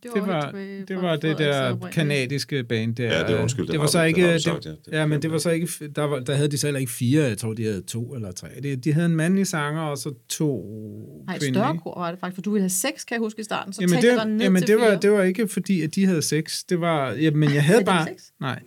Det 0.03 0.11
var, 0.27 0.51
det 0.87 1.01
var 1.01 1.11
det 1.15 1.21
Frederiks 1.21 1.37
der 1.39 1.61
oprindelige. 1.71 1.91
kanadiske 1.93 2.63
band 2.63 2.95
der. 2.95 3.03
Ja, 3.03 3.23
det 3.27 3.35
er 3.37 3.41
undskyld, 3.41 3.65
det 3.65 3.71
det 3.71 3.79
var 3.79 3.85
du- 3.85 3.91
så 3.91 4.01
det 4.01 4.07
ikke, 4.07 4.33
det, 4.33 4.41
sagt, 4.43 4.65
ja. 4.65 4.69
Det 4.71 4.77
ja, 4.91 5.05
men 5.05 5.21
det 5.21 5.31
var 5.31 5.37
så 5.37 5.49
ikke, 5.49 5.67
der, 5.95 6.01
var, 6.03 6.19
der 6.19 6.35
havde 6.35 6.51
de 6.51 6.57
så 6.57 6.67
heller 6.67 6.79
ikke 6.79 6.91
fire, 6.91 7.23
jeg 7.23 7.37
tror, 7.37 7.53
de 7.53 7.63
havde 7.63 7.81
to 7.81 8.13
eller 8.15 8.31
tre. 8.31 8.47
De, 8.63 8.75
de 8.75 8.93
havde 8.93 9.05
en 9.05 9.15
mandlig 9.15 9.47
sanger, 9.47 9.81
og 9.81 9.97
så 9.97 10.13
to 10.29 10.65
Nej, 11.27 11.35
et 11.35 11.41
kvindelige. 11.41 11.63
større 11.63 11.77
kor 11.77 11.99
var 11.99 12.11
det 12.11 12.19
faktisk, 12.19 12.35
for 12.35 12.41
du 12.41 12.51
ville 12.51 12.63
have 12.63 12.69
seks, 12.69 13.05
kan 13.05 13.15
jeg 13.15 13.19
huske 13.19 13.41
i 13.41 13.43
starten, 13.43 13.73
så 13.73 13.81
Jamen, 13.81 13.95
det, 14.01 14.27
ned 14.27 14.41
jamen 14.41 14.61
til 14.61 14.67
det, 14.67 14.77
var, 14.77 14.89
fire. 14.89 14.99
det 15.01 15.11
var 15.11 15.23
ikke 15.23 15.47
fordi, 15.47 15.81
at 15.81 15.95
de 15.95 16.05
havde 16.05 16.21
sex. 16.21 16.63
Det 16.69 16.81
var, 16.81 17.11
ja, 17.11 17.31
men 17.31 17.53
jeg 17.53 17.63
havde 17.63 17.79
de 17.79 17.85
bare... 17.85 18.07
sex? 18.07 18.23
Nej. 18.41 18.59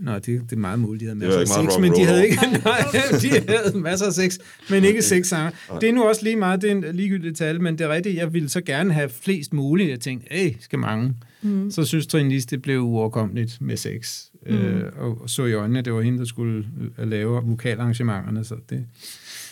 Nå, 0.00 0.14
det, 0.14 0.26
det 0.26 0.52
er 0.52 0.56
meget 0.56 0.78
muligt, 0.78 1.00
de 1.00 1.06
havde 1.06 1.18
masser 1.18 1.40
af 1.40 1.46
sex, 1.46 1.78
men 1.80 1.92
de 1.92 2.04
havde 2.04 2.24
ikke... 2.24 2.36
Nej, 2.64 2.84
de 3.22 3.28
havde 3.48 3.78
masser 3.78 4.06
af 4.06 4.12
sex, 4.12 4.38
men 4.70 4.84
ikke 4.84 5.02
sex 5.02 5.26
sanger. 5.26 5.50
Det 5.80 5.88
er 5.88 5.92
nu 5.92 6.04
også 6.04 6.24
lige 6.24 6.36
meget, 6.36 6.62
det 6.62 6.70
er 6.70 6.74
en 6.74 6.84
ligegyldig 6.92 7.36
tal, 7.36 7.60
men 7.60 7.78
det 7.78 7.84
er 7.84 7.88
rigtigt, 7.88 8.16
jeg 8.16 8.32
ville 8.32 8.48
så 8.48 8.60
gerne 8.60 8.92
have 8.92 9.08
flest 9.08 9.52
muligt. 9.52 9.90
Jeg 9.90 10.00
tænkte, 10.00 10.26
hey, 10.30 10.54
skal 10.60 10.78
mange. 10.78 11.14
Mm. 11.42 11.70
Så 11.70 11.84
synes 11.84 12.06
Trine 12.06 12.28
Lis, 12.28 12.46
det 12.46 12.62
blev 12.62 12.80
uoverkommeligt 12.80 13.60
med 13.60 13.76
sex. 13.76 14.24
Mm. 14.46 14.54
Øh, 14.54 14.92
og, 14.96 15.22
og 15.22 15.30
så 15.30 15.44
i 15.44 15.52
øjnene, 15.52 15.78
at 15.78 15.84
det 15.84 15.92
var 15.92 16.00
hende, 16.00 16.18
der 16.18 16.24
skulle 16.24 16.66
øh, 16.98 17.08
lave 17.08 17.42
vokalarrangementerne, 17.44 18.44
så 18.44 18.54
det... 18.70 18.86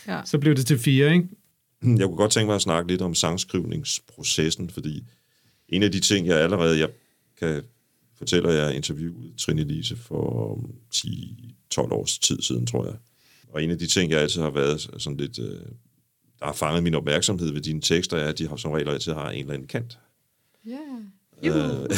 Ja. 0.08 0.20
Så 0.24 0.38
blev 0.38 0.54
det 0.54 0.66
til 0.66 0.78
fire, 0.78 1.14
ikke? 1.14 1.28
Jeg 1.98 2.06
kunne 2.06 2.16
godt 2.16 2.32
tænke 2.32 2.46
mig 2.46 2.54
at 2.54 2.62
snakke 2.62 2.90
lidt 2.90 3.02
om 3.02 3.14
sangskrivningsprocessen, 3.14 4.70
fordi 4.70 5.04
en 5.68 5.82
af 5.82 5.92
de 5.92 6.00
ting, 6.00 6.26
jeg 6.26 6.36
allerede 6.40 6.78
jeg 6.78 6.88
kan 7.40 7.62
fortælle, 8.18 8.52
at 8.52 8.58
jeg 8.58 8.76
interviewede 8.76 9.32
Trine 9.38 9.64
Lise 9.64 9.96
for 9.96 10.52
um, 10.52 10.74
10-12 10.94 11.04
års 11.78 12.18
tid 12.18 12.42
siden, 12.42 12.66
tror 12.66 12.84
jeg. 12.84 12.94
Og 13.48 13.62
en 13.62 13.70
af 13.70 13.78
de 13.78 13.86
ting, 13.86 14.10
jeg 14.10 14.20
altid 14.20 14.40
har 14.42 14.50
været 14.50 14.80
sådan 14.98 15.16
lidt, 15.16 15.38
øh, 15.38 15.60
der 16.38 16.46
har 16.46 16.52
fanget 16.52 16.82
min 16.82 16.94
opmærksomhed 16.94 17.52
ved 17.52 17.60
dine 17.60 17.80
tekster, 17.80 18.16
er, 18.16 18.28
at 18.28 18.38
de 18.38 18.48
har 18.48 18.56
som 18.56 18.70
regel 18.70 18.88
altid 18.88 19.12
har 19.12 19.30
en 19.30 19.40
eller 19.40 19.54
anden 19.54 19.68
kant. 19.68 19.98
Ja. 20.66 20.78
Øh, 21.42 21.52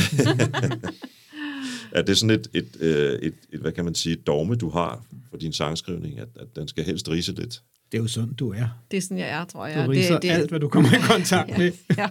er 1.99 2.03
det 2.03 2.19
sådan 2.19 2.41
et, 2.41 2.49
et, 2.55 2.77
øh, 2.81 3.19
et, 3.19 3.35
et, 3.53 3.61
hvad 3.61 3.73
kan 3.73 3.85
man 3.85 3.95
sige, 3.95 4.13
et 4.13 4.27
dogme, 4.27 4.55
du 4.55 4.71
har 4.71 5.05
for 5.31 5.37
din 5.37 5.53
sangskrivning, 5.53 6.19
at, 6.19 6.29
at 6.37 6.57
den 6.57 6.69
skal 6.69 6.85
helst 6.85 7.09
rise 7.09 7.33
lidt? 7.33 7.63
Det 7.93 7.99
er 7.99 8.03
jo 8.03 8.09
sådan, 8.09 8.35
du 8.35 8.53
er. 8.53 8.69
Det 8.91 8.97
er 8.97 9.01
sådan, 9.01 9.19
jeg 9.19 9.29
er, 9.29 9.45
tror 9.45 9.67
jeg. 9.67 9.87
Du 9.87 9.91
riser 9.91 10.15
det, 10.15 10.23
det, 10.23 10.31
alt, 10.31 10.51
hvad 10.51 10.61
du 10.61 10.69
kommer 10.69 10.91
i 10.93 11.01
kontakt 11.01 11.51
med. 11.59 11.73
ja. 11.97 12.09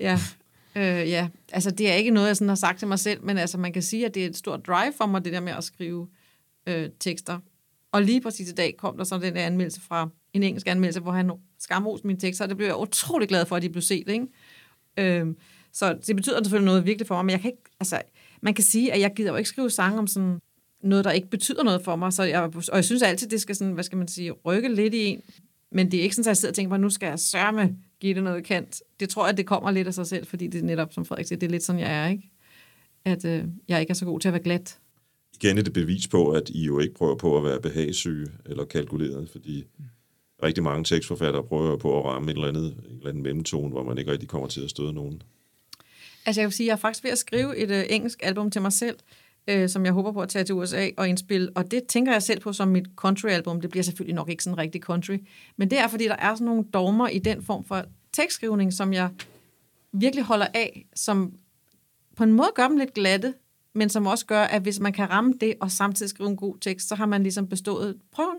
ja. 0.00 0.18
Øh, 0.76 0.82
ja, 0.84 1.28
altså 1.52 1.70
det 1.70 1.90
er 1.90 1.94
ikke 1.94 2.10
noget, 2.10 2.28
jeg 2.28 2.36
sådan 2.36 2.48
har 2.48 2.54
sagt 2.54 2.78
til 2.78 2.88
mig 2.88 2.98
selv, 2.98 3.24
men 3.24 3.38
altså 3.38 3.58
man 3.58 3.72
kan 3.72 3.82
sige, 3.82 4.06
at 4.06 4.14
det 4.14 4.22
er 4.22 4.28
et 4.28 4.36
stort 4.36 4.66
drive 4.66 4.92
for 4.96 5.06
mig, 5.06 5.24
det 5.24 5.32
der 5.32 5.40
med 5.40 5.52
at 5.52 5.64
skrive 5.64 6.08
øh, 6.66 6.90
tekster. 7.00 7.38
Og 7.92 8.02
lige 8.02 8.20
præcis 8.20 8.50
i 8.50 8.54
dag 8.54 8.76
kom 8.76 8.96
der 8.96 9.04
så 9.04 9.18
den 9.18 9.34
der 9.34 9.46
anmeldelse 9.46 9.80
fra, 9.80 10.08
en 10.32 10.42
engelsk 10.42 10.66
anmeldelse, 10.66 11.00
hvor 11.00 11.12
han 11.12 11.30
skamroste 11.58 12.06
mine 12.06 12.18
tekster, 12.18 12.44
og 12.44 12.48
det 12.48 12.56
blev 12.56 12.66
jeg 12.66 12.76
utrolig 12.76 13.28
glad 13.28 13.46
for, 13.46 13.56
at 13.56 13.62
de 13.62 13.68
blev 13.68 13.82
set, 13.82 14.08
ikke? 14.08 14.26
Øh, 14.96 15.26
så 15.72 15.98
det 16.06 16.16
betyder 16.16 16.42
selvfølgelig 16.42 16.66
noget 16.66 16.86
virkelig 16.86 17.06
for 17.06 17.14
mig, 17.14 17.24
men 17.24 17.30
jeg 17.30 17.40
kan 17.40 17.50
ikke, 17.50 17.62
altså, 17.80 18.02
man 18.40 18.54
kan 18.54 18.64
sige, 18.64 18.92
at 18.92 19.00
jeg 19.00 19.12
gider 19.16 19.30
jo 19.30 19.36
ikke 19.36 19.48
skrive 19.48 19.70
sange 19.70 19.98
om 19.98 20.06
sådan 20.06 20.38
noget, 20.82 21.04
der 21.04 21.10
ikke 21.10 21.30
betyder 21.30 21.62
noget 21.62 21.84
for 21.84 21.96
mig, 21.96 22.12
så 22.12 22.22
jeg, 22.22 22.42
og 22.42 22.76
jeg 22.76 22.84
synes 22.84 23.02
altid, 23.02 23.28
det 23.28 23.40
skal 23.40 23.56
sådan, 23.56 23.72
hvad 23.72 23.84
skal 23.84 23.98
man 23.98 24.08
sige, 24.08 24.32
rykke 24.32 24.74
lidt 24.74 24.94
i 24.94 25.06
en, 25.06 25.20
men 25.72 25.90
det 25.90 25.98
er 25.98 26.02
ikke 26.02 26.14
sådan, 26.14 26.24
at 26.24 26.28
jeg 26.28 26.36
sidder 26.36 26.52
og 26.52 26.56
tænker 26.56 26.68
på, 26.68 26.74
at 26.74 26.80
nu 26.80 26.90
skal 26.90 27.06
jeg 27.06 27.18
sørme 27.18 27.76
give 28.02 28.14
det 28.14 28.24
noget 28.24 28.44
kant. 28.44 28.82
Det 29.00 29.08
tror 29.08 29.26
jeg, 29.26 29.36
det 29.36 29.46
kommer 29.46 29.70
lidt 29.70 29.88
af 29.88 29.94
sig 29.94 30.06
selv, 30.06 30.26
fordi 30.26 30.46
det 30.46 30.60
er 30.60 30.64
netop, 30.64 30.92
som 30.92 31.04
Frederik 31.04 31.26
siger, 31.26 31.38
det 31.38 31.46
er 31.46 31.50
lidt 31.50 31.62
sådan, 31.62 31.80
jeg 31.80 32.04
er, 32.04 32.08
ikke? 32.08 32.30
At 33.04 33.24
øh, 33.24 33.44
jeg 33.68 33.80
ikke 33.80 33.90
er 33.90 33.94
så 33.94 34.04
god 34.04 34.20
til 34.20 34.28
at 34.28 34.32
være 34.32 34.42
glat. 34.42 34.78
Igen 35.34 35.58
er 35.58 35.62
det 35.62 35.72
bevis 35.72 36.08
på, 36.08 36.30
at 36.30 36.48
I 36.48 36.64
jo 36.64 36.78
ikke 36.78 36.94
prøver 36.94 37.16
på 37.16 37.38
at 37.38 37.44
være 37.44 37.60
behagssyge 37.60 38.28
eller 38.46 38.64
kalkuleret, 38.64 39.28
fordi 39.30 39.64
rigtig 40.42 40.64
mange 40.64 40.84
tekstforfattere 40.84 41.44
prøver 41.44 41.76
på 41.76 41.98
at 41.98 42.04
ramme 42.04 42.30
et 42.30 42.34
eller 42.34 42.48
andet, 42.48 42.66
en 42.66 42.96
eller 42.96 43.08
anden 43.08 43.22
mellemtone, 43.22 43.68
hvor 43.68 43.84
man 43.84 43.98
ikke 43.98 44.12
rigtig 44.12 44.28
kommer 44.28 44.48
til 44.48 44.60
at 44.60 44.70
støde 44.70 44.92
nogen. 44.92 45.22
Altså 46.26 46.40
jeg 46.40 46.46
vil 46.46 46.52
sige, 46.52 46.66
jeg 46.66 46.72
er 46.72 46.76
faktisk 46.76 47.04
ved 47.04 47.10
at 47.10 47.18
skrive 47.18 47.56
et 47.56 47.70
øh, 47.70 47.84
engelsk 47.88 48.20
album 48.22 48.50
til 48.50 48.62
mig 48.62 48.72
selv, 48.72 48.96
øh, 49.48 49.68
som 49.68 49.84
jeg 49.84 49.92
håber 49.92 50.12
på 50.12 50.20
at 50.20 50.28
tage 50.28 50.44
til 50.44 50.54
USA 50.54 50.88
og 50.96 51.08
indspille. 51.08 51.50
Og 51.54 51.70
det 51.70 51.86
tænker 51.86 52.12
jeg 52.12 52.22
selv 52.22 52.40
på 52.40 52.52
som 52.52 52.68
mit 52.68 52.86
country-album. 52.96 53.60
Det 53.60 53.70
bliver 53.70 53.84
selvfølgelig 53.84 54.14
nok 54.14 54.28
ikke 54.28 54.44
sådan 54.44 54.58
rigtig 54.58 54.80
country. 54.80 55.18
Men 55.56 55.70
det 55.70 55.78
er, 55.78 55.88
fordi 55.88 56.04
der 56.04 56.16
er 56.16 56.34
sådan 56.34 56.44
nogle 56.44 56.64
dogmer 56.74 57.08
i 57.08 57.18
den 57.18 57.42
form 57.42 57.64
for 57.64 57.84
tekstskrivning, 58.12 58.72
som 58.72 58.92
jeg 58.92 59.10
virkelig 59.92 60.24
holder 60.24 60.46
af, 60.54 60.86
som 60.94 61.32
på 62.16 62.24
en 62.24 62.32
måde 62.32 62.50
gør 62.54 62.68
dem 62.68 62.76
lidt 62.76 62.94
glatte, 62.94 63.34
men 63.74 63.88
som 63.88 64.06
også 64.06 64.26
gør, 64.26 64.42
at 64.42 64.62
hvis 64.62 64.80
man 64.80 64.92
kan 64.92 65.10
ramme 65.10 65.34
det 65.40 65.54
og 65.60 65.70
samtidig 65.70 66.10
skrive 66.10 66.30
en 66.30 66.36
god 66.36 66.58
tekst, 66.58 66.88
så 66.88 66.94
har 66.94 67.06
man 67.06 67.22
ligesom 67.22 67.48
bestået 67.48 67.98
prøven. 68.12 68.36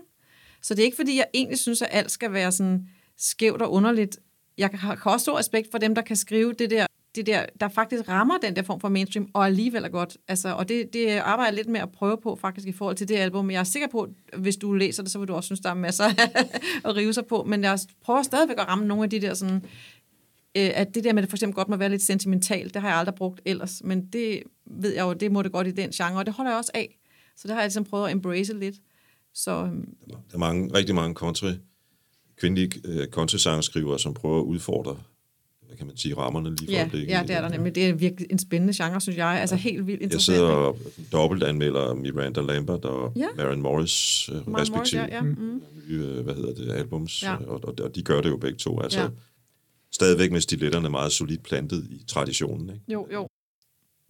Så 0.62 0.74
det 0.74 0.80
er 0.80 0.84
ikke, 0.84 0.96
fordi 0.96 1.16
jeg 1.16 1.26
egentlig 1.34 1.58
synes, 1.58 1.82
at 1.82 1.88
alt 1.90 2.10
skal 2.10 2.32
være 2.32 2.52
sådan 2.52 2.88
skævt 3.16 3.62
og 3.62 3.72
underligt. 3.72 4.18
Jeg 4.58 4.70
har 4.72 5.00
også 5.04 5.24
stor 5.24 5.38
respekt 5.38 5.70
for 5.70 5.78
dem, 5.78 5.94
der 5.94 6.02
kan 6.02 6.16
skrive 6.16 6.52
det 6.52 6.70
der, 6.70 6.86
det 7.14 7.26
der, 7.26 7.46
der 7.60 7.68
faktisk 7.68 8.08
rammer 8.08 8.38
den 8.38 8.56
der 8.56 8.62
form 8.62 8.80
for 8.80 8.88
mainstream, 8.88 9.28
og 9.32 9.46
alligevel 9.46 9.84
er 9.84 9.88
godt. 9.88 10.16
Altså, 10.28 10.48
og 10.54 10.68
det, 10.68 10.92
det 10.92 11.08
arbejder 11.10 11.50
jeg 11.50 11.54
lidt 11.54 11.68
med 11.68 11.80
at 11.80 11.92
prøve 11.92 12.18
på, 12.22 12.36
faktisk, 12.40 12.68
i 12.68 12.72
forhold 12.72 12.96
til 12.96 13.08
det 13.08 13.16
album. 13.16 13.50
Jeg 13.50 13.60
er 13.60 13.64
sikker 13.64 13.88
på, 13.88 14.08
at 14.32 14.38
hvis 14.38 14.56
du 14.56 14.72
læser 14.72 15.02
det, 15.02 15.12
så 15.12 15.18
vil 15.18 15.28
du 15.28 15.34
også 15.34 15.46
synes, 15.46 15.60
der 15.60 15.70
er 15.70 15.74
masser 15.74 16.04
at 16.88 16.96
rive 16.96 17.12
sig 17.12 17.26
på. 17.26 17.44
Men 17.44 17.64
jeg 17.64 17.78
prøver 18.04 18.22
stadigvæk 18.22 18.58
at 18.58 18.68
ramme 18.68 18.86
nogle 18.86 19.04
af 19.04 19.10
de 19.10 19.20
der 19.20 19.34
sådan, 19.34 19.64
øh, 20.56 20.70
at 20.74 20.94
det 20.94 21.04
der 21.04 21.12
med, 21.12 21.22
at 21.22 21.26
det 21.26 21.30
for 21.30 21.36
eksempel 21.36 21.54
godt 21.54 21.68
må 21.68 21.76
være 21.76 21.88
lidt 21.88 22.02
sentimentalt, 22.02 22.74
det 22.74 22.82
har 22.82 22.88
jeg 22.88 22.98
aldrig 22.98 23.14
brugt 23.14 23.40
ellers, 23.44 23.82
men 23.84 24.06
det 24.06 24.42
ved 24.66 24.94
jeg 24.94 25.02
jo, 25.02 25.12
det 25.12 25.32
må 25.32 25.42
det 25.42 25.52
godt 25.52 25.66
i 25.66 25.70
den 25.70 25.90
genre, 25.90 26.18
og 26.18 26.26
det 26.26 26.34
holder 26.34 26.50
jeg 26.50 26.58
også 26.58 26.70
af. 26.74 26.98
Så 27.36 27.48
det 27.48 27.54
har 27.54 27.62
jeg 27.62 27.66
ligesom 27.66 27.84
prøvet 27.84 28.06
at 28.06 28.12
embrace 28.12 28.58
lidt. 28.58 28.76
Så 29.34 29.50
øhm, 29.50 29.96
Der 30.10 30.16
er 30.34 30.38
mange, 30.38 30.74
rigtig 30.74 30.94
mange 30.94 31.14
country, 31.14 31.52
kvindelige 32.36 32.80
øh, 32.84 33.06
country-sangskrivere, 33.06 33.98
som 33.98 34.14
prøver 34.14 34.40
at 34.40 34.44
udfordre, 34.44 34.96
hvad 35.74 35.78
kan 35.78 35.86
man 35.86 35.96
sige, 35.96 36.14
rammerne 36.16 36.56
lige 36.56 36.66
for 36.66 36.72
ja, 36.72 36.80
øjeblikket. 36.80 37.08
ja, 37.12 37.22
det 37.26 37.30
er 37.36 37.40
der 37.40 37.48
nemlig. 37.48 37.74
Det 37.74 37.86
er 37.88 37.92
virkelig 37.94 38.26
en 38.30 38.38
spændende 38.38 38.74
genre, 38.84 39.00
synes 39.00 39.16
jeg. 39.18 39.26
Altså 39.40 39.56
helt 39.56 39.86
vildt 39.86 40.00
Jeg 40.00 40.04
interessant. 40.06 40.36
sidder 40.36 40.48
ikke? 40.48 40.56
og 40.56 40.78
dobbeltanmelder 41.12 41.94
Miranda 41.94 42.40
Lambert 42.40 42.84
og 42.84 43.12
Ja. 43.16 43.26
Maren 43.36 43.62
Morris, 43.62 44.28
øh, 44.28 44.34
Maren 44.34 44.52
Morris, 44.52 44.70
respektive 44.70 45.02
ja, 45.02 45.14
ja. 45.14 45.22
Mm. 45.22 45.62
nye, 45.88 45.94
øh, 46.02 46.20
hvad 46.24 46.34
hedder 46.34 46.54
det, 46.54 46.72
albums, 46.72 47.22
Ja. 47.22 47.30
ja. 47.32 47.36
og, 47.46 47.64
og, 47.64 47.74
og 47.82 47.94
de 47.94 48.02
gør 48.02 48.20
det 48.20 48.28
jo 48.30 48.36
begge 48.36 48.58
to. 48.58 48.80
Altså, 48.80 48.98
Ja. 48.98 49.04
ja. 49.04 49.10
stadigvæk 49.92 50.32
med 50.32 50.40
stiletterne 50.40 50.88
meget 50.90 51.12
solidt 51.12 51.42
plantet 51.42 51.86
i 51.90 52.04
traditionen. 52.08 52.70
Ikke? 52.70 52.92
Jo, 52.92 53.06
jo. 53.12 53.28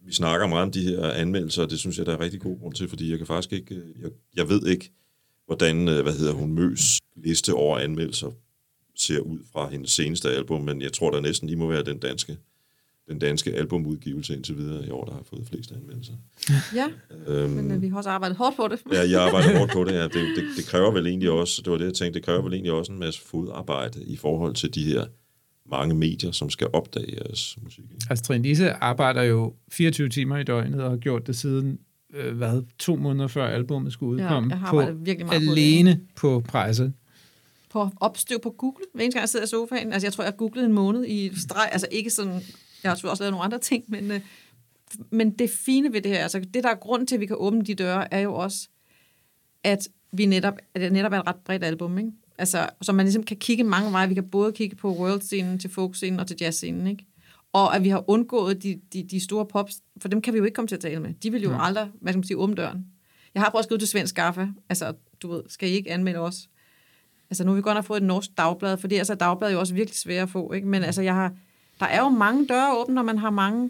Vi 0.05 0.13
snakker 0.13 0.47
meget 0.47 0.63
om 0.63 0.71
de 0.71 0.81
her 0.81 1.11
anmeldelser, 1.11 1.63
og 1.63 1.69
det 1.69 1.79
synes 1.79 1.97
jeg, 1.97 2.05
der 2.05 2.13
er 2.13 2.19
rigtig 2.19 2.41
god 2.41 2.59
grund 2.59 2.73
til, 2.73 2.89
fordi 2.89 3.09
jeg 3.09 3.17
kan 3.17 3.27
faktisk 3.27 3.53
ikke, 3.53 3.75
øh, 3.75 3.81
jeg, 4.01 4.09
jeg 4.35 4.49
ved 4.49 4.67
ikke, 4.67 4.91
hvordan, 5.45 5.87
øh, 5.87 6.03
hvad 6.03 6.13
hedder 6.13 6.33
hun, 6.33 6.53
Møs 6.53 6.99
liste 7.15 7.53
over 7.53 7.79
anmeldelser 7.79 8.31
ser 8.95 9.19
ud 9.19 9.39
fra 9.53 9.69
hendes 9.69 9.91
seneste 9.91 10.29
album, 10.31 10.61
men 10.61 10.81
jeg 10.81 10.93
tror 10.93 11.11
da 11.11 11.19
næsten 11.19 11.47
lige 11.49 11.57
må 11.59 11.67
være 11.67 11.83
den 11.83 11.97
danske, 11.97 12.37
den 13.09 13.19
danske 13.19 13.53
albumudgivelse 13.53 14.35
indtil 14.35 14.57
videre 14.57 14.87
i 14.87 14.89
år, 14.89 15.05
der 15.05 15.13
har 15.13 15.23
fået 15.29 15.47
flest 15.47 15.71
anmeldelser. 15.71 16.13
Ja, 16.75 16.85
Øhm, 17.27 17.49
men 17.51 17.71
øh, 17.71 17.81
vi 17.81 17.87
har 17.87 17.97
også 17.97 18.09
arbejdet 18.09 18.37
hårdt 18.37 18.55
på 18.55 18.67
det. 18.67 18.79
Ja, 18.93 19.09
jeg 19.09 19.21
arbejder 19.27 19.57
hårdt 19.59 19.71
på 19.71 19.83
det. 19.83 19.91
Ja. 19.93 20.03
Det, 20.07 20.13
det. 20.13 20.43
Det 20.57 20.65
kræver 20.65 20.91
vel 20.91 21.07
egentlig 21.07 21.29
også, 21.31 21.61
det 21.65 21.71
var 21.71 21.77
det, 21.77 21.85
jeg 21.85 21.93
tænkte, 21.93 22.19
det 22.19 22.25
kræver 22.25 22.41
vel 22.41 22.53
egentlig 22.53 22.71
også 22.71 22.91
en 22.91 22.99
masse 22.99 23.21
fodarbejde 23.21 24.03
i 24.05 24.15
forhold 24.17 24.53
til 24.55 24.75
de 24.75 24.83
her 24.85 25.05
mange 25.69 25.95
medier, 25.95 26.31
som 26.31 26.49
skal 26.49 26.67
opdage 26.73 27.13
jeres 27.17 27.57
musik. 27.63 27.83
Altså, 28.09 28.25
Trine 28.25 28.43
Lise 28.43 28.71
arbejder 28.71 29.23
jo 29.23 29.53
24 29.71 30.09
timer 30.09 30.37
i 30.37 30.43
døgnet 30.43 30.81
og 30.81 30.89
har 30.89 30.97
gjort 30.97 31.27
det 31.27 31.35
siden, 31.35 31.79
øh, 32.13 32.37
hvad, 32.37 32.61
to 32.79 32.95
måneder 32.95 33.27
før 33.27 33.47
albumet 33.47 33.93
skulle 33.93 34.23
Ja, 34.23 34.29
udkomme. 34.29 34.49
jeg 34.49 34.59
har 34.59 34.71
på, 34.71 34.79
arbejdet 34.79 35.05
virkelig 35.05 35.25
meget 35.27 35.41
på 35.41 35.45
det. 35.45 35.51
alene 35.61 35.99
på 36.15 36.43
presse. 36.47 36.93
På 37.75 37.89
opstøv 37.99 38.39
på 38.39 38.49
Google, 38.49 38.85
hver 38.93 39.03
eneste 39.03 39.17
gang 39.17 39.21
jeg 39.21 39.29
sidder 39.29 39.45
i 39.45 39.49
sofaen. 39.49 39.93
Altså, 39.93 40.05
jeg 40.05 40.13
tror, 40.13 40.23
jeg 40.23 40.37
googlede 40.37 40.65
en 40.65 40.73
måned 40.73 41.05
i 41.05 41.31
streg. 41.39 41.69
Altså, 41.71 41.87
ikke 41.91 42.09
sådan... 42.09 42.41
Jeg 42.83 42.91
har 42.91 43.09
også 43.09 43.23
lavet 43.23 43.31
nogle 43.31 43.43
andre 43.45 43.59
ting, 43.59 43.83
men, 43.87 44.11
øh, 44.11 44.21
men 45.09 45.31
det 45.31 45.49
fine 45.49 45.93
ved 45.93 46.01
det 46.01 46.11
her, 46.11 46.23
altså 46.23 46.39
det, 46.39 46.63
der 46.63 46.69
er 46.69 46.75
grund 46.75 47.07
til, 47.07 47.15
at 47.15 47.21
vi 47.21 47.25
kan 47.25 47.35
åbne 47.39 47.61
de 47.61 47.75
døre, 47.75 48.13
er 48.13 48.19
jo 48.19 48.35
også, 48.35 48.69
at 49.63 49.87
vi 50.11 50.25
netop, 50.25 50.53
at 50.73 50.81
det 50.81 50.91
netop 50.91 51.13
er 51.13 51.19
et 51.19 51.27
ret 51.27 51.35
bredt 51.35 51.63
album, 51.63 51.97
ikke? 51.97 52.11
Altså, 52.37 52.69
så 52.81 52.93
man 52.93 53.05
ligesom 53.05 53.23
kan 53.23 53.37
kigge 53.37 53.63
mange 53.63 53.91
veje. 53.91 54.07
Vi 54.07 54.13
kan 54.13 54.29
både 54.29 54.51
kigge 54.51 54.75
på 54.75 54.93
world-scenen, 54.93 55.59
til 55.59 55.69
folk-scenen 55.69 56.19
og 56.19 56.27
til 56.27 56.37
jazz-scenen, 56.41 56.87
ikke? 56.87 57.05
Og 57.53 57.75
at 57.75 57.83
vi 57.83 57.89
har 57.89 58.09
undgået 58.09 58.63
de, 58.63 58.79
de, 58.93 59.03
de 59.03 59.19
store 59.19 59.45
pops, 59.45 59.81
for 60.01 60.07
dem 60.07 60.21
kan 60.21 60.33
vi 60.33 60.37
jo 60.37 60.43
ikke 60.43 60.55
komme 60.55 60.67
til 60.67 60.75
at 60.75 60.81
tale 60.81 60.99
med. 60.99 61.13
De 61.13 61.31
vil 61.31 61.43
jo 61.43 61.51
ja. 61.51 61.65
aldrig, 61.65 61.89
hvad 62.01 62.13
skal 62.13 62.17
man 62.17 62.27
sige, 62.27 62.37
åbne 62.37 62.55
døren. 62.55 62.85
Jeg 63.33 63.43
har 63.43 63.49
prøvet 63.49 63.61
at 63.61 63.65
skrive 63.65 63.79
til 63.79 63.87
Svend 63.87 64.07
Skaffe, 64.07 64.47
altså, 64.69 64.93
du 65.21 65.31
ved, 65.31 65.43
skal 65.47 65.69
I 65.69 65.71
ikke 65.71 65.91
anmelde 65.91 66.19
os? 66.19 66.49
Altså, 67.29 67.43
nu 67.43 67.51
har 67.51 67.55
vi 67.55 67.61
godt 67.61 67.75
nok 67.75 67.85
fået 67.85 67.97
et 67.97 68.07
norsk 68.07 68.29
dagblad, 68.37 68.77
for 68.77 68.87
det 68.87 68.95
er 68.95 68.99
altså 68.99 69.15
dagblad 69.15 69.51
jo 69.51 69.59
også 69.59 69.73
virkelig 69.73 69.97
svært 69.97 70.23
at 70.23 70.29
få, 70.29 70.53
ikke? 70.53 70.67
Men 70.67 70.83
altså, 70.83 71.01
jeg 71.01 71.13
har, 71.13 71.33
der 71.79 71.85
er 71.85 71.99
jo 71.99 72.09
mange 72.09 72.47
døre 72.47 72.77
åbne, 72.77 72.95
når 72.95 73.03
man 73.03 73.17
har 73.17 73.29
mange 73.29 73.69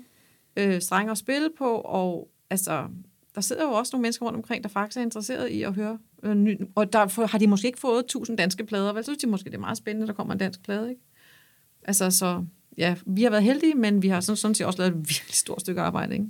øh, 0.55 0.81
strenge 0.81 1.11
at 1.11 1.17
spille 1.17 1.49
på, 1.57 1.75
og 1.75 2.29
altså, 2.49 2.87
der 3.35 3.41
sidder 3.41 3.63
jo 3.63 3.71
også 3.71 3.89
nogle 3.93 4.01
mennesker 4.01 4.25
rundt 4.25 4.37
omkring, 4.37 4.63
der 4.63 4.69
faktisk 4.69 4.97
er 4.97 5.01
interesseret 5.01 5.49
i 5.49 5.63
at 5.63 5.73
høre 5.73 5.97
øh, 6.23 6.35
ny, 6.35 6.61
og 6.75 6.93
der 6.93 7.25
har 7.25 7.37
de 7.37 7.47
måske 7.47 7.67
ikke 7.67 7.79
fået 7.79 7.99
1000 7.99 8.37
danske 8.37 8.65
plader, 8.65 8.93
vel? 8.93 9.03
Så 9.03 9.05
synes 9.05 9.17
de 9.17 9.27
måske, 9.27 9.49
det 9.49 9.55
er 9.55 9.59
meget 9.59 9.77
spændende, 9.77 10.07
der 10.07 10.13
kommer 10.13 10.33
en 10.33 10.39
dansk 10.39 10.63
plade, 10.63 10.89
ikke? 10.89 11.01
Altså, 11.83 12.11
så 12.11 12.45
ja, 12.77 12.95
vi 13.05 13.23
har 13.23 13.29
været 13.29 13.43
heldige, 13.43 13.75
men 13.75 14.01
vi 14.01 14.07
har 14.07 14.19
sådan, 14.19 14.37
sådan 14.37 14.55
set 14.55 14.67
også 14.67 14.79
lavet 14.79 14.91
et 14.91 14.97
virkelig 14.97 15.35
stort 15.35 15.61
stykke 15.61 15.81
arbejde, 15.81 16.13
ikke? 16.13 16.25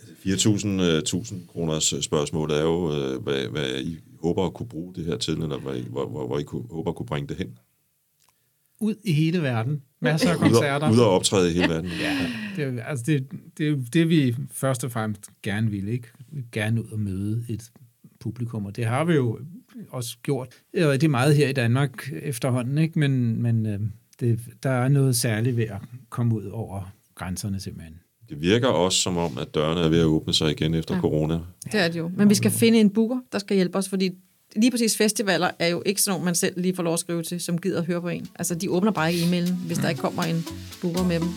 Altså, 0.00 0.48
4.000 0.48 0.68
1000 0.68 1.40
øh, 1.40 1.48
kroners 1.48 1.92
øh, 1.92 2.02
spørgsmål 2.02 2.50
er 2.50 2.62
jo, 2.62 2.92
øh, 2.94 3.22
hvad, 3.22 3.48
hvad 3.48 3.80
I 3.80 3.98
håber 4.22 4.46
at 4.46 4.54
kunne 4.54 4.68
bruge 4.68 4.94
det 4.94 5.04
her 5.04 5.16
til, 5.16 5.34
eller 5.34 5.58
hvad 5.58 5.76
I, 5.76 5.88
hvor, 5.88 6.08
hvor, 6.08 6.26
hvor 6.26 6.38
I 6.38 6.42
kunne, 6.42 6.64
håber 6.70 6.90
at 6.90 6.96
kunne 6.96 7.06
bringe 7.06 7.28
det 7.28 7.36
hen. 7.36 7.58
Ud 8.80 8.94
i 9.04 9.12
hele 9.12 9.42
verden. 9.42 9.82
Masser 10.00 10.30
af 10.30 10.36
koncerter. 10.38 10.92
ud 10.92 10.98
og 10.98 11.10
optræde 11.10 11.50
i 11.50 11.54
hele 11.54 11.68
verden. 11.68 11.90
Ja, 12.00 12.26
det, 12.56 12.78
er- 12.78 12.84
altså 12.84 13.04
det, 13.08 13.26
det 13.58 13.68
er 13.68 13.76
det, 13.92 14.08
vi 14.08 14.36
først 14.50 14.84
og 14.84 14.90
fremmest 14.92 15.30
gerne 15.42 15.70
vil, 15.70 15.88
ikke? 15.88 16.08
Vi 16.18 16.24
vil 16.36 16.44
gerne 16.52 16.84
ud 16.84 16.90
og 16.90 16.98
møde 17.00 17.44
et 17.48 17.70
publikum, 18.20 18.66
og 18.66 18.76
det 18.76 18.84
har 18.86 19.04
vi 19.04 19.14
jo 19.14 19.38
også 19.90 20.16
gjort 20.22 20.48
øh, 20.74 20.88
rigtig 20.88 21.10
meget 21.10 21.36
her 21.36 21.48
i 21.48 21.52
Danmark 21.52 22.08
efterhånden, 22.22 22.78
ikke? 22.78 22.98
Men, 22.98 23.42
men 23.42 23.66
øh, 23.66 23.80
det, 24.20 24.40
der 24.62 24.70
er 24.70 24.88
noget 24.88 25.16
særligt 25.16 25.56
ved 25.56 25.64
at 25.64 25.80
komme 26.08 26.34
ud 26.34 26.44
over 26.44 26.92
grænserne 27.14 27.60
simpelthen. 27.60 28.00
Det 28.28 28.40
virker 28.40 28.68
også 28.68 28.98
som 28.98 29.16
om, 29.16 29.38
at 29.40 29.54
dørene 29.54 29.80
er 29.80 29.88
ved 29.88 29.98
at 30.00 30.04
åbne 30.04 30.34
sig 30.34 30.50
igen 30.50 30.74
efter 30.74 30.94
Ja. 30.94 31.00
corona. 31.00 31.38
Det 31.72 31.80
er 31.80 31.88
det 31.88 31.98
jo. 31.98 32.10
Men 32.16 32.30
vi 32.30 32.34
skal 32.34 32.50
finde 32.50 32.80
en 32.80 32.90
booker, 32.90 33.16
der 33.32 33.38
skal 33.38 33.56
hjælpe 33.56 33.78
os, 33.78 33.88
fordi 33.88 34.10
lige 34.56 34.70
præcis 34.70 34.96
festivaler 34.96 35.50
er 35.58 35.68
jo 35.68 35.82
ikke 35.86 36.02
sådan 36.02 36.12
nogle, 36.12 36.24
man 36.24 36.34
selv 36.34 36.60
lige 36.60 36.76
får 36.76 36.82
lov 36.82 36.92
at 36.94 37.00
skrive 37.00 37.22
til, 37.22 37.40
som 37.40 37.58
gider 37.60 37.78
at 37.78 37.84
høre 37.86 38.00
på 38.00 38.08
en. 38.08 38.26
Altså, 38.34 38.54
de 38.54 38.70
åbner 38.70 38.90
bare 38.90 39.12
ikke 39.12 39.26
e-mailen, 39.26 39.54
hvis 39.66 39.78
der 39.78 39.88
ikke 39.88 40.00
kommer 40.00 40.22
en 40.22 40.44
booker 40.82 41.04
med 41.04 41.20
dem. 41.20 41.28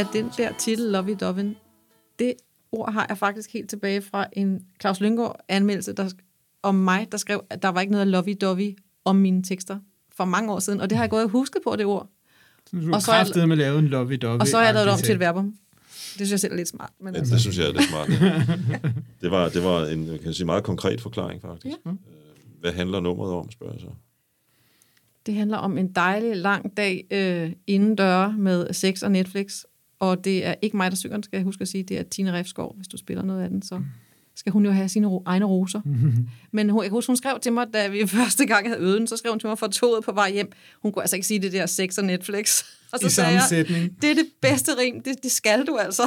At 0.00 0.06
den 0.12 0.30
der 0.36 0.52
titel, 0.58 0.86
Lovey 0.92 1.16
Dovin, 1.20 1.56
det 2.18 2.34
ord 2.72 2.92
har 2.92 3.06
jeg 3.08 3.18
faktisk 3.18 3.52
helt 3.52 3.70
tilbage 3.70 4.02
fra 4.02 4.26
en 4.32 4.60
Claus 4.80 5.00
Lyngård 5.00 5.40
anmeldelse 5.48 5.92
der, 5.92 6.10
om 6.62 6.74
mig, 6.74 7.08
der 7.12 7.18
skrev, 7.18 7.44
at 7.50 7.62
der 7.62 7.68
var 7.68 7.80
ikke 7.80 7.92
noget 7.92 8.06
lovey 8.06 8.36
dovey 8.40 8.78
om 9.04 9.16
mine 9.16 9.42
tekster 9.42 9.78
for 10.16 10.24
mange 10.24 10.52
år 10.52 10.58
siden. 10.58 10.80
Og 10.80 10.90
det 10.90 10.96
har 10.98 11.04
jeg 11.04 11.10
gået 11.10 11.24
og 11.24 11.30
husket 11.30 11.62
på, 11.64 11.76
det 11.76 11.86
ord. 11.86 12.08
Så 12.66 12.76
du 12.76 12.94
Og 12.94 13.02
så 13.02 13.12
er 13.12 13.16
jeg- 13.36 13.48
med 13.48 13.52
at 13.52 13.58
lave 13.58 13.78
en 13.78 13.86
lovey-dovey. 13.86 14.40
Og 14.40 14.46
så 14.48 14.56
har 14.56 14.64
jeg 14.64 14.74
lavet 14.74 14.86
det 14.86 14.94
om 14.94 15.00
til 15.00 15.12
et 15.14 15.20
verbum. 15.20 15.46
Det 15.46 16.14
synes 16.14 16.30
jeg 16.30 16.40
selv 16.40 16.52
er 16.52 16.56
lidt 16.56 16.68
smart. 16.68 16.90
Men 17.00 17.14
Ja, 17.14 17.18
altså, 17.18 17.34
det 17.34 17.40
synes 17.40 17.58
jeg 17.58 17.66
er 17.66 17.72
lidt 17.72 17.84
smart. 17.88 18.08
ja. 18.08 18.42
Det 19.22 19.30
var, 19.30 19.48
det 19.48 19.64
var 19.64 19.86
en 19.86 20.06
kan 20.06 20.18
jeg 20.24 20.34
sige, 20.34 20.46
meget 20.46 20.64
konkret 20.64 21.00
forklaring, 21.00 21.42
faktisk. 21.42 21.76
Ja. 21.86 21.90
Øh, 21.90 21.96
Hvad 22.60 22.72
handler 22.72 23.00
nummeret 23.00 23.32
om, 23.32 23.50
spørger 23.50 23.72
jeg 23.72 23.80
så? 23.80 23.86
det 25.26 25.34
handler 25.34 25.56
om 25.56 25.78
en 25.78 25.92
dejlig, 25.92 26.36
lang 26.36 26.76
dag 26.76 27.06
øh, 27.10 27.52
indendøre 27.66 28.32
med 28.38 28.72
sex 28.72 29.02
og 29.02 29.10
Netflix. 29.12 29.62
Og 30.00 30.24
det 30.24 30.46
er 30.46 30.54
ikke 30.62 30.76
mig, 30.76 30.90
der 30.90 30.96
synger 30.96 31.16
den, 31.16 31.22
skal 31.22 31.36
jeg 31.36 31.44
huske 31.44 31.62
at 31.62 31.68
sige. 31.68 31.84
Det 31.84 31.98
er 31.98 32.02
Tine 32.02 32.32
Refskov, 32.32 32.76
hvis 32.76 32.88
du 32.88 32.96
spiller 32.96 33.24
noget 33.24 33.42
af 33.42 33.48
den. 33.48 33.62
Så 33.62 33.82
skal 34.36 34.52
hun 34.52 34.64
jo 34.64 34.70
have 34.70 34.88
sine 34.88 35.06
ro- 35.06 35.22
egne 35.26 35.44
roser. 35.44 35.80
Mm-hmm. 35.84 36.28
Men 36.52 36.70
hun, 36.70 36.82
jeg 36.82 36.90
kan 36.90 36.96
huske, 36.96 37.06
hun 37.10 37.16
skrev 37.16 37.38
til 37.40 37.52
mig, 37.52 37.66
da 37.74 37.88
vi 37.88 38.06
første 38.18 38.46
gang 38.46 38.68
havde 38.68 38.80
øvet 38.80 38.98
den, 38.98 39.06
så 39.06 39.16
skrev 39.16 39.32
hun 39.32 39.40
til 39.40 39.46
mig 39.48 39.58
fra 39.58 39.68
toget 39.68 40.04
på 40.04 40.12
vej 40.12 40.32
hjem. 40.32 40.52
Hun 40.82 40.92
kunne 40.92 41.02
altså 41.02 41.16
ikke 41.16 41.26
sige 41.26 41.42
det 41.42 41.52
der 41.52 41.66
sex 41.66 41.98
og 41.98 42.04
Netflix. 42.04 42.62
Og 42.92 42.98
så 42.98 43.06
I 43.06 43.10
sagde 43.10 43.28
samme 43.28 43.40
jeg, 43.40 43.48
sætning. 43.48 44.02
det 44.02 44.10
er 44.10 44.14
det 44.14 44.26
bedste 44.40 44.70
rim, 44.78 45.02
det, 45.02 45.22
det 45.22 45.30
skal 45.30 45.66
du 45.66 45.76
altså. 45.76 46.02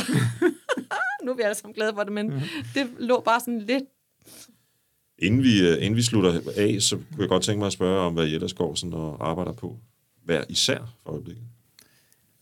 nu 1.26 1.32
er 1.32 1.36
vi 1.36 1.42
alle 1.42 1.56
sammen 1.56 1.74
glade 1.74 1.92
for 1.96 2.04
det, 2.04 2.14
men 2.14 2.32
det 2.76 2.88
lå 3.00 3.22
bare 3.26 3.40
sådan 3.40 3.60
lidt 3.60 3.84
Inden 5.20 5.44
vi, 5.44 5.68
øh, 5.68 5.78
inden 5.78 5.96
vi 5.96 6.02
slutter 6.02 6.42
af, 6.58 6.78
så 6.82 6.96
kunne 6.96 7.20
jeg 7.20 7.30
godt 7.30 7.44
tænke 7.44 7.60
mig 7.60 7.68
at 7.68 7.74
spørge 7.74 8.00
om, 8.00 8.14
hvad 8.14 8.28
I 8.28 8.34
ellers 8.34 8.54
går 8.54 8.76
sådan 8.76 8.94
og 8.94 9.30
arbejder 9.30 9.52
på. 9.52 9.78
Hver 10.26 10.44
især 10.50 10.96
for 11.04 11.12
øjeblikket. 11.12 11.44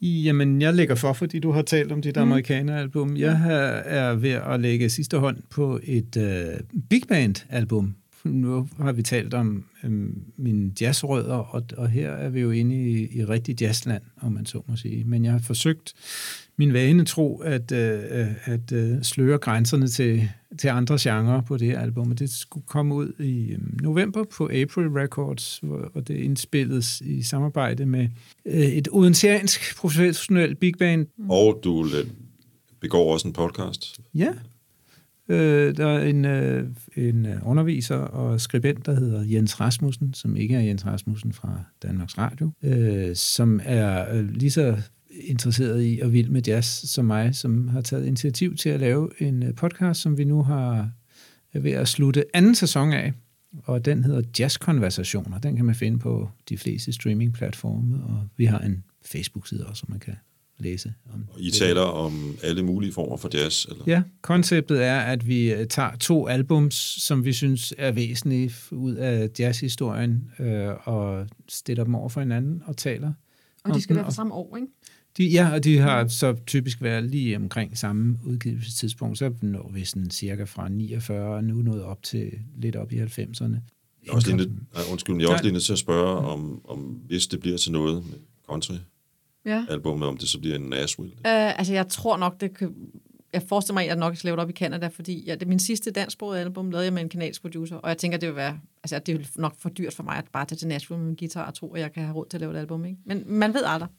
Jamen, 0.02 0.62
jeg 0.62 0.74
lægger 0.74 0.96
for, 0.96 1.14
fordi 1.14 1.40
du 1.40 1.52
har 1.52 1.62
talt 1.62 1.92
om 1.92 2.02
dit 2.02 2.16
Mm. 2.16 2.22
amerikaneralbum. 2.22 3.18
Jeg 3.18 3.38
har, 3.38 3.60
er 3.60 4.16
ved 4.16 4.30
at 4.32 4.60
lægge 4.60 4.90
sidste 4.90 5.18
hånd 5.18 5.38
på 5.50 5.80
et 5.84 6.18
uh, 6.18 6.80
big 6.90 7.02
band-album. 7.10 7.96
Nu 8.24 8.68
har 8.80 8.92
vi 8.92 9.02
talt 9.04 9.34
om 9.34 9.64
øhm, 9.84 10.22
mine 10.38 10.72
jazzrødder, 10.82 11.36
og, 11.36 11.64
og 11.78 11.90
her 11.90 12.12
er 12.12 12.30
vi 12.30 12.40
jo 12.40 12.52
inde 12.52 12.76
i, 12.92 13.18
i 13.18 13.26
rigtig 13.26 13.62
jazzland, 13.62 14.02
om 14.22 14.32
man 14.32 14.46
så 14.46 14.62
må 14.68 14.76
sige. 14.76 15.04
Men 15.04 15.26
jeg 15.26 15.32
har 15.32 15.40
forsøgt 15.40 15.94
min 16.58 16.74
vane 16.74 17.06
tro 17.06 17.38
at, 17.38 17.72
øh, 17.72 18.00
at 18.46 18.72
øh, 18.72 19.02
sløre 19.02 19.38
grænserne 19.38 19.88
til, 19.88 20.30
til 20.58 20.68
andre 20.68 20.98
genrer 21.02 21.42
på 21.42 21.58
det 21.58 21.68
her 21.68 21.80
album. 21.80 22.12
Og 22.12 22.20
det 22.20 22.30
skulle 22.30 22.66
komme 22.68 22.96
ud 22.96 23.14
i 23.20 23.52
øh, 23.52 23.60
november 23.82 24.24
på 24.38 24.44
April 24.44 24.88
Records, 24.88 25.60
hvor, 25.64 25.90
hvor 25.92 26.02
det 26.02 26.16
indspilles 26.16 27.02
i 27.02 27.22
samarbejde 27.24 27.86
med 27.86 28.08
øh, 28.46 28.62
et 28.62 28.88
odenseansk 28.92 29.78
professionelt 29.78 30.60
big 30.60 30.74
band. 30.80 31.08
Og 31.30 31.60
du 31.64 31.86
øh, 31.86 32.08
begår 32.80 33.14
også 33.14 33.28
en 33.28 33.34
podcast. 33.34 34.00
Ja. 34.14 34.34
Øh, 35.30 35.78
der 35.78 35.88
er 35.88 36.04
en, 36.04 36.26
øh, 36.26 36.68
en 36.96 37.26
øh, 37.26 37.36
underviser 37.46 37.96
og 37.96 38.42
skribent, 38.42 38.86
der 38.86 38.96
hedder 38.96 39.24
Jens 39.24 39.60
Rasmussen, 39.60 40.14
som 40.14 40.36
ikke 40.36 40.56
er 40.56 40.62
Jens 40.62 40.86
Rasmussen 40.86 41.34
fra 41.34 41.64
Danmarks 41.84 42.18
Radio, 42.18 42.52
øh, 42.64 43.16
som 43.16 43.60
er 43.64 44.16
øh, 44.16 44.30
lige 44.30 44.52
så 44.52 44.78
interesseret 45.14 45.84
i 45.84 46.00
og 46.04 46.14
vild 46.14 46.30
med 46.30 46.42
jazz 46.48 46.68
som 46.68 47.06
mig, 47.06 47.36
som 47.36 47.68
har 47.68 47.82
taget 47.82 48.06
initiativ 48.06 48.56
til 48.56 48.70
at 48.70 48.80
lave 48.80 49.22
en 49.22 49.44
øh, 49.44 49.56
podcast, 49.56 50.02
som 50.02 50.18
vi 50.18 50.24
nu 50.24 50.44
har 50.44 50.90
ved 51.54 51.72
at 51.72 51.88
slutte 51.88 52.26
anden 52.34 52.56
sæson 52.56 52.94
af, 52.94 53.14
og 53.64 53.86
den 53.86 54.04
hedder 54.04 54.22
Jazzkonversationer. 54.40 55.40
Den 55.40 55.56
kan 55.56 55.66
man 55.66 55.76
finde 55.76 56.00
på 56.00 56.30
de 56.50 56.58
fleste 56.58 56.94
streamingplatforme, 56.94 58.04
og 58.04 58.28
vi 58.38 58.46
har 58.46 58.60
en 58.60 58.84
Facebook-side 59.06 59.68
også, 59.68 59.80
som 59.80 59.90
man 59.90 60.00
kan 60.00 60.16
læse 60.58 60.94
om. 61.14 61.28
Og 61.34 61.42
I 61.42 61.46
det. 61.46 61.54
taler 61.54 61.82
om 61.82 62.38
alle 62.44 62.64
mulige 62.64 62.94
former 62.94 63.18
for 63.18 63.30
jazz. 63.34 63.66
Eller? 63.66 63.84
Ja, 63.88 64.02
konceptet 64.22 64.84
er, 64.84 65.00
at 65.00 65.28
vi 65.28 65.54
øh, 65.54 65.68
tager 65.68 65.96
to 65.96 66.28
albums, 66.28 66.76
som 66.76 67.26
vi 67.26 67.34
synes 67.34 67.74
er 67.78 67.92
væsentlige 67.92 68.54
ud 68.72 68.96
af 68.96 69.30
jazzhistorien, 69.40 70.32
øh, 70.40 70.88
og 70.88 71.28
stiller 71.50 71.84
dem 71.84 71.96
over 71.96 72.10
for 72.10 72.22
hinanden 72.22 72.64
og 72.66 72.78
taler. 72.78 73.14
Og 73.64 73.76
de 73.76 73.82
skal 73.82 73.96
være 73.96 74.06
fra 74.06 74.12
samme 74.12 74.34
år, 74.34 74.58
ikke? 74.58 74.68
De, 75.18 75.26
ja, 75.28 75.54
og 75.54 75.64
de 75.64 75.78
har 75.78 76.08
så 76.08 76.36
typisk 76.48 76.82
været 76.82 77.04
lige 77.04 77.36
omkring 77.36 77.78
samme 77.78 78.18
udgivelsestidspunkt. 78.26 79.18
Så 79.18 79.34
når 79.42 79.72
vi 79.74 79.86
sådan 79.86 80.10
cirka 80.10 80.44
fra 80.44 80.70
49 80.70 81.36
og 81.36 81.44
nu 81.44 81.56
nået 81.56 81.84
op 81.84 82.04
til 82.04 82.32
lidt 82.58 82.76
op 82.76 82.92
i 82.92 83.00
90'erne. 83.00 83.56
Jeg 84.04 84.10
er 84.10 84.14
også 84.14 84.36
lige 84.36 84.50
nej, 84.74 84.84
undskyld, 84.92 85.16
jeg 85.16 85.26
er 85.26 85.32
også 85.32 85.44
lige 85.44 85.54
nødt 85.54 85.64
til 85.64 85.74
at 85.74 85.80
spørge, 85.80 86.18
om, 86.18 86.62
om 86.66 86.80
hvis 86.80 87.28
det 87.28 87.40
bliver 87.40 87.58
til 87.58 87.72
noget 87.72 88.04
med 88.06 88.20
country-albumet, 88.50 90.06
Ja. 90.06 90.10
om 90.10 90.18
det 90.18 90.30
så 90.30 90.40
bliver 90.40 90.56
en 90.56 90.62
Nashville. 90.62 91.14
Uh, 91.14 91.60
altså, 91.60 91.74
jeg 91.74 91.88
tror 91.88 92.18
nok, 92.18 92.42
det 92.42 92.58
kan... 92.58 92.76
Jeg 93.34 93.42
forestiller 93.42 93.74
mig, 93.74 93.82
at 93.82 93.88
jeg 93.88 93.96
nok 93.96 94.16
skal 94.16 94.28
lave 94.28 94.36
det 94.36 94.44
op 94.44 94.50
i 94.50 94.54
Canada, 94.54 94.88
fordi 94.88 95.24
ja, 95.28 95.36
det 95.36 95.48
min 95.48 95.60
sidste 95.60 95.92
dansksprogede 95.92 96.42
album, 96.42 96.72
lavede 96.72 96.86
jeg 96.86 96.94
med 96.94 97.02
en 97.02 97.10
kanadisk 97.10 97.42
producer, 97.42 97.76
og 97.76 97.90
jeg 97.90 97.98
tænker, 97.98 98.18
det 98.18 98.30
vil 98.30 98.36
være, 98.36 98.60
altså, 98.84 99.00
det 99.00 99.18
vil 99.18 99.28
nok 99.36 99.56
for 99.60 99.70
dyrt 99.70 99.94
for 99.94 100.04
mig 100.04 100.16
at 100.18 100.26
bare 100.34 100.46
tage 100.46 100.58
til 100.58 100.68
Nashville 100.68 101.00
med 101.00 101.08
min 101.08 101.16
guitar 101.16 101.48
og 101.48 101.54
tro, 101.54 101.74
at 101.74 101.82
jeg 101.82 101.94
kan 101.94 102.04
have 102.04 102.16
råd 102.16 102.26
til 102.30 102.38
at 102.38 102.42
lave 102.42 102.54
et 102.54 102.58
album. 102.58 102.86
Ikke? 102.86 102.98
Men 103.06 103.24
man 103.28 103.54
ved 103.54 103.64
aldrig. 103.66 103.90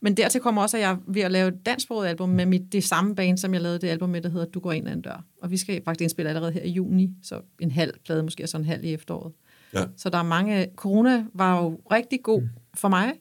Men 0.00 0.16
dertil 0.16 0.40
kommer 0.40 0.62
også, 0.62 0.76
at 0.76 0.80
jeg 0.80 0.90
er 0.90 0.96
ved 1.06 1.22
at 1.22 1.30
lave 1.30 1.48
et 1.48 1.66
dansksproget 1.66 2.08
album 2.08 2.28
med 2.28 2.46
mit, 2.46 2.72
det 2.72 2.84
samme 2.84 3.14
band, 3.14 3.38
som 3.38 3.54
jeg 3.54 3.62
lavede 3.62 3.78
det 3.78 3.88
album 3.88 4.10
med, 4.10 4.20
der 4.20 4.28
hedder 4.28 4.46
Du 4.46 4.60
går 4.60 4.72
ind 4.72 4.88
ad 4.88 4.92
en 4.92 5.02
dør. 5.02 5.24
Og 5.42 5.50
vi 5.50 5.56
skal 5.56 5.82
faktisk 5.84 6.02
indspille 6.02 6.28
allerede 6.28 6.52
her 6.52 6.62
i 6.62 6.70
juni, 6.70 7.10
så 7.22 7.40
en 7.60 7.70
halv 7.70 7.92
plade, 8.04 8.22
måske 8.22 8.42
og 8.42 8.48
så 8.48 8.56
en 8.56 8.64
halv 8.64 8.84
i 8.84 8.92
efteråret. 8.94 9.32
Ja. 9.74 9.84
Så 9.96 10.10
der 10.10 10.18
er 10.18 10.22
mange... 10.22 10.66
Corona 10.76 11.24
var 11.34 11.62
jo 11.62 11.80
rigtig 11.92 12.22
god 12.22 12.42
for 12.74 12.88
mig 12.88 13.12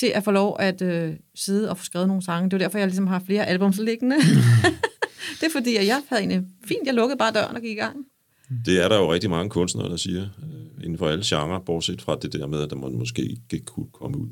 til 0.00 0.12
at 0.14 0.24
få 0.24 0.30
lov 0.30 0.56
at 0.58 0.82
øh, 0.82 1.14
sidde 1.34 1.70
og 1.70 1.78
få 1.78 1.84
skrevet 1.84 2.08
nogle 2.08 2.22
sange. 2.22 2.50
Det 2.50 2.52
var 2.52 2.58
derfor, 2.58 2.78
jeg 2.78 2.86
ligesom 2.86 3.06
har 3.06 3.22
flere 3.26 3.46
albums 3.46 3.78
liggende. 3.78 4.16
det 5.40 5.46
er 5.46 5.52
fordi, 5.52 5.76
at 5.76 5.86
jeg 5.86 6.02
havde 6.08 6.22
egentlig 6.22 6.42
fint, 6.64 6.86
jeg 6.86 6.94
lukkede 6.94 7.18
bare 7.18 7.32
døren 7.32 7.56
og 7.56 7.62
gik 7.62 7.70
i 7.70 7.80
gang. 7.80 7.96
Det 8.64 8.84
er 8.84 8.88
der 8.88 8.96
jo 8.96 9.12
rigtig 9.12 9.30
mange 9.30 9.50
kunstnere, 9.50 9.88
der 9.88 9.96
siger, 9.96 10.22
øh, 10.22 10.84
inden 10.84 10.98
for 10.98 11.08
alle 11.08 11.24
genrer, 11.26 11.58
bortset 11.58 12.02
fra 12.02 12.18
det 12.22 12.32
der 12.32 12.46
med, 12.46 12.62
at 12.62 12.78
man 12.78 12.92
måske 12.92 13.38
ikke 13.52 13.64
kunne 13.64 13.86
komme 13.92 14.18
ud 14.18 14.28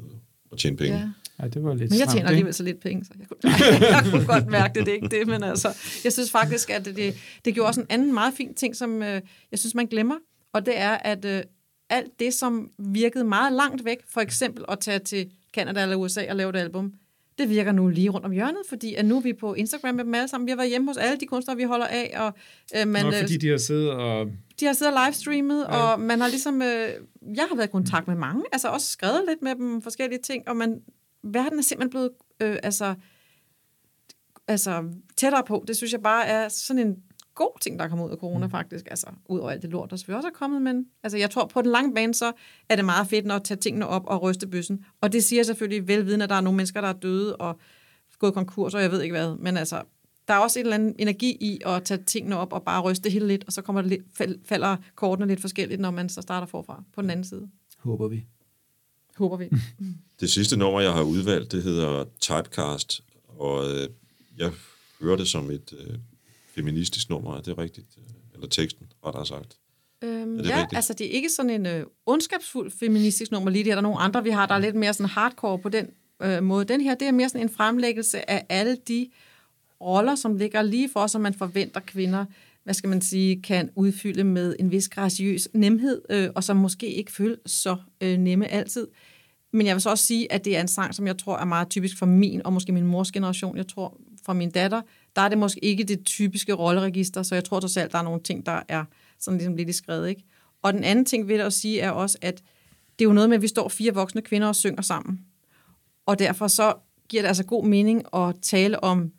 og, 0.50 0.58
tjene 0.58 0.76
penge. 0.76 0.98
Ja. 0.98 1.08
Ja, 1.42 1.48
det 1.48 1.64
var 1.64 1.74
lidt 1.74 1.90
Men 1.90 1.98
jeg 2.00 2.08
tjener 2.08 2.20
ikke? 2.20 2.28
alligevel 2.28 2.54
så 2.54 2.62
lidt 2.62 2.80
penge, 2.80 3.04
så 3.04 3.10
jeg 3.18 3.28
kunne, 3.28 3.38
nej, 3.44 3.90
jeg 3.94 4.06
kunne 4.10 4.26
godt 4.26 4.46
mærke 4.46 4.78
det, 4.78 4.86
det 4.86 4.92
er 4.92 4.94
ikke 4.94 5.08
det, 5.08 5.26
men 5.26 5.42
altså, 5.42 5.68
jeg 6.04 6.12
synes 6.12 6.30
faktisk, 6.30 6.70
at 6.70 6.84
det, 6.84 6.96
det, 6.96 7.14
det 7.44 7.54
gjorde 7.54 7.68
også 7.68 7.80
en 7.80 7.86
anden 7.90 8.14
meget 8.14 8.34
fin 8.34 8.54
ting, 8.54 8.76
som 8.76 9.02
øh, 9.02 9.20
jeg 9.50 9.58
synes, 9.58 9.74
man 9.74 9.86
glemmer, 9.86 10.14
og 10.52 10.66
det 10.66 10.78
er, 10.78 10.90
at 10.90 11.24
øh, 11.24 11.42
alt 11.90 12.10
det, 12.18 12.34
som 12.34 12.70
virkede 12.78 13.24
meget 13.24 13.52
langt 13.52 13.84
væk, 13.84 13.98
for 14.08 14.20
eksempel 14.20 14.64
at 14.68 14.78
tage 14.80 14.98
til 14.98 15.30
Canada 15.54 15.82
eller 15.82 15.96
USA 15.96 16.30
og 16.30 16.36
lave 16.36 16.50
et 16.50 16.56
album, 16.56 16.92
det 17.38 17.50
virker 17.50 17.72
nu 17.72 17.88
lige 17.88 18.08
rundt 18.08 18.26
om 18.26 18.32
hjørnet, 18.32 18.62
fordi 18.68 18.94
at 18.94 19.04
nu 19.04 19.16
er 19.16 19.20
vi 19.20 19.32
på 19.32 19.54
Instagram 19.54 19.94
med 19.94 20.04
dem 20.04 20.14
alle 20.14 20.28
sammen. 20.28 20.46
Vi 20.46 20.50
har 20.50 20.56
været 20.56 20.68
hjemme 20.68 20.90
hos 20.90 20.96
alle 20.96 21.16
de 21.16 21.26
kunstnere, 21.26 21.56
vi 21.56 21.62
holder 21.62 21.86
af, 21.86 22.14
og 22.16 22.32
øh, 22.76 22.88
man, 22.88 23.04
Nå, 23.04 23.10
øh, 23.10 23.20
fordi 23.20 23.36
de 23.36 23.48
har 23.48 23.56
siddet 23.56 23.90
og... 23.90 24.26
de 24.60 24.66
har 24.66 24.72
siddet 24.72 24.94
og 24.94 25.00
livestreamet, 25.04 25.66
ja. 25.68 25.76
og 25.76 26.00
man 26.00 26.20
har 26.20 26.28
ligesom, 26.28 26.62
øh, 26.62 26.88
jeg 27.36 27.46
har 27.48 27.56
været 27.56 27.68
i 27.68 27.70
kontakt 27.70 28.08
med 28.08 28.16
mange, 28.16 28.44
altså 28.52 28.68
også 28.68 28.86
skrevet 28.86 29.22
lidt 29.28 29.42
med 29.42 29.54
dem 29.54 29.82
forskellige 29.82 30.20
ting, 30.22 30.48
og 30.48 30.56
man, 30.56 30.80
verden 31.22 31.58
er 31.58 31.62
simpelthen 31.62 31.90
blevet, 31.90 32.10
øh, 32.40 32.56
altså, 32.62 32.94
altså 34.48 34.84
tættere 35.16 35.44
på. 35.44 35.64
Det 35.68 35.76
synes 35.76 35.92
jeg 35.92 36.02
bare 36.02 36.26
er 36.26 36.48
sådan 36.48 36.86
en 36.86 36.96
god 37.38 37.60
ting, 37.60 37.78
der 37.78 37.84
er 37.84 37.88
kommet 37.88 38.06
ud 38.06 38.10
af 38.10 38.16
corona 38.16 38.46
mm. 38.46 38.50
faktisk, 38.50 38.86
altså 38.90 39.06
ud 39.28 39.38
over 39.38 39.50
alt 39.50 39.62
det 39.62 39.70
lort, 39.70 39.90
der 39.90 39.96
selvfølgelig 39.96 40.16
også 40.16 40.28
er 40.28 40.38
kommet, 40.38 40.62
men 40.62 40.86
altså 41.02 41.18
jeg 41.18 41.30
tror 41.30 41.46
på 41.46 41.62
den 41.62 41.70
lange 41.70 41.94
bane, 41.94 42.14
så 42.14 42.32
er 42.68 42.76
det 42.76 42.84
meget 42.84 43.06
fedt 43.06 43.32
at 43.32 43.44
tage 43.44 43.58
tingene 43.58 43.86
op 43.86 44.06
og 44.06 44.22
ryste 44.22 44.46
bøssen, 44.46 44.84
og 45.00 45.12
det 45.12 45.24
siger 45.24 45.42
selvfølgelig 45.42 45.88
velvidende, 45.88 46.22
at 46.22 46.30
der 46.30 46.36
er 46.36 46.40
nogle 46.40 46.56
mennesker, 46.56 46.80
der 46.80 46.88
er 46.88 46.92
døde 46.92 47.36
og 47.36 47.58
gået 48.18 48.34
konkurs, 48.34 48.74
og 48.74 48.82
jeg 48.82 48.90
ved 48.90 49.02
ikke 49.02 49.12
hvad, 49.12 49.36
men 49.36 49.56
altså, 49.56 49.82
der 50.28 50.34
er 50.34 50.38
også 50.38 50.58
en 50.58 50.66
eller 50.66 50.74
anden 50.74 50.94
energi 50.98 51.36
i 51.40 51.60
at 51.66 51.84
tage 51.84 52.02
tingene 52.04 52.36
op 52.36 52.52
og 52.52 52.62
bare 52.62 52.80
ryste 52.82 53.04
det 53.04 53.12
hele 53.12 53.26
lidt, 53.26 53.44
og 53.44 53.52
så 53.52 53.62
kommer 53.62 53.82
det 53.82 53.90
lidt, 53.90 54.02
fal- 54.20 54.40
falder 54.44 54.76
kortene 54.94 55.26
lidt 55.26 55.40
forskelligt, 55.40 55.80
når 55.80 55.90
man 55.90 56.08
så 56.08 56.22
starter 56.22 56.46
forfra 56.46 56.82
på 56.94 57.02
den 57.02 57.10
anden 57.10 57.24
side. 57.24 57.48
Håber 57.78 58.08
vi. 58.08 58.24
Håber 59.16 59.36
vi. 59.36 59.48
Det 60.20 60.30
sidste 60.30 60.56
nummer, 60.56 60.80
jeg 60.80 60.92
har 60.92 61.02
udvalgt, 61.02 61.52
det 61.52 61.62
hedder 61.62 62.04
Typecast, 62.20 63.04
og 63.28 63.70
øh, 63.70 63.88
jeg 64.38 64.52
hører 65.00 65.16
det 65.16 65.28
som 65.28 65.50
et 65.50 65.74
øh, 65.78 65.98
feministisk 66.58 67.10
nummer, 67.10 67.36
er 67.36 67.40
det 67.40 67.58
rigtigt? 67.58 67.86
Eller 68.34 68.48
teksten, 68.48 68.86
rettere 69.06 69.26
sagt. 69.26 69.56
Øhm, 70.04 70.40
ja, 70.40 70.56
rigtigt? 70.60 70.76
altså 70.76 70.92
det 70.92 71.06
er 71.06 71.10
ikke 71.10 71.28
sådan 71.28 71.50
en 71.50 71.66
øh, 71.66 71.86
ondskabsfuld 72.06 72.70
feministisk 72.70 73.32
nummer 73.32 73.50
lige 73.50 73.64
det. 73.64 73.70
Er 73.70 73.74
der 73.74 73.82
nogle 73.82 73.98
andre, 73.98 74.22
vi 74.22 74.30
har, 74.30 74.46
der 74.46 74.54
er 74.54 74.58
lidt 74.58 74.74
mere 74.74 74.94
sådan 74.94 75.10
hardcore 75.10 75.58
på 75.58 75.68
den 75.68 75.86
øh, 76.22 76.42
måde. 76.42 76.64
Den 76.64 76.80
her, 76.80 76.94
det 76.94 77.08
er 77.08 77.12
mere 77.12 77.28
sådan 77.28 77.42
en 77.42 77.50
fremlæggelse 77.50 78.30
af 78.30 78.46
alle 78.48 78.76
de 78.88 79.08
roller, 79.80 80.14
som 80.14 80.36
ligger 80.36 80.62
lige 80.62 80.90
for, 80.92 81.06
som 81.06 81.20
man 81.20 81.34
forventer 81.34 81.80
kvinder, 81.80 82.24
hvad 82.64 82.74
skal 82.74 82.90
man 82.90 83.00
sige, 83.00 83.42
kan 83.42 83.70
udfylde 83.74 84.24
med 84.24 84.56
en 84.58 84.70
vis 84.70 84.88
graciøs 84.88 85.48
nemhed, 85.52 86.02
øh, 86.10 86.30
og 86.34 86.44
som 86.44 86.56
måske 86.56 86.94
ikke 86.94 87.12
føles 87.12 87.38
så 87.46 87.76
øh, 88.00 88.18
nemme 88.18 88.48
altid. 88.48 88.86
Men 89.52 89.66
jeg 89.66 89.74
vil 89.74 89.82
så 89.82 89.90
også 89.90 90.06
sige, 90.06 90.32
at 90.32 90.44
det 90.44 90.56
er 90.56 90.60
en 90.60 90.68
sang, 90.68 90.94
som 90.94 91.06
jeg 91.06 91.18
tror 91.18 91.38
er 91.38 91.44
meget 91.44 91.68
typisk 91.68 91.98
for 91.98 92.06
min, 92.06 92.42
og 92.44 92.52
måske 92.52 92.72
min 92.72 92.86
mors 92.86 93.12
generation. 93.12 93.56
Jeg 93.56 93.68
tror, 93.68 94.00
for 94.26 94.32
min 94.32 94.50
datter, 94.50 94.82
der 95.18 95.24
er 95.24 95.28
det 95.28 95.38
måske 95.38 95.64
ikke 95.64 95.84
det 95.84 96.04
typiske 96.04 96.52
rolleregister, 96.52 97.22
så 97.22 97.34
jeg 97.34 97.44
tror 97.44 97.60
trods 97.60 97.76
alt, 97.76 97.92
der 97.92 97.98
er 97.98 98.02
nogle 98.02 98.22
ting, 98.22 98.46
der 98.46 98.62
er 98.68 98.84
sådan 99.18 99.38
ligesom 99.38 99.56
lidt 99.56 99.68
i 99.68 99.72
skrevet, 99.72 100.08
ikke? 100.08 100.24
Og 100.62 100.72
den 100.72 100.84
anden 100.84 101.04
ting, 101.04 101.28
vil 101.28 101.36
jeg 101.36 101.44
også 101.44 101.60
sige, 101.60 101.80
er 101.80 101.90
også, 101.90 102.18
at 102.20 102.42
det 102.98 103.04
er 103.04 103.08
jo 103.08 103.12
noget 103.12 103.28
med, 103.28 103.36
at 103.36 103.42
vi 103.42 103.48
står 103.48 103.68
fire 103.68 103.94
voksne 103.94 104.22
kvinder 104.22 104.48
og 104.48 104.56
synger 104.56 104.82
sammen. 104.82 105.20
Og 106.06 106.18
derfor 106.18 106.48
så 106.48 106.74
giver 107.08 107.22
det 107.22 107.28
altså 107.28 107.44
god 107.44 107.64
mening 107.64 108.02
at 108.14 108.34
tale 108.42 108.84
om 108.84 109.12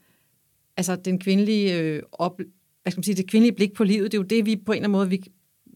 altså 0.78 0.96
den 0.96 1.20
kvindelige 1.20 1.80
øh, 1.80 2.04
op, 2.12 2.40
hvad 2.82 2.92
skal 2.92 3.00
man 3.00 3.04
sige, 3.04 3.16
det 3.16 3.30
kvindelige 3.30 3.56
blik 3.56 3.74
på 3.74 3.84
livet. 3.84 4.12
Det 4.12 4.18
er 4.18 4.22
jo 4.22 4.28
det, 4.28 4.46
vi 4.46 4.56
på 4.56 4.72
en 4.72 4.76
eller 4.76 4.84
anden 4.84 4.92
måde 4.92 5.10
vi 5.10 5.24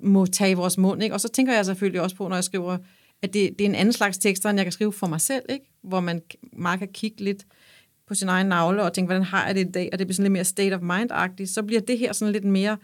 må 0.02 0.26
tage 0.26 0.52
i 0.52 0.54
vores 0.54 0.78
mund. 0.78 1.04
Ikke? 1.04 1.16
Og 1.16 1.22
så 1.22 1.30
tænker 1.30 1.54
jeg 1.54 1.66
selvfølgelig 1.66 2.02
også 2.02 2.16
på, 2.16 2.28
når 2.28 2.36
jeg 2.36 2.44
skriver, 2.44 2.78
at 3.22 3.34
det, 3.34 3.60
det 3.60 3.66
er 3.66 3.70
en 3.70 3.76
anden 3.76 3.94
slags 3.94 4.18
tekster, 4.18 4.50
end 4.50 4.58
jeg 4.58 4.66
kan 4.66 4.72
skrive 4.72 4.94
for 4.94 5.08
mig 5.08 5.22
selv, 5.22 5.44
ikke? 5.50 5.66
hvor 5.82 6.00
man 6.00 6.22
meget 6.54 6.80
kan 6.80 6.88
kigge 6.94 7.24
lidt 7.24 7.46
på 8.14 8.18
sin 8.18 8.30
egen 8.30 8.48
navle 8.48 8.84
og 8.84 8.94
tænke, 8.94 9.08
hvordan 9.08 9.24
har 9.24 9.46
jeg 9.46 9.56
det 9.56 9.68
i 9.68 9.72
dag? 9.72 9.90
Og 9.94 10.00
det 10.00 10.08
bliver 10.08 10.14
sådan 10.16 10.24
lidt 10.24 10.32
mere 10.34 10.44
state 10.44 10.74
of 10.74 10.82
mind-agtigt. 10.82 11.46
Så 11.54 11.64
bliver 11.64 11.82
det 11.82 11.98
her 12.00 12.14
sådan 12.14 12.32
lidt 12.32 12.44
mere, 12.44 12.78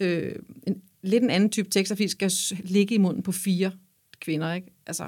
øh, 0.00 0.32
en, 0.66 0.82
lidt 1.02 1.22
en 1.22 1.30
anden 1.30 1.50
type 1.50 1.68
tekster, 1.70 1.94
fordi 1.94 2.08
skal 2.08 2.30
ligge 2.64 2.94
i 2.94 2.98
munden 2.98 3.22
på 3.22 3.32
fire 3.32 3.70
kvinder. 4.20 4.52
Ikke? 4.54 4.66
Altså, 4.86 5.04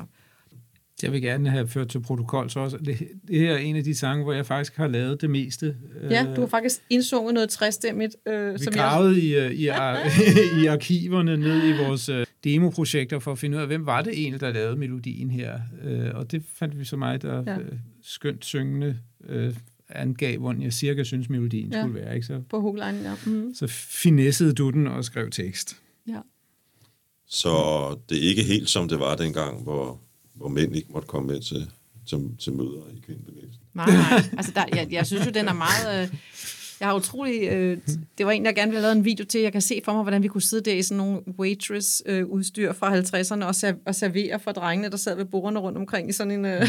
Jeg 1.03 1.13
vil 1.13 1.23
gerne 1.23 1.51
have 1.51 1.69
ført 1.69 1.89
til 1.89 2.01
protokol, 2.01 2.51
så 2.51 2.61
også. 2.61 2.77
Det, 2.77 2.99
det 3.29 3.39
her 3.41 3.53
er 3.53 3.59
en 3.59 3.77
af 3.77 3.85
de 3.85 3.95
sange, 3.95 4.25
hvor 4.25 4.33
jeg 4.33 4.47
faktisk 4.47 4.77
har 4.77 4.87
lavet 4.89 5.21
det 5.21 5.31
meste. 5.31 5.77
Ja, 6.11 6.27
du 6.37 6.41
har 6.41 6.49
faktisk 6.49 6.81
indsunget 6.91 7.35
noget 7.35 7.51
træstemmigt. 7.51 8.17
Øh, 8.27 8.53
Vi 8.55 8.59
som 8.59 8.73
jeg, 8.75 8.81
gravede 8.83 9.21
i, 9.23 9.35
øh, 9.35 9.51
i, 9.51 9.67
ar- 9.83 9.99
i 10.63 10.67
arkiverne 10.67 11.37
ned 11.37 11.69
i 11.69 11.73
vores 11.87 12.09
øh, 12.09 12.27
demoprojekter 12.45 13.19
for 13.19 13.33
at 13.33 13.39
finde 13.39 13.57
ud 13.57 13.61
af, 13.63 13.67
hvem 13.69 13.87
var 13.87 14.03
det 14.03 14.13
egentlig, 14.21 14.41
der 14.41 14.53
lavede 14.53 14.77
melodien 14.77 15.31
her. 15.31 15.61
Øh, 15.85 16.11
og 16.15 16.33
det 16.33 16.43
fandt 16.55 16.79
vi 16.79 16.85
så 16.85 16.97
mig, 16.97 17.23
der 17.23 17.43
Ja. 17.47 17.53
ja. 17.53 17.59
skønt 18.03 18.45
syngende 18.45 18.97
øh, 19.29 19.55
angav, 19.89 20.39
hvordan 20.39 20.63
jeg 20.63 20.73
cirka 20.73 21.05
synes, 21.05 21.29
melodien 21.29 21.73
Ja. 21.73 21.83
skulle 21.83 21.95
være. 22.01 22.15
Ikke? 22.15 22.27
Så, 22.27 22.43
på 22.51 22.61
hookline, 22.61 22.99
ja. 23.03 23.15
Mm. 23.27 23.55
så 23.55 23.67
finessede 23.67 24.53
du 24.55 24.71
den 24.71 24.87
og 24.87 25.05
skrev 25.05 25.31
tekst. 25.31 25.77
ja. 26.09 26.21
Så 27.33 27.51
det 28.09 28.19
er 28.25 28.29
ikke 28.29 28.43
helt 28.43 28.71
som 28.71 28.89
det 28.89 28.99
var 28.99 29.17
dengang, 29.17 29.63
hvor, 29.63 30.01
hvor 30.35 30.49
mænd 30.49 30.77
ikke 30.77 30.93
måtte 30.93 31.09
komme 31.09 31.27
med 31.33 31.41
til, 31.41 31.71
til, 32.07 32.19
til 32.39 32.53
møder 32.53 32.83
i 32.97 33.01
kvindebevægelsen. 33.07 33.61
Nej, 33.75 33.87
nej. 33.87 34.23
Altså, 34.37 34.53
der, 34.55 34.65
jeg, 34.73 34.89
jeg 34.93 35.07
synes 35.07 35.27
jo, 35.27 35.31
den 35.31 35.49
er 35.49 35.53
meget... 35.53 36.03
Øh, 36.03 36.15
jeg 36.81 36.89
har 36.89 36.97
utrolig... 36.97 37.43
Øh, 37.49 37.79
det 38.19 38.27
var 38.27 38.33
en, 38.33 38.45
der 38.45 38.53
gerne 38.53 38.71
ville 38.71 38.81
have 38.81 38.83
lavet 38.83 38.97
en 38.97 39.05
video 39.05 39.25
til. 39.25 39.41
Jeg 39.41 39.53
kan 39.53 39.61
se 39.61 39.81
for 39.85 39.93
mig, 39.93 40.03
hvordan 40.03 40.23
vi 40.23 40.29
kunne 40.29 40.43
sidde 40.43 40.71
der 40.71 40.77
i 40.77 40.83
sådan 40.83 40.97
nogle 40.97 41.21
waitress-udstyr 41.39 42.73
fra 42.73 42.97
50'erne 42.99 43.45
og, 43.45 43.55
ser, 43.55 43.73
og 43.87 43.95
servere 43.95 44.41
for 44.41 44.53
drengene, 44.53 44.91
der 44.91 44.97
sad 44.97 45.17
ved 45.17 45.25
bordene 45.25 45.61
rundt 45.61 45.79
omkring 45.79 46.09
i 46.09 46.13
sådan 46.13 46.31
en... 46.31 46.45
Øh, 46.45 46.67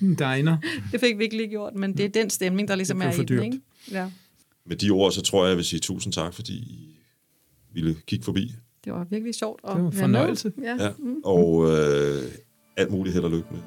diner. 0.18 0.56
det 0.92 1.00
fik 1.00 1.18
vi 1.18 1.24
ikke 1.24 1.36
lige 1.36 1.48
gjort, 1.48 1.74
men 1.74 1.96
det 1.96 2.04
er 2.04 2.08
den 2.08 2.30
stemning, 2.30 2.68
der 2.68 2.74
ligesom 2.74 3.00
er 3.02 3.08
i 3.08 3.12
for 3.12 3.22
den, 3.22 3.28
dyrt. 3.28 3.44
ikke? 3.44 3.60
Ja, 3.90 4.10
Med 4.66 4.76
de 4.76 4.90
ord, 4.90 5.12
så 5.12 5.22
tror 5.22 5.44
jeg, 5.44 5.48
jeg 5.48 5.56
vil 5.56 5.64
sige 5.64 5.80
tusind 5.80 6.12
tak, 6.12 6.34
fordi 6.34 6.54
I 6.54 6.96
ville 7.72 7.96
kigge 8.06 8.24
forbi. 8.24 8.54
det 8.84 8.92
var 8.92 9.06
virkelig 9.10 9.34
sjovt 9.34 9.60
at 9.68 9.76
Det 9.76 9.84
var 9.84 9.90
fornøjelse. 9.90 10.52
Ja. 10.62 10.76
Ja. 10.84 10.90
Og 11.24 11.70
øh, 11.70 12.22
alt 12.76 12.90
muligt 12.90 13.14
held 13.14 13.24
og 13.24 13.30
lykke 13.30 13.46
med 13.50 13.60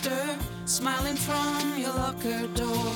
poster, 0.00 0.38
smiling 0.64 1.16
from 1.16 1.78
your 1.78 1.92
locker 1.94 2.46
door. 2.54 2.92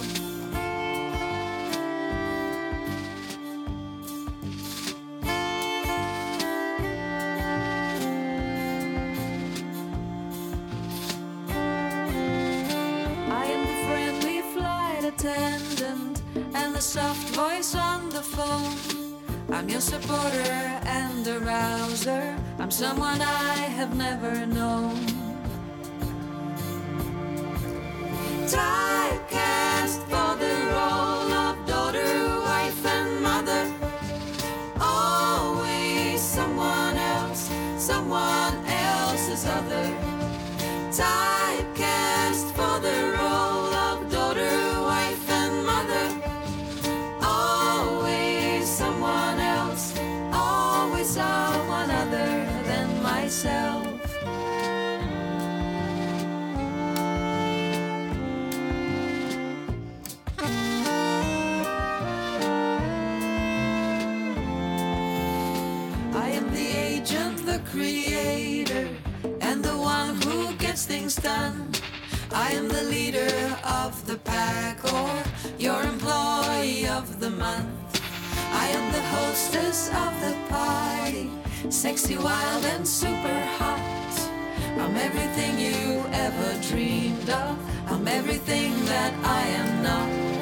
I 13.30 13.44
am 13.46 13.62
the 13.66 13.78
friendly 13.86 14.40
flight 14.52 15.04
attendant 15.04 16.22
and 16.54 16.74
the 16.74 16.80
soft 16.80 17.28
voice 17.34 17.74
on 17.74 18.08
the 18.10 18.22
phone. 18.22 18.76
I'm 19.50 19.68
your 19.68 19.80
supporter 19.80 20.80
and 20.86 21.26
arouser. 21.26 22.38
I'm 22.58 22.70
someone 22.70 23.20
I 23.20 23.56
have 23.78 23.94
never 23.94 24.46
known. 24.46 24.83
The 74.14 74.20
pack 74.20 74.78
or 74.92 75.10
your 75.58 75.82
employee 75.82 76.86
of 76.86 77.18
the 77.18 77.30
month. 77.30 78.00
I 78.62 78.66
am 78.68 78.92
the 78.92 79.02
hostess 79.16 79.88
of 79.88 80.12
the 80.24 80.34
party, 80.48 81.30
sexy, 81.68 82.16
wild, 82.16 82.64
and 82.64 82.86
super 82.86 83.40
hot. 83.58 84.14
I'm 84.78 84.96
everything 84.96 85.58
you 85.58 86.04
ever 86.12 86.50
dreamed 86.68 87.28
of. 87.28 87.58
I'm 87.90 88.06
everything 88.06 88.72
that 88.84 89.12
I 89.24 89.42
am 89.60 89.82
not. 89.82 90.33